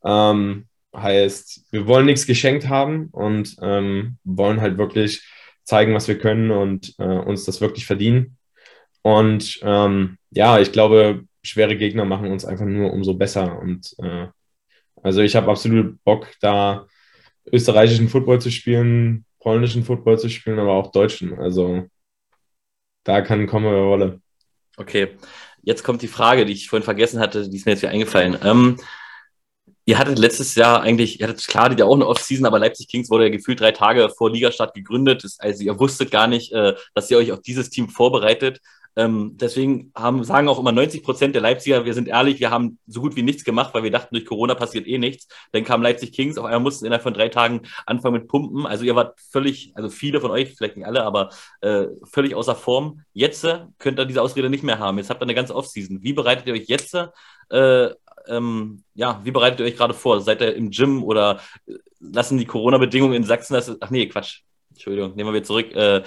[0.04, 5.26] Ähm, heißt, wir wollen nichts geschenkt haben und ähm, wollen halt wirklich
[5.64, 8.38] zeigen, was wir können und äh, uns das wirklich verdienen.
[9.02, 9.60] Und
[10.30, 13.58] ja, ich glaube, schwere Gegner machen uns einfach nur umso besser.
[13.58, 14.26] Und äh,
[15.06, 16.88] also ich habe absolut Bock, da
[17.52, 21.38] österreichischen Football zu spielen, polnischen Football zu spielen, aber auch deutschen.
[21.38, 21.86] Also
[23.04, 24.20] da kann kommen, wer wolle.
[24.76, 25.16] Okay,
[25.62, 28.36] jetzt kommt die Frage, die ich vorhin vergessen hatte, die ist mir jetzt wieder eingefallen.
[28.42, 28.78] Ähm,
[29.84, 32.88] ihr hattet letztes Jahr eigentlich, ihr hattet klar, die ja auch eine Offseason, aber Leipzig
[32.88, 35.24] Kings wurde ja gefühlt drei Tage vor Ligastart gegründet.
[35.38, 38.60] Also ihr wusstet gar nicht, äh, dass ihr euch auf dieses Team vorbereitet.
[38.96, 42.78] Ähm, deswegen haben, sagen auch immer 90 Prozent der Leipziger, wir sind ehrlich, wir haben
[42.86, 45.28] so gut wie nichts gemacht, weil wir dachten, durch Corona passiert eh nichts.
[45.52, 48.66] Dann kam Leipzig Kings, auf einmal mussten innerhalb von drei Tagen anfangen mit Pumpen.
[48.66, 51.30] Also ihr wart völlig, also viele von euch, vielleicht nicht alle, aber
[51.60, 53.02] äh, völlig außer Form.
[53.12, 54.98] Jetzt äh, könnt ihr diese Ausrede nicht mehr haben.
[54.98, 56.02] Jetzt habt ihr eine ganze Offseason.
[56.02, 56.96] Wie bereitet ihr euch jetzt
[57.50, 57.90] äh,
[58.28, 60.20] ähm, ja, wie bereitet ihr euch gerade vor?
[60.20, 63.76] Seid ihr im Gym oder äh, lassen die Corona-Bedingungen in Sachsen das?
[63.80, 64.40] Ach nee, Quatsch.
[64.70, 65.74] Entschuldigung, nehmen wir wieder zurück.
[65.74, 66.02] Äh,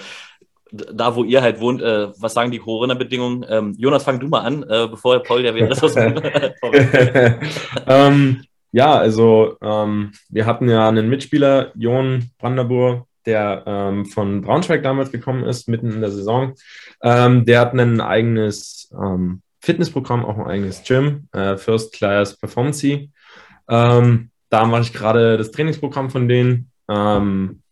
[0.72, 3.44] da, wo ihr halt wohnt, äh, was sagen die Corona-Bedingungen?
[3.48, 5.94] Ähm, Jonas, fang du mal an, äh, bevor Paul ja wieder das aus
[7.86, 14.82] ähm, Ja, also ähm, wir hatten ja einen Mitspieler, Jon Brandenburg, der ähm, von Braunschweig
[14.82, 16.54] damals gekommen ist, mitten in der Saison.
[17.02, 23.08] Ähm, der hat ein eigenes ähm, Fitnessprogramm, auch ein eigenes Gym, äh, First Class Performance.
[24.50, 26.70] Da mache ich gerade das Trainingsprogramm von denen.
[26.88, 27.62] Ähm,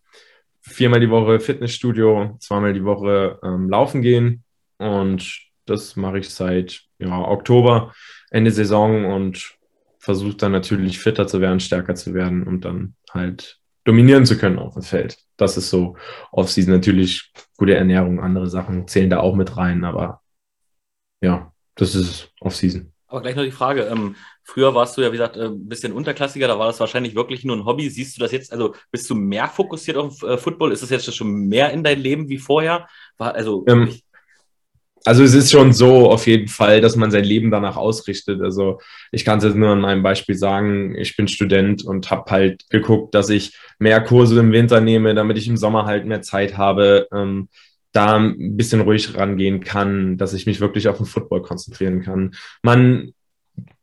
[0.69, 4.45] viermal die Woche Fitnessstudio, zweimal die Woche ähm, laufen gehen.
[4.79, 7.93] Und das mache ich seit ja, Oktober,
[8.31, 9.57] Ende Saison und
[9.99, 14.59] versuche dann natürlich fitter zu werden, stärker zu werden und dann halt dominieren zu können
[14.59, 15.19] auf dem Feld.
[15.37, 15.97] Das ist so
[16.31, 16.73] Off-Season.
[16.73, 20.23] Natürlich gute Ernährung, andere Sachen zählen da auch mit rein, aber
[21.21, 22.93] ja, das ist Off-Season.
[23.07, 23.85] Aber gleich noch die Frage.
[23.85, 24.17] Ähm,
[24.49, 27.45] früher warst du ja, wie gesagt, ein äh, bisschen unterklassiger, da war das wahrscheinlich wirklich
[27.45, 27.91] nur ein Hobby.
[27.91, 30.73] Siehst du das jetzt, also bist du mehr fokussiert auf äh, Football?
[30.73, 32.89] Ist das jetzt schon mehr in dein Leben wie vorher?
[33.19, 33.95] War, also, ähm,
[35.05, 38.41] also es ist schon so auf jeden Fall, dass man sein Leben danach ausrichtet.
[38.41, 38.81] Also
[39.13, 42.71] ich kann es jetzt nur an einem Beispiel sagen, ich bin Student und habe halt
[42.71, 46.57] geguckt, dass ich mehr Kurse im Winter nehme, damit ich im Sommer halt mehr Zeit
[46.57, 47.07] habe.
[47.13, 47.49] Ähm,
[47.93, 52.35] da ein bisschen ruhig rangehen kann, dass ich mich wirklich auf den Football konzentrieren kann.
[52.63, 53.15] Man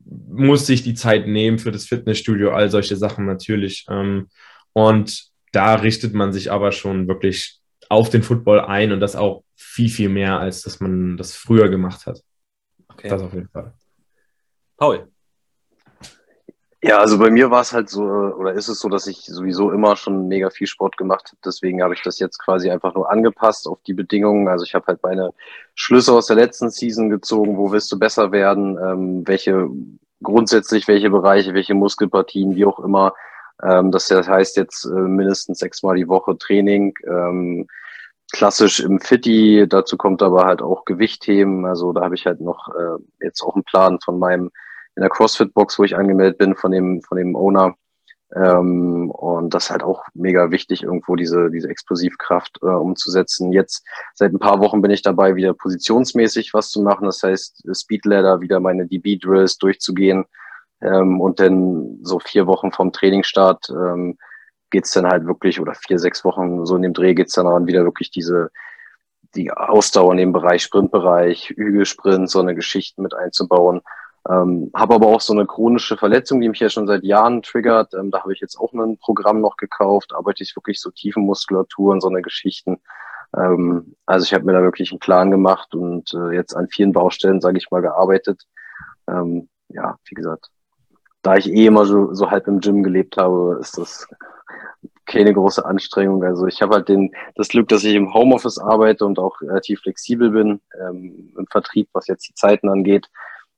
[0.05, 3.85] muss sich die Zeit nehmen für das Fitnessstudio, all solche Sachen natürlich.
[3.89, 4.29] Ähm,
[4.73, 9.43] und da richtet man sich aber schon wirklich auf den Football ein und das auch
[9.55, 12.21] viel, viel mehr, als dass man das früher gemacht hat.
[12.87, 13.09] Okay.
[13.09, 13.73] Das auf jeden Fall.
[14.77, 15.07] Paul.
[16.87, 19.71] Ja, also bei mir war es halt so, oder ist es so, dass ich sowieso
[19.71, 21.39] immer schon mega viel Sport gemacht habe.
[21.43, 24.47] Deswegen habe ich das jetzt quasi einfach nur angepasst auf die Bedingungen.
[24.47, 25.33] Also ich habe halt meine
[25.73, 27.57] Schlüsse aus der letzten Season gezogen.
[27.57, 28.77] Wo willst du besser werden?
[28.77, 29.67] Ähm, welche
[30.21, 33.15] grundsätzlich, welche Bereiche, welche Muskelpartien, wie auch immer.
[33.63, 36.93] Ähm, das heißt jetzt äh, mindestens sechsmal die Woche Training.
[37.07, 37.67] Ähm,
[38.31, 39.65] klassisch im Fitti.
[39.67, 41.65] Dazu kommt aber halt auch Gewichtheben.
[41.65, 44.51] Also da habe ich halt noch äh, jetzt auch einen Plan von meinem
[44.95, 47.75] in der CrossFit-Box, wo ich angemeldet bin von dem, von dem Owner.
[48.35, 53.51] Ähm, und das ist halt auch mega wichtig, irgendwo diese, diese Explosivkraft äh, umzusetzen.
[53.51, 57.05] Jetzt seit ein paar Wochen bin ich dabei, wieder positionsmäßig was zu machen.
[57.05, 60.25] Das heißt, Speedladder, wieder meine DB-Drills durchzugehen.
[60.81, 64.17] Ähm, und dann so vier Wochen vom Trainingsstart ähm,
[64.71, 67.67] geht's dann halt wirklich, oder vier, sechs Wochen so in dem Dreh geht's dann daran,
[67.67, 68.49] wieder wirklich diese
[69.35, 73.81] die Ausdauer in dem Bereich, Sprintbereich, Hügelsprint, so eine Geschichte mit einzubauen.
[74.27, 77.93] Ähm, habe aber auch so eine chronische Verletzung, die mich ja schon seit Jahren triggert.
[77.93, 81.93] Ähm, da habe ich jetzt auch ein Programm noch gekauft, arbeite ich wirklich so Tiefenmuskulatur
[81.93, 82.79] und so eine Geschichten.
[83.37, 86.91] Ähm, also ich habe mir da wirklich einen Plan gemacht und äh, jetzt an vielen
[86.91, 88.43] Baustellen, sage ich mal, gearbeitet.
[89.07, 90.49] Ähm, ja, wie gesagt,
[91.21, 94.07] da ich eh immer so, so halb im Gym gelebt habe, ist das
[95.05, 96.23] keine große Anstrengung.
[96.23, 99.81] Also ich habe halt den, das Glück, dass ich im Homeoffice arbeite und auch relativ
[99.81, 103.09] flexibel bin ähm, im Vertrieb, was jetzt die Zeiten angeht.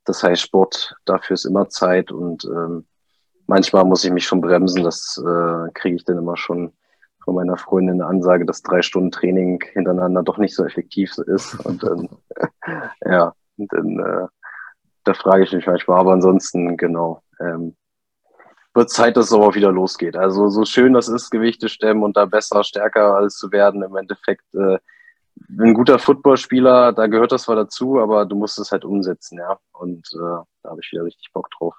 [0.08, 2.88] Das heißt, Sport, dafür ist immer Zeit und ähm,
[3.46, 4.84] manchmal muss ich mich schon bremsen.
[4.84, 6.72] Das äh, kriege ich dann immer schon
[7.26, 11.56] von meiner Freundin eine Ansage, dass drei Stunden Training hintereinander doch nicht so effektiv ist.
[11.66, 12.08] Und dann,
[13.06, 14.28] ja, und dann, äh,
[15.04, 17.76] da frage ich mich manchmal, aber ansonsten, genau, ähm,
[18.74, 20.16] wird Zeit, dass es aber wieder losgeht.
[20.16, 23.96] Also so schön das ist, Gewichte stemmen und da besser, stärker alles zu werden, im
[23.96, 24.78] Endeffekt äh,
[25.50, 29.58] ein guter Footballspieler, da gehört das zwar dazu, aber du musst es halt umsetzen, ja.
[29.74, 30.18] Und äh,
[30.64, 31.76] da habe ich wieder richtig Bock drauf.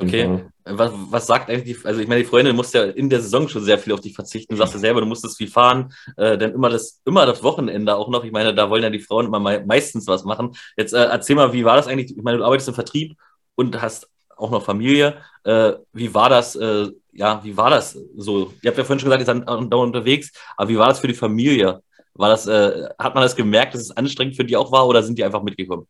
[0.00, 3.20] Okay, was, was sagt eigentlich die, also ich meine, die Freundin musste ja in der
[3.20, 4.54] Saison schon sehr viel auf dich verzichten.
[4.54, 7.96] Du sagst ja selber, du musstest viel fahren, äh, dann immer das, immer das Wochenende
[7.96, 8.22] auch noch.
[8.22, 10.54] Ich meine, da wollen ja die Frauen immer me meistens was machen.
[10.76, 12.16] Jetzt äh, erzähl mal, wie war das eigentlich?
[12.16, 13.18] Ich meine, du arbeitest im Vertrieb
[13.56, 15.16] und hast auch noch Familie.
[15.42, 18.52] Äh, wie war das, äh, ja, wie war das so?
[18.62, 21.08] Ihr habt ja vorhin schon gesagt, ihr seid da unterwegs, aber wie war das für
[21.08, 21.82] die Familie?
[22.18, 25.02] War das, äh, hat man das gemerkt, dass es anstrengend für die auch war oder
[25.04, 25.86] sind die einfach mitgekommen?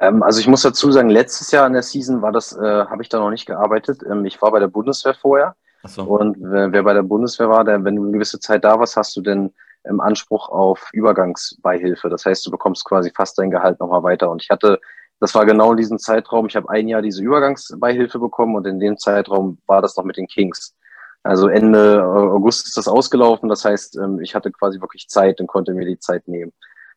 [0.00, 3.00] Ähm, also ich muss dazu sagen, letztes Jahr in der Season war das, äh, habe
[3.00, 4.02] ich da noch nicht gearbeitet.
[4.10, 5.54] Ähm, ich war bei der Bundeswehr vorher.
[5.84, 6.02] So.
[6.02, 8.96] Und wer, wer, bei der Bundeswehr war, der, wenn du eine gewisse Zeit da warst,
[8.96, 12.08] hast du denn im Anspruch auf Übergangsbeihilfe.
[12.08, 14.28] Das heißt, du bekommst quasi fast dein Gehalt nochmal weiter.
[14.28, 14.80] Und ich hatte,
[15.20, 18.80] das war genau in diesem Zeitraum, ich habe ein Jahr diese Übergangsbeihilfe bekommen und in
[18.80, 20.74] dem Zeitraum war das noch mit den Kings.
[21.22, 23.48] Also Ende August ist das ausgelaufen.
[23.48, 26.52] Das heißt, ähm, ich hatte quasi wirklich Zeit und konnte mir die Zeit nehmen.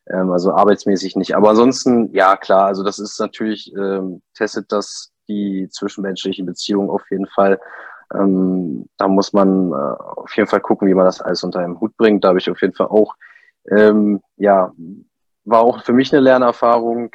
[0.08, 1.36] Ähm, also arbeitsmäßig nicht.
[1.36, 7.02] Aber ansonsten, ja klar, also das ist natürlich, ähm, testet das die zwischenmenschlichen Beziehungen auf
[7.10, 7.58] jeden Fall.
[8.10, 11.96] da muss man äh, auf jeden Fall gucken, wie man das alles unter einem Hut
[11.96, 12.22] bringt.
[12.22, 13.14] Da habe ich auf jeden Fall auch,
[14.36, 14.72] ja,
[15.44, 17.10] war auch für mich eine Lernerfahrung.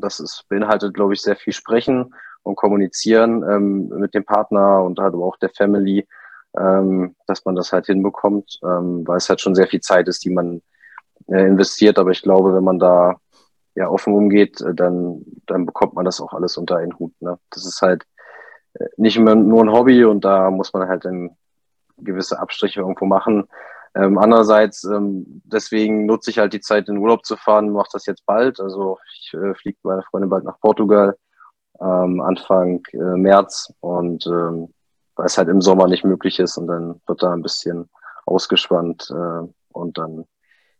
[0.00, 5.14] das ist, beinhaltet, glaube ich, sehr viel Sprechen und Kommunizieren mit dem Partner und halt
[5.14, 6.08] auch der Family
[6.58, 10.24] ähm, dass man das halt hinbekommt, ähm, weil es halt schon sehr viel Zeit ist,
[10.24, 10.62] die man
[11.28, 11.98] äh, investiert.
[11.98, 13.16] Aber ich glaube, wenn man da
[13.74, 17.12] ja offen umgeht, äh, dann, dann bekommt man das auch alles unter einen Hut.
[17.20, 17.38] Ne?
[17.50, 18.04] Das ist halt
[18.74, 21.36] äh, nicht immer nur ein Hobby und da muss man halt dann
[21.98, 23.48] gewisse Abstriche irgendwo machen.
[23.94, 28.04] Ähm, andererseits, ähm, deswegen nutze ich halt die Zeit, in Urlaub zu fahren, mache das
[28.06, 28.60] jetzt bald.
[28.60, 31.16] Also ich äh, fliege meine Freundin bald nach Portugal
[31.80, 34.72] ähm, Anfang äh, März und ähm,
[35.16, 37.88] weil es halt im Sommer nicht möglich ist und dann wird da ein bisschen
[38.26, 40.24] ausgespannt äh, und dann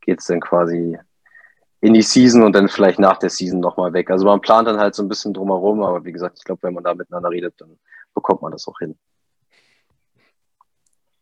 [0.02, 0.98] geht's dann quasi
[1.80, 4.10] in die Season und dann vielleicht nach der Season nochmal weg.
[4.10, 6.74] Also man plant dann halt so ein bisschen drumherum, aber wie gesagt, ich glaube, wenn
[6.74, 7.78] man da miteinander redet, dann
[8.14, 8.96] bekommt man das auch hin.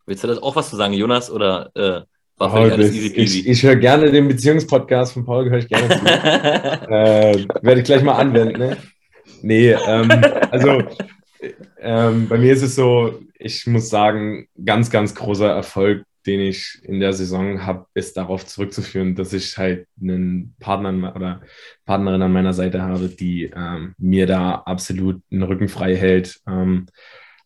[0.06, 1.30] Willst du das auch was zu sagen, Jonas?
[1.30, 2.02] Oder äh,
[2.36, 3.40] war Paul, alles easy peasy?
[3.40, 6.04] Ich, ich höre gerne den Beziehungspodcast von Paul, höre ich gerne zu.
[6.04, 8.76] äh, werde ich gleich mal anwenden, ne?
[9.42, 10.10] Nee, ähm,
[10.50, 10.82] also
[11.78, 16.80] ähm, bei mir ist es so, ich muss sagen, ganz, ganz großer Erfolg, den ich
[16.82, 21.42] in der Saison habe, ist darauf zurückzuführen, dass ich halt einen Partner oder
[21.84, 26.40] Partnerin an meiner Seite habe, die ähm, mir da absolut den Rücken frei hält.
[26.46, 26.86] Ähm,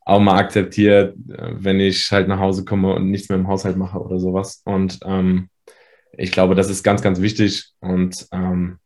[0.05, 3.77] auch mal akzeptiert, äh, wenn ich halt nach Hause komme und nichts mehr im Haushalt
[3.77, 4.63] mache oder sowas.
[4.65, 5.49] Und ähm,
[6.17, 7.73] ich glaube, das ist ganz, ganz wichtig.
[7.81, 8.79] Und ähm,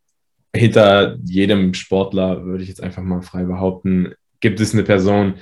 [0.55, 4.13] hinter jedem Sportler, würde ich jetzt einfach mal frei behaupten,
[4.43, 5.35] gibt es eine Person,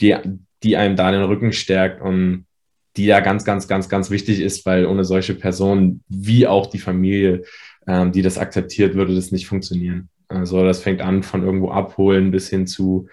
[0.00, 0.16] die,
[0.64, 2.44] die einem da den Rücken stärkt und
[2.96, 6.80] die da ganz, ganz, ganz, ganz wichtig ist, weil ohne solche Personen wie auch die
[6.80, 7.44] Familie,
[7.86, 10.08] ähm, die das akzeptiert, würde das nicht funktionieren.
[10.26, 13.08] Also das fängt an von irgendwo abholen bis hin zu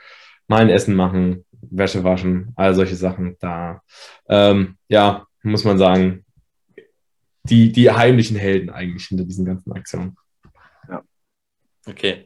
[0.47, 3.37] mal ein Essen machen, Wäsche waschen, all solche Sachen.
[3.39, 3.83] Da,
[4.27, 6.25] ähm, ja, muss man sagen,
[7.43, 10.17] die, die heimlichen Helden eigentlich hinter diesen ganzen Aktionen.
[10.89, 11.03] Ja.
[11.85, 12.25] Okay.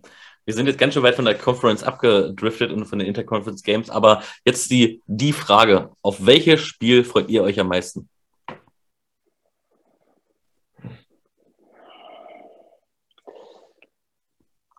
[0.50, 3.92] Wir sind jetzt ganz schön weit von der Conference abgedriftet und von den Interconference Games,
[3.92, 8.10] aber jetzt die, die Frage: Auf welches Spiel freut ihr euch am meisten?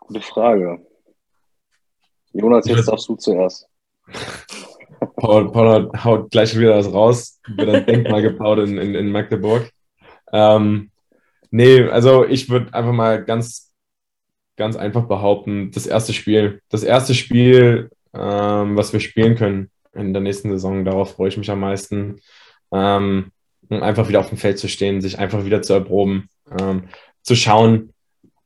[0.00, 0.84] Gute Frage.
[2.32, 3.68] Jonas, jetzt darfst du zuerst.
[5.14, 9.70] Paul, Paul haut gleich wieder was raus, wird ein Denkmal gebaut in, in, in Magdeburg.
[10.32, 10.90] Ähm,
[11.52, 13.69] nee, also ich würde einfach mal ganz,
[14.60, 16.60] ganz einfach behaupten, das erste Spiel.
[16.68, 21.36] Das erste Spiel, ähm, was wir spielen können in der nächsten Saison, darauf freue ich
[21.36, 22.20] mich am meisten.
[22.70, 23.32] Ähm,
[23.68, 26.28] um einfach wieder auf dem Feld zu stehen, sich einfach wieder zu erproben,
[26.60, 26.84] ähm,
[27.22, 27.92] zu schauen,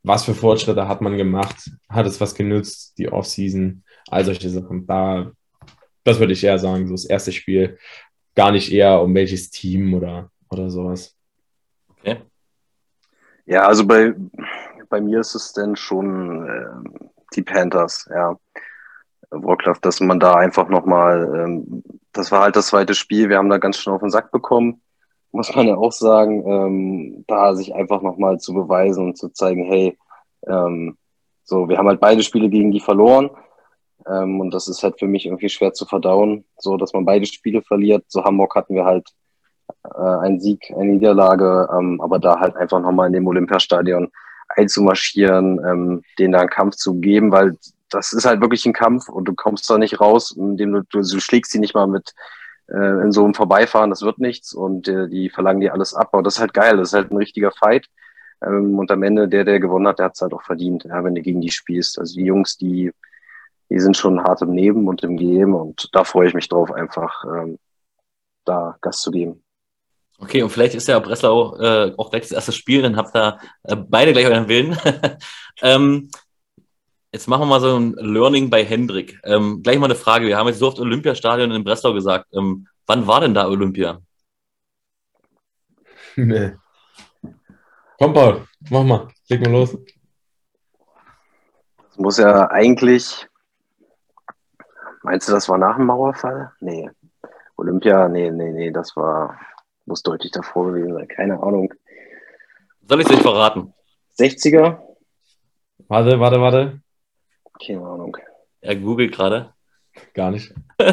[0.03, 4.87] was für Fortschritte hat man gemacht, hat es was genützt, die Offseason, all solche Sachen.
[4.87, 5.33] Da
[6.05, 7.79] das würde ich eher sagen, so das erste Spiel.
[8.35, 11.17] Gar nicht eher um welches Team oder, oder sowas.
[11.99, 12.19] Okay.
[13.47, 14.15] Ja, also bei,
[14.95, 17.03] bei mir ist es denn schon äh,
[17.35, 18.39] die Panthers, ja.
[19.29, 21.83] Wroclaw, dass man da einfach nochmal, ähm,
[22.13, 24.83] das war halt das zweite Spiel, wir haben da ganz schön auf den Sack bekommen,
[25.33, 29.65] muss man ja auch sagen, ähm, da sich einfach nochmal zu beweisen und zu zeigen,
[29.65, 29.99] hey,
[30.47, 30.97] ähm,
[31.43, 33.31] so, wir haben halt beide Spiele gegen die verloren,
[34.07, 37.27] ähm, und das ist halt für mich irgendwie schwer zu verdauen, so dass man beide
[37.27, 38.05] Spiele verliert.
[38.07, 39.09] So Hamburg hatten wir halt
[39.83, 44.13] äh, einen Sieg, eine Niederlage, ähm, aber da halt einfach nochmal in dem Olympiastadion
[44.49, 47.57] einzumarschieren, ähm, denen da einen Kampf zu geben, weil
[47.91, 51.01] das ist halt wirklich ein Kampf und du kommst da nicht raus, indem du, du,
[51.01, 52.15] du schlägst sie nicht mal mit
[52.69, 56.11] äh, in so einem Vorbeifahren, das wird nichts und äh, die verlangen dir alles ab,
[56.13, 57.87] aber das ist halt geil, das ist halt ein richtiger Fight.
[58.43, 61.05] Ähm, und am Ende, der, der gewonnen hat, der hat es halt auch verdient, ja,
[61.05, 61.99] wenn du gegen die spielst.
[61.99, 62.93] Also die Jungs, die
[63.71, 66.71] die sind schon hart im Neben und im Geben und da freue ich mich drauf,
[66.71, 67.59] einfach ähm,
[68.45, 69.44] da Gas zu geben.
[70.25, 73.39] Okay, und vielleicht ist ja Breslau äh, auch gleich das erste Spiel, dann habt ihr
[73.65, 74.77] äh, beide gleich euren Willen.
[75.63, 76.11] ähm,
[77.13, 79.21] jetzt machen wir mal so ein Learning bei Hendrik.
[79.25, 80.27] Ähm, gleich mal eine Frage.
[80.27, 82.27] Wir haben jetzt so oft Olympiastadion in Breslau gesagt.
[82.33, 84.01] Ähm, wann war denn da Olympia?
[86.17, 86.53] Nee.
[87.99, 89.09] Komm, Paul, mach mal.
[89.29, 89.77] Leg mal los.
[91.89, 93.27] Das muss ja eigentlich
[95.05, 96.53] Meinst du, das war nach dem Mauerfall?
[96.61, 96.91] Nee.
[97.57, 99.39] Olympia, nee, nee, nee, das war,
[99.87, 101.09] muss deutlich davor gewesen sein.
[101.09, 101.73] Keine Ahnung.
[102.89, 103.73] Soll ich es euch verraten?
[104.19, 104.79] 60er?
[105.89, 106.81] Warte, warte, warte.
[107.65, 108.17] Keine Ahnung.
[108.61, 109.53] Er googelt gerade.
[110.13, 110.53] Gar nicht.
[110.79, 110.93] ich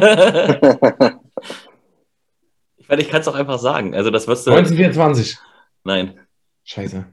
[2.88, 3.96] meine, ich kann es auch einfach sagen.
[3.96, 4.52] Also das wirst du.
[4.52, 5.40] 1924.
[5.84, 6.20] Nein.
[6.64, 7.06] Scheiße.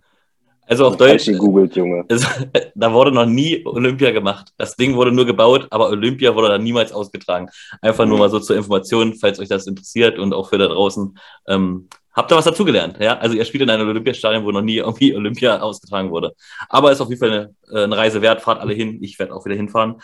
[0.68, 1.24] Also auf Deutsch.
[1.24, 2.04] Gegoogelt, Junge.
[2.10, 2.28] Also,
[2.74, 4.52] da wurde noch nie Olympia gemacht.
[4.58, 7.48] Das Ding wurde nur gebaut, aber Olympia wurde dann niemals ausgetragen.
[7.80, 11.18] Einfach nur mal so zur Information, falls euch das interessiert und auch für da draußen.
[11.46, 12.98] Ähm, habt ihr was dazugelernt?
[13.00, 16.34] Ja, also ihr spielt in einem Olympiastadion, wo noch nie irgendwie Olympia ausgetragen wurde.
[16.68, 18.42] Aber ist auf jeden Fall eine, äh, eine Reise wert.
[18.42, 19.02] Fahrt alle hin.
[19.02, 20.02] Ich werde auch wieder hinfahren.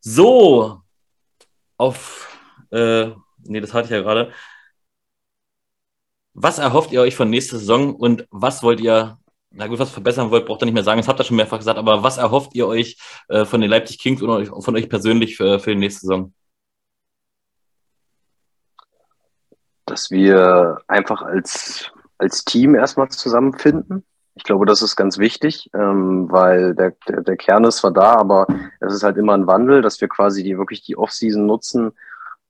[0.00, 0.82] So,
[1.78, 2.38] auf,
[2.70, 3.06] äh,
[3.44, 4.30] nee, das hatte ich ja gerade.
[6.34, 9.18] Was erhofft ihr euch von nächster Saison und was wollt ihr
[9.56, 11.00] na gut, was verbessern wollt, braucht ihr nicht mehr sagen.
[11.00, 11.78] Das habt ihr schon mehrfach gesagt.
[11.78, 12.98] Aber was erhofft ihr euch
[13.28, 16.32] äh, von den Leipzig Kings und von euch persönlich für, für die nächste Saison?
[19.86, 24.04] dass wir einfach als, als Team erstmal zusammenfinden.
[24.34, 28.16] Ich glaube, das ist ganz wichtig, ähm, weil der, der, der Kern ist zwar da,
[28.16, 28.46] aber
[28.80, 31.92] es ist halt immer ein Wandel, dass wir quasi die wirklich die Offseason nutzen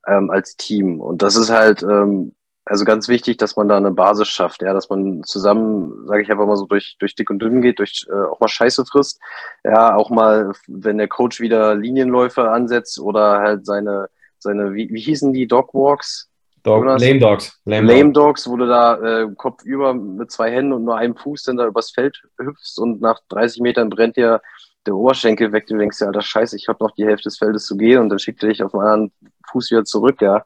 [0.07, 1.01] ähm, als Team.
[1.01, 2.35] Und das ist halt ähm,
[2.69, 6.31] also ganz wichtig, dass man da eine Basis schafft, ja, dass man zusammen, sage ich
[6.31, 9.21] einfach mal so, durch, durch dick und dünn geht, durch äh, auch mal Scheiße frisst,
[9.62, 14.09] ja, auch mal, wenn der Coach wieder Linienläufe ansetzt oder halt seine,
[14.39, 16.29] seine, wie, wie hießen die Dogwalks?
[16.64, 17.61] Dog, Lame Dogs.
[17.64, 21.14] Lame, Lame Dogs, wo du da äh, Kopf über mit zwei Händen und nur einem
[21.14, 24.43] Fuß dann da übers Feld hüpfst und nach 30 Metern brennt dir
[24.87, 25.66] der Oberschenkel weg.
[25.66, 28.09] Du denkst ja, Alter, scheiße, ich habe noch die Hälfte des Feldes zu gehen und
[28.09, 29.12] dann schickt er dich auf einen anderen
[29.51, 30.45] Fuß wieder zurück, ja.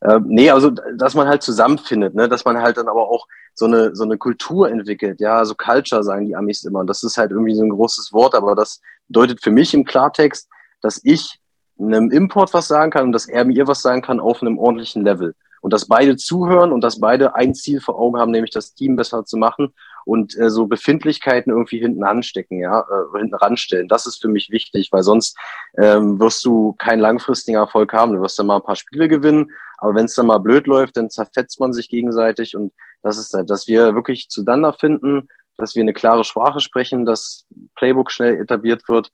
[0.00, 2.28] Äh, nee, also dass man halt zusammenfindet, ne?
[2.28, 6.02] dass man halt dann aber auch so eine, so eine Kultur entwickelt, ja, so Culture
[6.02, 6.80] sagen die Amis immer.
[6.80, 9.84] Und das ist halt irgendwie so ein großes Wort, aber das bedeutet für mich im
[9.84, 10.48] Klartext,
[10.80, 11.40] dass ich
[11.78, 15.04] einem Import was sagen kann und dass er mir was sagen kann auf einem ordentlichen
[15.04, 15.34] Level.
[15.62, 18.96] Und dass beide zuhören und dass beide ein Ziel vor Augen haben, nämlich das Team
[18.96, 19.74] besser zu machen
[20.04, 23.88] und äh, so Befindlichkeiten irgendwie hinten anstecken, ja, äh, hinten ranstellen.
[23.88, 25.36] Das ist für mich wichtig, weil sonst
[25.78, 28.12] ähm, wirst du keinen langfristigen Erfolg haben.
[28.12, 30.96] Du wirst dann mal ein paar Spiele gewinnen, aber wenn es dann mal blöd läuft,
[30.96, 32.72] dann zerfetzt man sich gegenseitig und
[33.02, 37.46] das ist halt, dass wir wirklich zueinander finden, dass wir eine klare Sprache sprechen, dass
[37.76, 39.10] Playbook schnell etabliert wird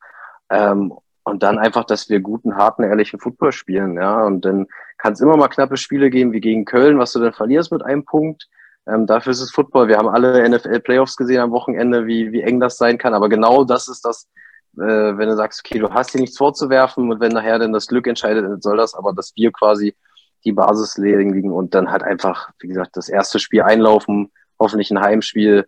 [0.50, 0.92] ähm,
[1.24, 4.24] und dann einfach, dass wir guten, harten, ehrlichen Football spielen, ja.
[4.24, 4.66] Und dann
[4.98, 7.82] kann es immer mal knappe Spiele geben, wie gegen Köln, was du dann verlierst mit
[7.82, 8.48] einem Punkt.
[8.88, 9.88] Ähm, dafür ist es Football.
[9.88, 13.14] Wir haben alle NFL-Playoffs gesehen am Wochenende, wie, wie eng das sein kann.
[13.14, 14.28] Aber genau das ist das,
[14.76, 17.88] äh, wenn du sagst, okay, du hast hier nichts vorzuwerfen und wenn nachher dann das
[17.88, 19.96] Glück entscheidet, dann soll das, aber dass wir quasi
[20.44, 24.30] die Basis legen und dann halt einfach, wie gesagt, das erste Spiel einlaufen,
[24.60, 25.66] hoffentlich ein Heimspiel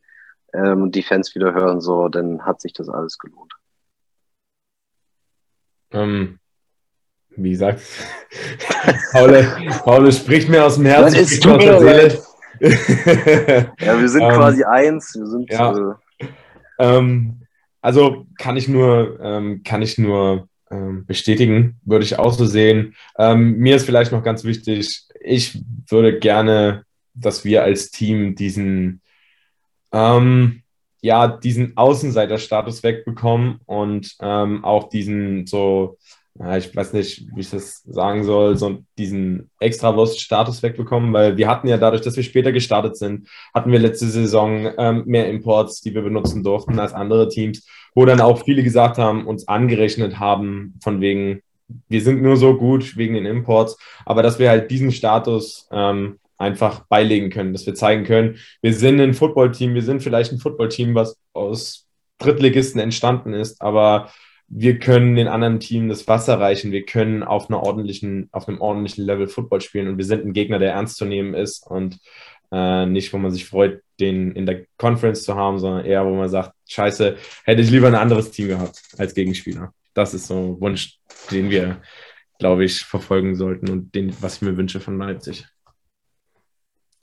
[0.52, 3.52] ähm, und die Fans wieder hören, so, dann hat sich das alles gelohnt.
[5.90, 6.38] Ähm,
[7.30, 7.80] wie gesagt,
[9.12, 9.46] Paul,
[9.82, 11.40] Paul spricht mir aus dem Herzen.
[11.40, 12.18] Tut mir.
[13.80, 15.14] ja, wir sind ähm, quasi eins.
[15.14, 15.96] Wir sind, ja.
[16.18, 16.26] Äh,
[16.78, 17.42] ähm,
[17.80, 22.94] also kann ich nur, ähm, kann ich nur ähm, bestätigen, würde ich auch so sehen.
[23.18, 26.84] Ähm, mir ist vielleicht noch ganz wichtig, ich würde gerne,
[27.14, 29.00] dass wir als Team diesen,
[29.92, 30.62] ähm,
[31.00, 35.97] ja, diesen Außenseiterstatus wegbekommen und auch diesen so
[36.40, 41.48] ja, ich weiß nicht, wie ich das sagen soll, so diesen Extrawurst-Status wegbekommen, weil wir
[41.48, 45.80] hatten ja dadurch, dass wir später gestartet sind, hatten wir letzte Saison ähm, mehr Imports,
[45.80, 50.20] die wir benutzen durften als andere Teams, wo dann auch viele gesagt haben, uns angerechnet
[50.20, 51.42] haben, von wegen,
[51.88, 53.76] wir sind nur so gut wegen den Imports,
[54.06, 58.72] aber dass wir halt diesen Status ähm, einfach beilegen können, dass wir zeigen können, wir
[58.72, 61.86] sind ein Footballteam, wir sind vielleicht ein Footballteam, was aus
[62.18, 64.10] Drittligisten entstanden ist, aber
[64.48, 68.60] wir können den anderen Teams das Wasser reichen, wir können auf, einer ordentlichen, auf einem
[68.60, 71.98] ordentlichen Level Football spielen und wir sind ein Gegner, der ernst zu nehmen ist und
[72.50, 76.14] äh, nicht, wo man sich freut, den in der Conference zu haben, sondern eher, wo
[76.14, 79.74] man sagt, scheiße, hätte ich lieber ein anderes Team gehabt als Gegenspieler.
[79.92, 80.98] Das ist so ein Wunsch,
[81.30, 81.82] den wir,
[82.38, 85.46] glaube ich, verfolgen sollten und den, was ich mir wünsche von Leipzig.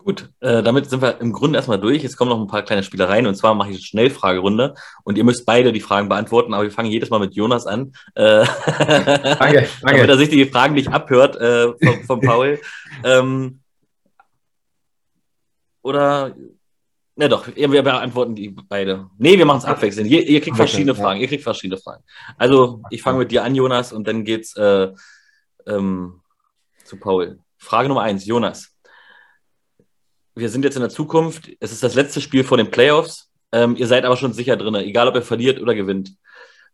[0.05, 2.03] Gut, äh, damit sind wir im Grunde erstmal durch.
[2.03, 5.23] Jetzt kommen noch ein paar kleine Spielereien und zwar mache ich eine Schnellfragerunde und ihr
[5.23, 7.91] müsst beide die Fragen beantworten, aber wir fangen jedes Mal mit Jonas an.
[8.13, 8.45] Äh,
[8.77, 9.67] danke, danke.
[9.81, 12.59] Damit er sich die Fragen nicht abhört äh, von, von Paul.
[13.03, 13.61] ähm,
[15.81, 16.35] oder,
[17.15, 19.09] ne doch, wir beantworten die beide.
[19.17, 20.07] Nee, wir machen es abwechselnd.
[20.07, 21.03] Ihr, ihr kriegt verschiedene ja.
[21.03, 21.19] Fragen.
[21.19, 22.03] Ihr kriegt verschiedene Fragen.
[22.37, 24.89] Also, ich fange mit dir an, Jonas, und dann geht's äh,
[25.65, 26.21] ähm,
[26.83, 27.39] zu Paul.
[27.57, 28.74] Frage Nummer eins, Jonas
[30.35, 31.49] wir sind jetzt in der Zukunft.
[31.59, 33.31] Es ist das letzte Spiel vor den Playoffs.
[33.51, 36.15] Ähm, ihr seid aber schon sicher drin, egal ob ihr verliert oder gewinnt.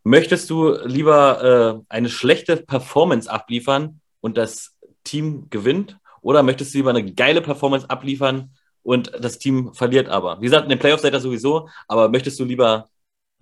[0.04, 5.98] Möchtest du lieber äh, eine schlechte Performance abliefern und das Team gewinnt?
[6.22, 8.52] Oder möchtest du lieber eine geile Performance abliefern
[8.84, 10.40] und das Team verliert aber?
[10.40, 12.90] Wie gesagt, in den Playoffs seid ihr sowieso, aber möchtest du lieber.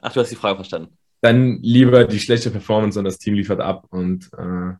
[0.01, 0.97] Ach, du hast die Frage verstanden.
[1.21, 4.75] Dann lieber die schlechte Performance und das Team liefert ab und äh,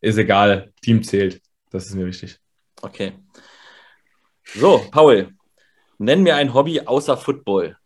[0.00, 1.40] ist egal, Team zählt.
[1.70, 2.38] Das ist mir wichtig.
[2.82, 3.12] Okay.
[4.54, 5.32] So, Paul,
[5.98, 7.76] nenn mir ein Hobby außer Football.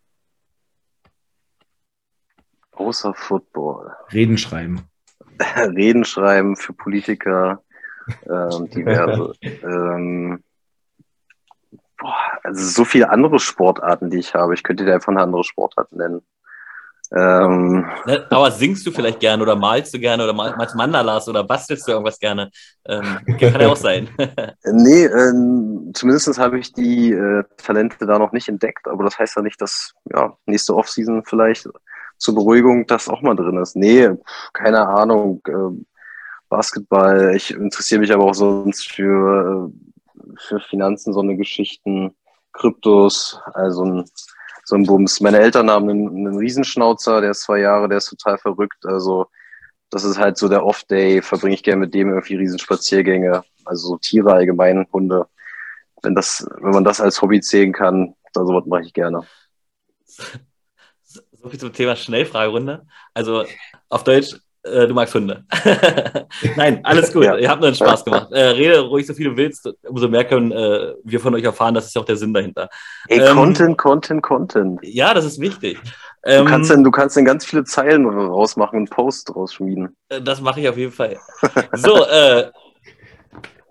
[2.73, 3.95] Außer Football.
[4.13, 4.89] Reden schreiben.
[5.57, 7.63] Reden schreiben für Politiker,
[8.29, 9.33] ähm, diverse.
[9.43, 10.43] ähm,
[11.99, 14.55] boah, also so viele andere Sportarten, die ich habe.
[14.55, 16.23] Ich könnte dir einfach eine andere Sportart nennen.
[17.17, 21.45] Ähm, ne, aber singst du vielleicht gerne oder malst du gerne oder malst Mandalas oder
[21.45, 22.51] bastelst du irgendwas gerne?
[22.87, 24.09] Ähm, kann ja auch sein.
[24.65, 29.37] nee, ähm, zumindest habe ich die äh, Talente da noch nicht entdeckt, aber das heißt
[29.37, 31.69] ja nicht, dass ja, nächste Offseason vielleicht
[32.19, 33.77] zur Beruhigung das auch mal drin ist.
[33.77, 34.11] Nee,
[34.53, 35.41] keine Ahnung.
[35.47, 35.85] Äh,
[36.49, 39.95] Basketball, ich interessiere mich aber auch sonst für äh,
[40.39, 42.15] für Finanzen, so eine Geschichten,
[42.53, 44.05] Kryptos, also ein,
[44.65, 45.21] so ein Bums.
[45.21, 48.85] Meine Eltern haben einen, einen Riesenschnauzer, der ist zwei Jahre, der ist total verrückt.
[48.87, 49.27] Also
[49.91, 53.97] das ist halt so der Off-Day, verbringe ich gerne mit dem irgendwie Riesenspaziergänge, also so
[53.99, 55.27] Tiere allgemein, Hunde.
[56.03, 59.21] Wenn das, wenn man das als Hobby zählen kann, dann sowas mache ich gerne.
[61.45, 62.87] So viel zum Thema Schnellfragerunde.
[63.13, 63.45] Also
[63.89, 64.35] auf Deutsch,
[64.65, 65.45] äh, du magst Hunde.
[66.57, 67.25] Nein, alles gut.
[67.25, 67.37] ja.
[67.37, 68.33] Ihr habt nur einen Spaß gemacht.
[68.33, 71.75] Äh, rede ruhig so viel du willst, umso mehr können äh, wir von euch erfahren.
[71.75, 72.69] Das ist ja auch der Sinn dahinter.
[73.09, 74.81] Ey, ähm, Content, Content, Content.
[74.83, 75.79] Ja, das ist wichtig.
[76.25, 79.95] Ähm, du, kannst denn, du kannst dann ganz viele Zeilen rausmachen und Post rausschmieden.
[80.09, 81.19] Äh, das mache ich auf jeden Fall.
[81.73, 82.51] So, äh,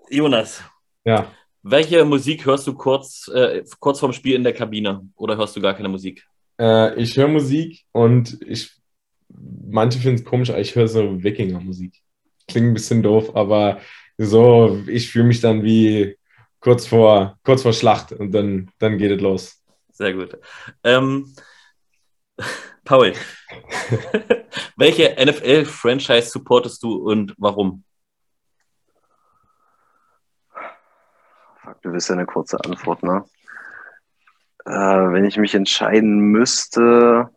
[0.08, 0.62] Jonas.
[1.04, 1.26] Ja.
[1.62, 5.08] Welche Musik hörst du kurz, äh, kurz vorm Spiel in der Kabine?
[5.16, 6.24] Oder hörst du gar keine Musik?
[6.60, 8.70] Äh, ich höre Musik und ich
[9.34, 12.00] manche finden es komisch, aber ich höre so Wikinger-Musik.
[12.48, 13.80] Klingt ein bisschen doof, aber
[14.18, 16.16] so, ich fühle mich dann wie
[16.60, 19.62] kurz vor, kurz vor Schlacht und dann, dann geht es los.
[19.90, 20.38] Sehr gut.
[20.82, 21.34] Ähm,
[22.84, 23.12] Paul,
[24.76, 27.84] welche NFL-Franchise supportest du und warum?
[31.62, 33.24] Fuck, du willst ja eine kurze Antwort, ne?
[34.66, 37.30] Äh, wenn ich mich entscheiden müsste,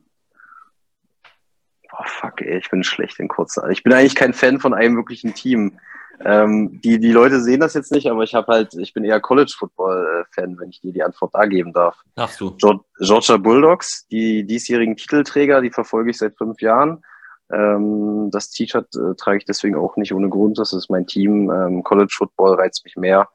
[1.99, 3.69] Oh, fuck, ey, ich bin schlecht in kurzer.
[3.69, 5.79] Ich bin eigentlich kein Fan von einem wirklichen Team.
[6.23, 9.19] Ähm, die, die Leute sehen das jetzt nicht, aber ich habe halt, ich bin eher
[9.19, 11.97] College Football Fan, wenn ich dir die Antwort da geben darf.
[12.15, 12.55] Ach du.
[12.99, 17.03] Georgia Bulldogs, die diesjährigen Titelträger, die verfolge ich seit fünf Jahren.
[17.51, 20.57] Ähm, das T-Shirt äh, trage ich deswegen auch nicht ohne Grund.
[20.57, 21.51] Das ist mein Team.
[21.51, 23.29] Ähm, College Football reizt mich mehr,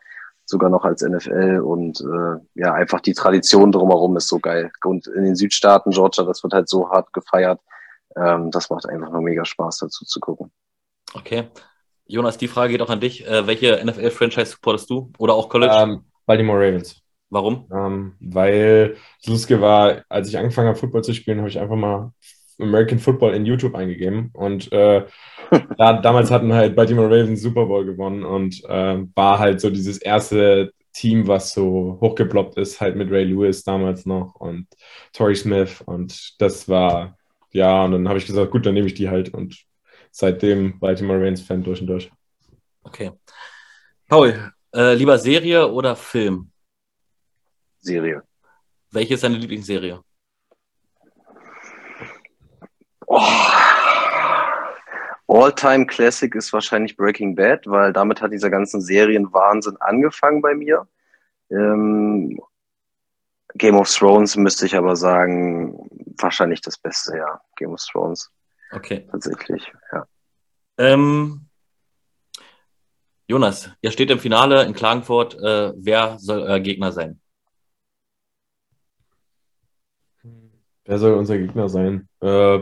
[0.44, 1.60] sogar noch als NFL.
[1.64, 4.72] Und äh, ja, einfach die Tradition drumherum ist so geil.
[4.84, 7.60] Und in den Südstaaten, Georgia, das wird halt so hart gefeiert
[8.16, 10.50] ähm, das macht einfach nur mega Spaß, dazu zu gucken.
[11.14, 11.48] Okay.
[12.06, 13.26] Jonas, die Frage geht auch an dich.
[13.26, 15.12] Äh, welche NFL-Franchise supportest du?
[15.18, 15.74] Oder auch College?
[15.74, 17.00] Ähm, Baltimore Ravens.
[17.30, 17.66] Warum?
[17.72, 18.96] Ähm, weil
[19.26, 22.12] Luske war, als ich angefangen habe, Football zu spielen, habe ich einfach mal
[22.60, 24.30] American Football in YouTube eingegeben.
[24.34, 25.06] Und äh,
[25.78, 29.98] da, damals hatten halt Baltimore Ravens Super Bowl gewonnen und äh, war halt so dieses
[29.98, 34.66] erste Team, was so hochgeploppt ist, halt mit Ray Lewis damals noch und
[35.12, 35.82] Torrey Smith.
[35.86, 37.16] Und das war
[37.52, 39.64] ja, und dann habe ich gesagt, gut, dann nehme ich die halt und
[40.10, 42.10] seitdem Baltimore Ravens-Fan durch und durch.
[42.82, 43.12] Okay.
[44.08, 46.50] Paul, äh, lieber Serie oder Film?
[47.78, 48.22] Serie.
[48.90, 50.02] Welche ist deine Lieblingsserie?
[53.06, 53.20] Oh.
[55.26, 60.86] All-Time Classic ist wahrscheinlich Breaking Bad, weil damit hat dieser ganzen Serienwahnsinn angefangen bei mir.
[61.50, 62.38] Ähm,
[63.54, 65.88] Game of Thrones müsste ich aber sagen,
[66.18, 67.40] wahrscheinlich das Beste, ja.
[67.56, 68.30] Game of Thrones.
[68.72, 69.06] Okay.
[69.10, 70.06] Tatsächlich, ja.
[70.78, 71.48] Ähm,
[73.28, 75.34] Jonas, ihr steht im Finale in Klagenfurt.
[75.34, 77.20] Äh, wer soll euer Gegner sein?
[80.84, 82.08] Wer soll unser Gegner sein?
[82.20, 82.60] Äh,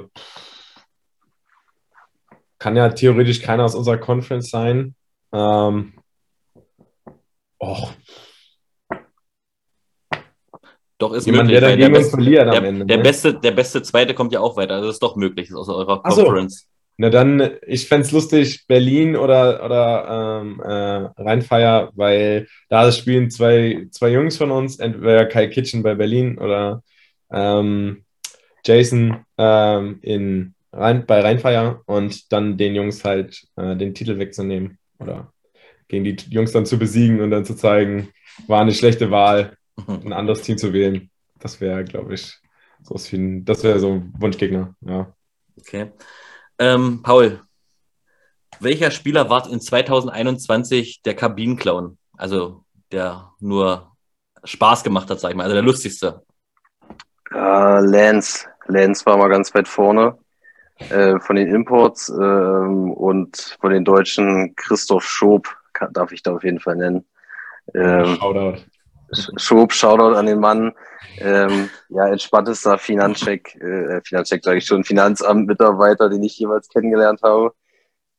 [2.58, 4.94] kann ja theoretisch keiner aus unserer Conference sein.
[5.32, 5.94] Ähm,
[7.58, 7.88] oh,
[11.00, 11.60] doch, ist Jemand, möglich.
[11.60, 13.02] Der, der, beste, verliert am der, Ende, der, ne?
[13.02, 14.74] beste, der beste Zweite kommt ja auch weiter.
[14.74, 16.24] Also das ist doch möglich, aus eurer Ach so.
[16.24, 16.66] Conference.
[17.02, 23.30] Na dann, ich fände es lustig, Berlin oder, oder ähm, äh, Rheinfeier, weil da spielen
[23.30, 26.82] zwei, zwei Jungs von uns, entweder Kai Kitchen bei Berlin oder
[27.32, 28.04] ähm,
[28.66, 34.78] Jason ähm, in Rhein, bei Rheinfeier und dann den Jungs halt äh, den Titel wegzunehmen
[34.98, 35.32] oder
[35.88, 38.10] gegen die Jungs dann zu besiegen und dann zu zeigen,
[38.46, 39.56] war eine schlechte Wahl.
[40.04, 41.10] ein anderes Team zu wählen.
[41.38, 42.38] Das wäre, glaube ich,
[42.82, 45.12] so ein, das wäre so ein Wunschgegner, ja.
[45.58, 45.92] Okay.
[46.58, 47.40] Ähm, Paul,
[48.60, 51.98] welcher Spieler war in 2021 der Kabinenclown?
[52.16, 53.96] Also der nur
[54.44, 56.22] Spaß gemacht hat, sag ich mal, also der lustigste.
[57.32, 58.46] Uh, Lance.
[58.66, 60.18] Lance war mal ganz weit vorne
[60.88, 66.34] äh, von den Imports äh, und von den Deutschen Christoph Schob, kann, darf ich da
[66.34, 67.04] auf jeden Fall nennen.
[67.74, 68.62] Ähm, Shoutout.
[69.12, 70.72] Schob, Shoutout an den Mann.
[71.18, 77.52] Ähm, ja, entspanntester Finanzcheck, äh, Finanzcheck sage ich schon, Finanzamt-Mitarbeiter, den ich jeweils kennengelernt habe.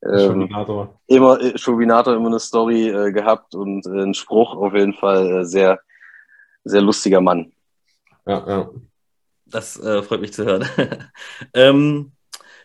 [0.03, 0.99] Ähm, Schubinator.
[1.07, 5.41] Immer, äh, Schubinator immer eine Story äh, gehabt und äh, einen Spruch auf jeden Fall
[5.41, 5.79] äh, sehr,
[6.63, 7.51] sehr lustiger Mann.
[8.25, 8.69] Ja, ja.
[9.45, 10.65] Das äh, freut mich zu hören.
[11.53, 12.13] ähm,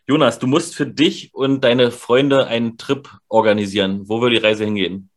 [0.06, 4.08] Jonas, du musst für dich und deine Freunde einen Trip organisieren.
[4.08, 5.10] Wo will die Reise hingehen?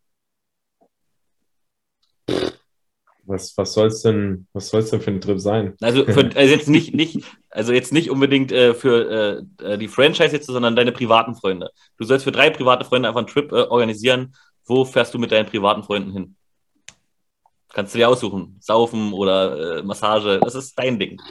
[3.30, 5.76] Was, was soll es denn, was soll's denn für ein Trip sein?
[5.82, 10.32] Also, für, also jetzt nicht, nicht, also jetzt nicht unbedingt äh, für äh, die Franchise
[10.32, 11.70] jetzt, sondern deine privaten Freunde.
[11.98, 14.34] Du sollst für drei private Freunde einfach einen Trip äh, organisieren.
[14.66, 16.36] Wo fährst du mit deinen privaten Freunden hin?
[17.72, 18.58] Kannst du dir aussuchen.
[18.62, 20.40] Saufen oder äh, Massage.
[20.42, 21.22] Das ist dein Ding.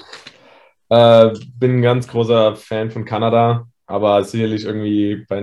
[0.90, 5.38] Äh, bin ein ganz großer Fan von Kanada, aber sicherlich irgendwie bei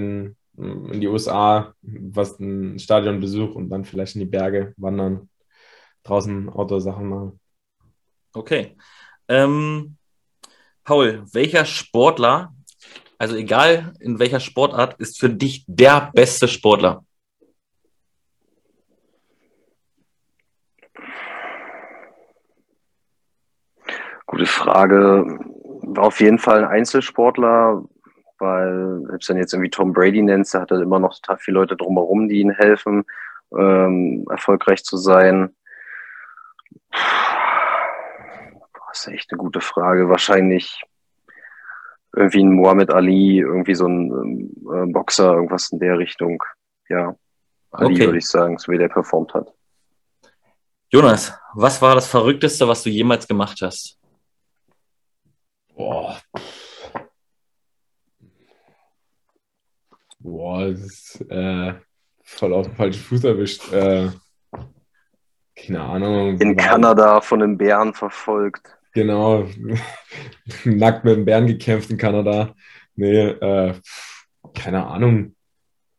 [0.57, 5.27] in die USA, was ein Stadionbesuch und dann vielleicht in die Berge wandern,
[6.05, 7.39] draußen Outdoor-Sachen machen.
[8.33, 8.77] Okay.
[9.27, 9.97] Ähm,
[10.83, 12.53] Paul, welcher Sportler,
[13.17, 17.03] also egal in welcher Sportart, ist für dich der beste Sportler?
[24.27, 25.39] Gute Frage.
[25.87, 27.83] War auf jeden Fall ein Einzelsportler,
[28.37, 31.59] weil selbst wenn jetzt irgendwie Tom Brady nennst, da hat er immer noch total viele
[31.59, 33.05] Leute drumherum, die ihm helfen,
[33.57, 35.55] ähm, erfolgreich zu sein.
[38.89, 40.09] Das ist echt eine gute Frage.
[40.09, 40.81] Wahrscheinlich
[42.15, 46.41] irgendwie ein Muhammad Ali, irgendwie so ein äh, Boxer, irgendwas in der Richtung.
[46.87, 47.15] Ja,
[47.71, 48.05] Ali Okay.
[48.05, 49.51] würde ich sagen, so wie der performt hat.
[50.89, 53.99] Jonas, was war das Verrückteste, was du jemals gemacht hast?
[55.75, 56.21] Boah.
[60.19, 61.73] Boah, das ist äh,
[62.23, 63.71] voll auf den falschen Fuß erwischt.
[63.73, 64.09] Äh,
[65.55, 66.37] keine Ahnung.
[66.39, 68.67] In Kanada von den Bären verfolgt.
[68.93, 69.45] Genau.
[70.65, 72.53] Nackt mit dem Bären gekämpft in Kanada.
[72.95, 73.73] Nee, äh,
[74.53, 75.35] keine Ahnung.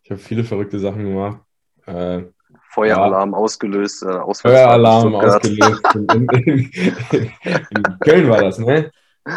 [0.03, 1.39] Ich habe viele verrückte Sachen gemacht.
[1.87, 2.23] Äh,
[2.71, 4.03] Feueralarm ausgelöst.
[4.03, 5.83] Äh, Feueralarm ausgelöst.
[5.95, 6.71] In, in,
[7.13, 8.91] in, in Köln war das, ne?
[9.25, 9.31] Äh,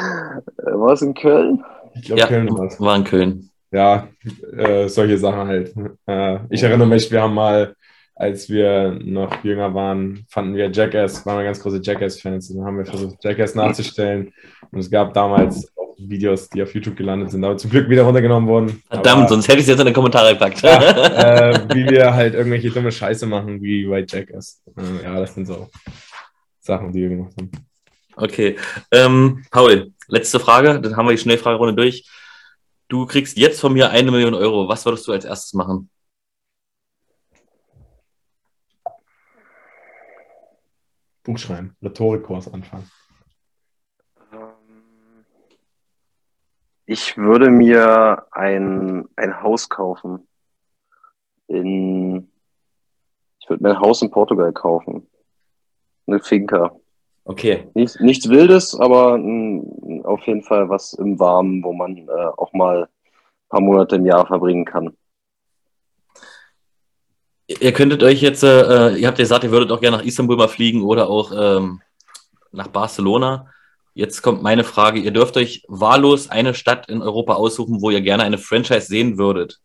[0.71, 1.63] War es in Köln?
[1.95, 2.79] Ich glaube, Ja, Köln war es.
[2.79, 3.49] war in Köln.
[3.71, 4.07] Ja,
[4.57, 5.73] äh, solche Sachen halt.
[6.05, 7.75] Äh, ich erinnere mich, wir haben mal,
[8.19, 12.49] als wir noch jünger waren, fanden wir Jackass, waren wir ganz große Jackass-Fans.
[12.49, 14.33] Und dann haben wir versucht, Jackass nachzustellen.
[14.71, 18.03] Und es gab damals auch Videos, die auf YouTube gelandet sind, aber zum Glück wieder
[18.03, 18.83] runtergenommen wurden.
[18.89, 20.61] Verdammt, aber, sonst hätte ich es jetzt in die Kommentare gepackt.
[20.63, 20.81] ja,
[21.51, 24.61] äh, wie wir halt irgendwelche dumme Scheiße machen, wie bei Jackass.
[24.77, 25.69] Äh, ja, das sind so
[26.59, 27.51] Sachen, die wir gemacht haben.
[28.17, 28.57] Okay.
[28.91, 32.05] Ähm, Paul, letzte Frage, dann haben wir die Schnellfragerunde durch.
[32.89, 34.67] Du kriegst jetzt von mir eine Million Euro.
[34.67, 35.89] Was würdest du als erstes machen?
[41.29, 42.89] Buch schreiben, Rhetorikkurs anfangen.
[44.33, 45.25] Ähm,
[46.87, 50.27] Ich würde mir ein, ein Haus kaufen.
[51.45, 52.31] In,
[53.39, 55.07] ich würde mir ein Haus in Portugal kaufen.
[56.07, 56.71] Eine Finca.
[57.25, 57.69] Okay.
[57.75, 59.13] Nichts, nichts Wildes, aber
[60.05, 64.07] auf jeden Fall was im Warmen, wo man äh, auch mal ein paar Monate im
[64.07, 64.97] Jahr verbringen kann.
[67.49, 70.37] Ihr könntet euch jetzt, äh, ihr habt ja gesagt, ihr würdet auch gerne nach Istanbul
[70.37, 71.81] mal fliegen oder auch ähm,
[72.51, 73.47] nach Barcelona.
[73.95, 74.99] Jetzt kommt meine Frage.
[74.99, 79.17] Ihr dürft euch wahllos eine Stadt in Europa aussuchen, wo ihr gerne eine Franchise sehen
[79.17, 79.59] würdet.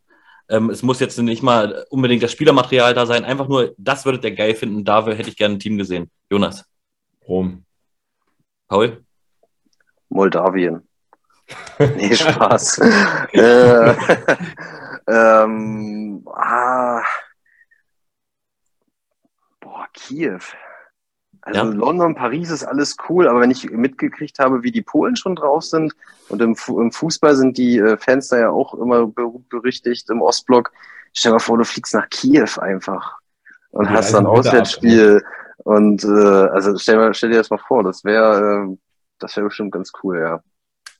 [0.48, 4.24] Ähm, es muss jetzt nicht mal unbedingt das Spielermaterial da sein, einfach nur, das würdet
[4.24, 4.84] ihr geil finden.
[4.84, 6.10] Dafür hätte ich gerne ein Team gesehen.
[6.30, 6.64] Jonas,
[7.28, 7.64] Rom.
[8.66, 9.04] Paul?
[10.08, 10.88] Moldawien.
[11.78, 12.78] Nee, Spaß.
[13.32, 13.94] äh,
[15.06, 17.02] ähm, ah,
[19.94, 20.40] Kiew.
[21.40, 21.64] Also Ja.
[21.64, 25.64] London, Paris ist alles cool, aber wenn ich mitgekriegt habe, wie die Polen schon drauf
[25.64, 25.94] sind
[26.28, 30.22] und im, Fu im Fußball sind die äh, Fans da ja auch immer berüchtigt im
[30.22, 30.72] Ostblock.
[31.12, 33.18] Stell dir mal vor, du fliegst nach Kiew einfach
[33.70, 35.22] und Die hast dann Auswärtsspiel
[35.58, 38.76] und äh, also stell, mal, stell dir das mal vor, das wäre äh,
[39.18, 40.42] das wäre bestimmt ganz cool, ja.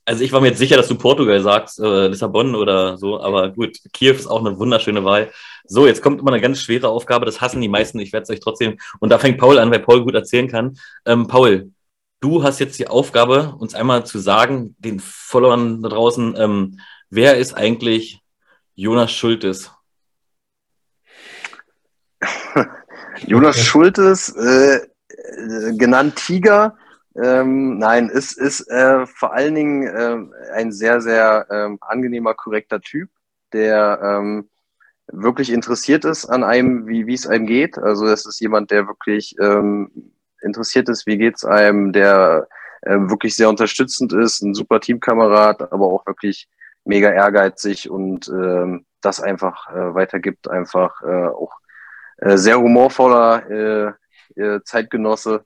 [0.07, 3.49] Also ich war mir jetzt sicher, dass du Portugal sagst, äh, Lissabon oder so, aber
[3.49, 5.31] gut, Kiew ist auch eine wunderschöne Wahl.
[5.65, 8.29] So, jetzt kommt immer eine ganz schwere Aufgabe, das hassen die meisten, ich werde es
[8.29, 10.77] euch trotzdem, und da fängt Paul an, weil Paul gut erzählen kann.
[11.07, 11.71] Ähm, Paul,
[12.19, 17.37] du hast jetzt die Aufgabe, uns einmal zu sagen, den Followern da draußen, ähm, wer
[17.37, 18.21] ist eigentlich
[18.75, 19.71] Jonas Schultes?
[23.25, 24.81] Jonas Schultes, äh,
[25.77, 26.77] genannt Tiger,
[27.21, 32.81] ähm, nein, ist, ist äh, vor allen Dingen äh, ein sehr, sehr ähm, angenehmer, korrekter
[32.81, 33.09] Typ,
[33.53, 34.49] der ähm,
[35.07, 37.77] wirklich interessiert ist an einem, wie es einem geht.
[37.77, 40.11] Also es ist jemand, der wirklich ähm,
[40.41, 42.47] interessiert ist, wie geht's einem, der
[42.81, 46.49] äh, wirklich sehr unterstützend ist, ein super Teamkamerad, aber auch wirklich
[46.83, 51.53] mega ehrgeizig und ähm, das einfach äh, weitergibt, einfach äh, auch
[52.17, 55.45] äh, sehr humorvoller äh, äh, Zeitgenosse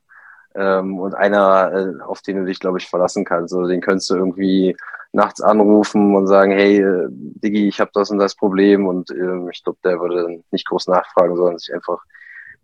[0.60, 3.53] ähm, und einer, äh, auf den du dich, glaube ich, verlassen kannst.
[3.53, 4.76] Also den könntest du irgendwie
[5.11, 9.49] nachts anrufen und sagen, hey, äh, Diggi, ich habe das und das Problem und äh,
[9.52, 12.03] ich glaube, der würde nicht groß nachfragen, sondern sich einfach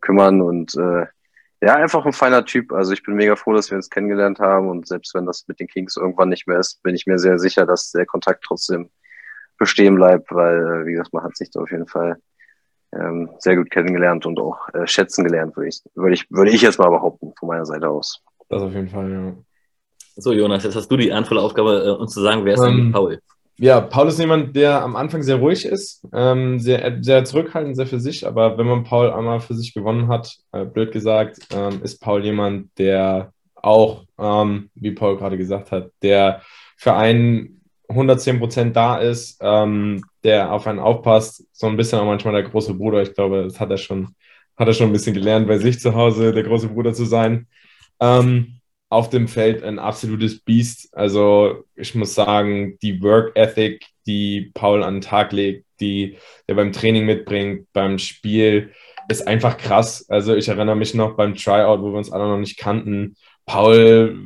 [0.02, 1.06] kümmern und äh,
[1.62, 2.74] ja, einfach ein feiner Typ.
[2.74, 5.60] Also ich bin mega froh, dass wir uns kennengelernt haben und selbst wenn das mit
[5.60, 8.90] den Kings irgendwann nicht mehr ist, bin ich mir sehr sicher, dass der Kontakt trotzdem
[9.58, 12.18] bestehen bleibt, weil, äh, wie gesagt, man hat sich da auf jeden Fall
[13.00, 16.62] ähm, sehr gut kennengelernt und auch äh, schätzen gelernt, würde ich, würde ich, würde ich
[16.62, 18.22] jetzt mal behaupten, von meiner Seite aus.
[18.50, 19.34] Das auf jeden Fall, ja.
[20.18, 22.78] So, Jonas, jetzt hast du die ehrenvolle Aufgabe, äh, uns zu sagen, wer ist ähm,
[22.78, 23.20] denn Paul?
[23.58, 27.88] Ja, Paul ist jemand, der am Anfang sehr ruhig ist, ähm, sehr, sehr zurückhaltend, sehr
[27.88, 31.82] für sich, aber wenn man Paul einmal für sich gewonnen hat, äh, blöd gesagt, ähm,
[31.82, 36.42] ist Paul jemand, der auch, ähm, wie Paul gerade gesagt hat, der
[36.78, 37.55] für einen
[37.90, 42.50] 110 Prozent da ist, ähm, der auf einen aufpasst, so ein bisschen auch manchmal der
[42.50, 43.02] große Bruder.
[43.02, 44.16] Ich glaube, das hat er schon,
[44.58, 47.48] hat er schon ein bisschen gelernt, bei sich zu Hause der große Bruder zu sein.
[48.00, 48.60] Ähm,
[48.90, 50.96] auf dem Feld ein absolutes Biest.
[50.96, 56.18] Also ich muss sagen, die Work Ethic, die Paul an den Tag legt, die
[56.48, 58.72] er beim Training mitbringt, beim Spiel,
[59.10, 60.06] ist einfach krass.
[60.10, 63.16] Also ich erinnere mich noch beim Tryout, wo wir uns alle noch nicht kannten.
[63.46, 64.18] Paul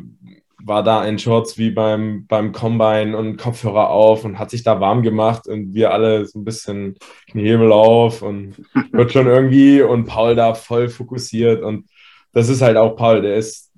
[0.64, 4.80] war da in Shorts wie beim, beim Combine und Kopfhörer auf und hat sich da
[4.80, 6.98] warm gemacht und wir alle so ein bisschen
[7.32, 8.56] Kniehebel auf und
[8.92, 11.88] wird schon irgendwie und Paul da voll fokussiert und
[12.32, 13.72] das ist halt auch Paul, der ist,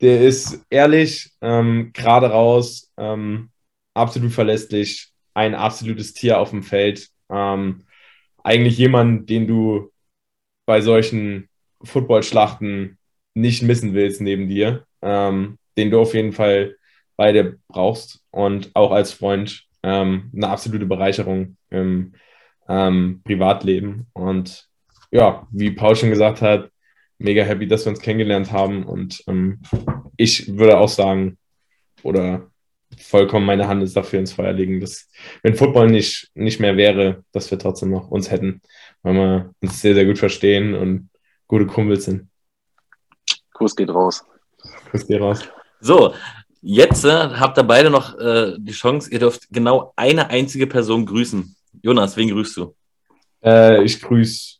[0.00, 3.50] der ist ehrlich, ähm, gerade raus, ähm,
[3.94, 7.08] absolut verlässlich, ein absolutes Tier auf dem Feld.
[7.30, 7.84] Ähm,
[8.42, 9.90] eigentlich jemand, den du
[10.66, 11.48] bei solchen
[11.82, 12.98] Footballschlachten
[13.34, 14.84] nicht missen willst neben dir.
[15.02, 16.76] Ähm, den du auf jeden Fall
[17.16, 22.14] beide brauchst und auch als Freund ähm, eine absolute Bereicherung im
[22.68, 24.06] ähm, Privatleben.
[24.12, 24.68] Und
[25.10, 26.70] ja, wie Paul schon gesagt hat,
[27.18, 28.84] mega happy, dass wir uns kennengelernt haben.
[28.84, 29.60] Und ähm,
[30.16, 31.38] ich würde auch sagen,
[32.02, 32.50] oder
[32.98, 35.08] vollkommen meine Hand ist dafür ins Feuer legen, dass
[35.42, 38.62] wenn Football nicht, nicht mehr wäre, dass wir trotzdem noch uns hätten,
[39.02, 41.10] weil wir uns sehr, sehr gut verstehen und
[41.46, 42.28] gute Kumpels sind.
[43.52, 44.24] Kuss geht raus.
[44.90, 45.48] Kuss geht raus.
[45.80, 46.14] So,
[46.60, 51.06] jetzt äh, habt ihr beide noch äh, die Chance, ihr dürft genau eine einzige Person
[51.06, 51.54] grüßen.
[51.82, 52.74] Jonas, wen grüßt du?
[53.42, 54.56] Äh, ich grüße,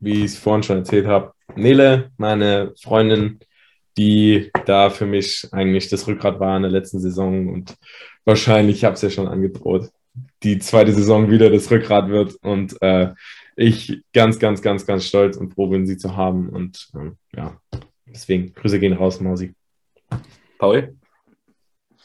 [0.00, 3.40] wie ich es vorhin schon erzählt habe, Nele, meine Freundin,
[3.96, 7.74] die da für mich eigentlich das Rückgrat war in der letzten Saison und
[8.24, 9.90] wahrscheinlich, ich habe es ja schon angedroht,
[10.42, 13.14] die zweite Saison wieder das Rückgrat wird und äh,
[13.56, 17.58] ich ganz, ganz, ganz, ganz stolz und froh bin, sie zu haben und ähm, ja,
[18.06, 19.54] deswegen Grüße gehen raus, Mausi.
[20.58, 20.96] Paul?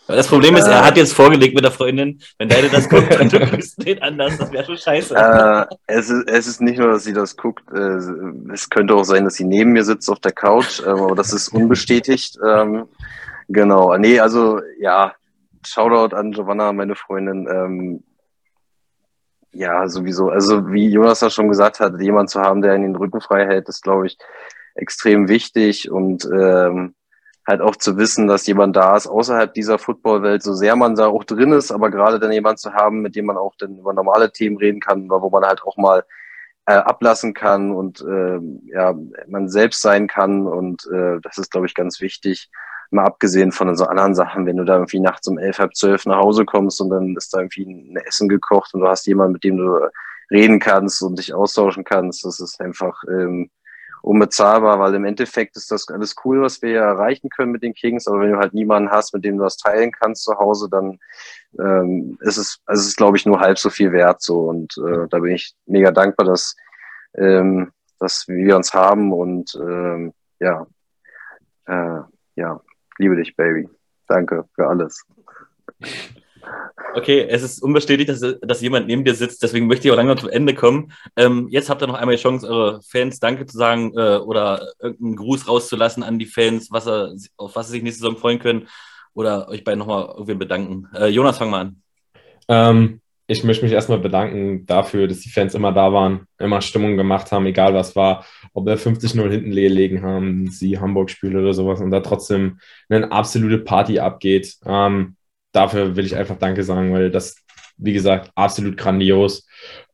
[0.08, 3.14] Das Problem ist, äh, er hat jetzt vorgelegt mit der Freundin, wenn deine das guckt,
[3.14, 5.16] dann du grüßt den anders, das wäre schon scheiße.
[5.16, 7.98] Äh, es, ist, es ist nicht nur, dass sie das guckt, äh,
[8.52, 11.34] es könnte auch sein, dass sie neben mir sitzt auf der Couch, ähm, aber das
[11.34, 12.38] ist unbestätigt.
[12.46, 12.88] Ähm,
[13.48, 15.14] genau, nee, also ja,
[15.66, 17.48] Shoutout an Giovanna, meine Freundin.
[17.48, 18.04] Ähm,
[19.54, 20.30] ja, sowieso.
[20.30, 23.46] Also wie Jonas das schon gesagt hat, jemand zu haben, der in den Rücken frei
[23.46, 24.18] hält, ist, glaube ich,
[24.76, 26.96] extrem wichtig und ähm,
[27.48, 31.08] halt auch zu wissen, dass jemand da ist außerhalb dieser Footballwelt, so sehr man da
[31.08, 33.94] auch drin ist, aber gerade dann jemand zu haben, mit dem man auch dann über
[33.94, 36.04] normale Themen reden kann, wo man halt auch mal
[36.68, 38.40] äh, ablassen kann und äh,
[38.72, 38.94] ja,
[39.28, 42.50] man selbst sein kann und äh, das ist, glaube ich, ganz wichtig.
[42.92, 46.06] Mal abgesehen von so anderen Sachen, wenn du da irgendwie nachts um elf, halb zwölf
[46.06, 49.34] nach Hause kommst und dann ist da irgendwie ein Essen gekocht und du hast jemanden,
[49.34, 49.90] mit dem du
[50.30, 53.50] reden kannst und dich austauschen kannst, das ist einfach ähm,
[54.02, 58.08] unbezahlbar, weil im Endeffekt ist das alles cool, was wir erreichen können mit den Kings,
[58.08, 61.00] aber wenn du halt niemanden hast, mit dem du das teilen kannst zu Hause, dann
[61.60, 65.08] ähm, ist es, also es glaube ich, nur halb so viel wert so und äh,
[65.10, 66.56] da bin ich mega dankbar, dass,
[67.16, 70.66] ähm, dass wir uns haben und ähm, ja,
[71.68, 72.02] äh,
[72.36, 72.60] ja,
[72.98, 73.70] liebe dich, Baby.
[74.08, 75.06] Danke für alles.
[76.94, 80.18] Okay, es ist unbestätigt, dass, dass jemand neben dir sitzt, deswegen möchte ich auch langsam
[80.18, 80.92] zum Ende kommen.
[81.16, 84.68] Ähm, jetzt habt ihr noch einmal die Chance, eure Fans Danke zu sagen äh, oder
[84.80, 88.40] irgendeinen Gruß rauszulassen an die Fans, was er, auf was sie sich nächste Saison freuen
[88.40, 88.68] können
[89.14, 90.88] oder euch beiden nochmal irgendwie bedanken.
[90.94, 91.82] Äh, Jonas, fang mal an.
[92.48, 96.98] Ähm, ich möchte mich erstmal bedanken dafür, dass die Fans immer da waren, immer Stimmung
[96.98, 101.54] gemacht haben, egal was war, ob wir 50-0 hinten legen haben, sie Hamburg spielen oder
[101.54, 102.60] sowas und da trotzdem
[102.90, 104.58] eine absolute Party abgeht.
[104.66, 105.16] Ähm,
[105.52, 107.36] dafür will ich einfach Danke sagen, weil das,
[107.78, 109.46] wie gesagt, absolut grandios.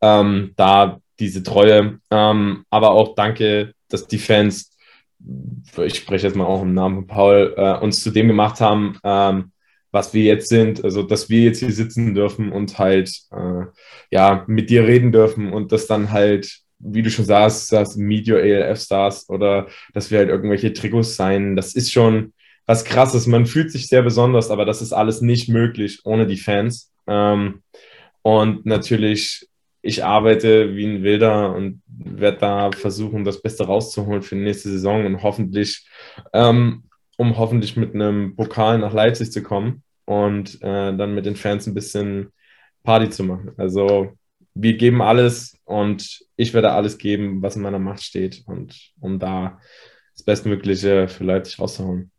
[0.01, 4.71] Ähm, da diese Treue, ähm, aber auch danke, dass die Fans,
[5.77, 8.99] ich spreche jetzt mal auch im Namen von Paul, äh, uns zu dem gemacht haben,
[9.03, 9.51] ähm,
[9.91, 13.65] was wir jetzt sind, also dass wir jetzt hier sitzen dürfen und halt äh,
[14.11, 18.37] ja mit dir reden dürfen und das dann halt, wie du schon sagst, das Your
[18.37, 22.33] ALF Stars oder dass wir halt irgendwelche Trikots sein, das ist schon
[22.67, 23.25] was krasses.
[23.25, 26.91] Man fühlt sich sehr besonders, aber das ist alles nicht möglich ohne die Fans.
[27.07, 27.63] Ähm,
[28.21, 29.47] und natürlich,
[29.81, 34.69] ich arbeite wie ein Wilder und werde da versuchen, das Beste rauszuholen für die nächste
[34.69, 35.87] Saison und hoffentlich,
[36.33, 36.83] ähm,
[37.17, 41.67] um hoffentlich mit einem Pokal nach Leipzig zu kommen und äh, dann mit den Fans
[41.67, 42.33] ein bisschen
[42.83, 43.51] Party zu machen.
[43.57, 44.11] Also
[44.53, 49.19] wir geben alles und ich werde alles geben, was in meiner Macht steht und um
[49.19, 49.59] da
[50.13, 52.11] das Bestmögliche für Leipzig rauszuholen.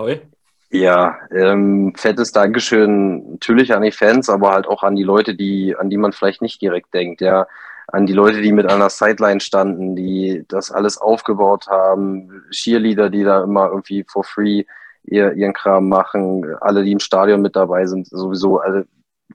[0.00, 0.22] Paul?
[0.70, 5.76] Ja, ähm, fettes Dankeschön natürlich an die Fans, aber halt auch an die Leute, die,
[5.76, 7.46] an die man vielleicht nicht direkt denkt, ja.
[7.88, 13.24] An die Leute, die mit einer Sideline standen, die das alles aufgebaut haben, Cheerleader, die
[13.24, 14.64] da immer irgendwie for free
[15.02, 18.86] ihr, ihren Kram machen, alle, die im Stadion mit dabei sind, sowieso alle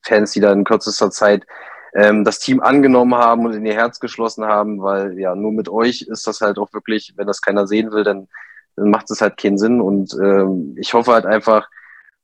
[0.04, 1.46] Fans, die da in kürzester Zeit
[1.94, 5.68] ähm, das Team angenommen haben und in ihr Herz geschlossen haben, weil ja, nur mit
[5.68, 8.30] euch ist das halt auch wirklich, wenn das keiner sehen will, dann
[8.76, 9.81] dann macht es halt keinen Sinn.
[9.81, 11.69] Und ähm, ich hoffe halt einfach,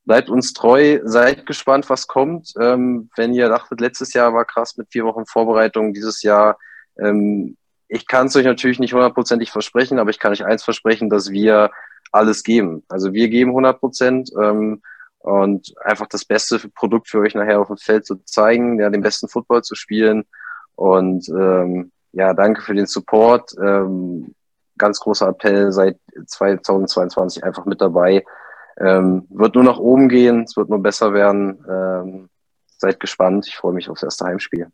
[0.05, 2.53] bleibt uns treu, seid gespannt, was kommt.
[2.59, 6.57] Ähm, wenn ihr dachtet, letztes Jahr war krass mit vier Wochen Vorbereitung, dieses Jahr,
[6.97, 7.57] ähm,
[7.87, 11.29] ich kann es euch natürlich nicht hundertprozentig versprechen, aber ich kann euch eins versprechen, dass
[11.29, 11.71] wir
[12.11, 12.83] alles geben.
[12.89, 14.81] Also wir geben 100 Prozent ähm,
[15.19, 19.01] und einfach das beste Produkt für euch nachher auf dem Feld zu zeigen, ja, den
[19.01, 20.25] besten Football zu spielen.
[20.75, 23.51] Und ähm, ja, danke für den Support.
[23.61, 24.33] Ähm,
[24.81, 28.25] ganz großer Appell, seit 2022 einfach mit dabei.
[28.77, 31.63] Ähm, wird nur nach oben gehen, es wird nur besser werden.
[31.69, 32.29] Ähm,
[32.77, 34.67] seid gespannt, ich freue mich aufs erste Heimspiel.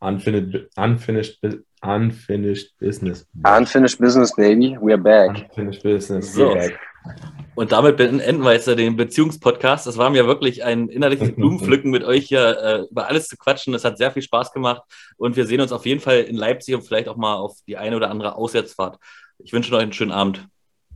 [0.00, 1.40] Unfinished, unfinished,
[1.82, 3.26] unfinished business.
[3.44, 4.78] Unfinished business, baby.
[4.80, 5.30] We are back.
[5.30, 6.32] Unfinished business.
[6.32, 6.54] So.
[6.54, 6.78] Back.
[7.54, 9.86] Und damit beenden wir jetzt den Beziehungspodcast.
[9.86, 13.74] Das war mir wirklich ein innerliches Blumenpflücken mit euch hier äh, über alles zu quatschen.
[13.74, 14.82] Es hat sehr viel Spaß gemacht
[15.16, 17.76] und wir sehen uns auf jeden Fall in Leipzig und vielleicht auch mal auf die
[17.76, 18.98] eine oder andere Auswärtsfahrt.
[19.38, 20.48] Ich wünsche euch einen schönen Abend.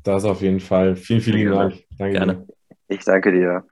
[0.05, 0.97] Das auf jeden Fall.
[0.97, 1.85] Vielen, vielen Dank.
[1.99, 2.35] Danke Gerne.
[2.35, 2.55] Dir.
[2.89, 3.65] Ich danke dir.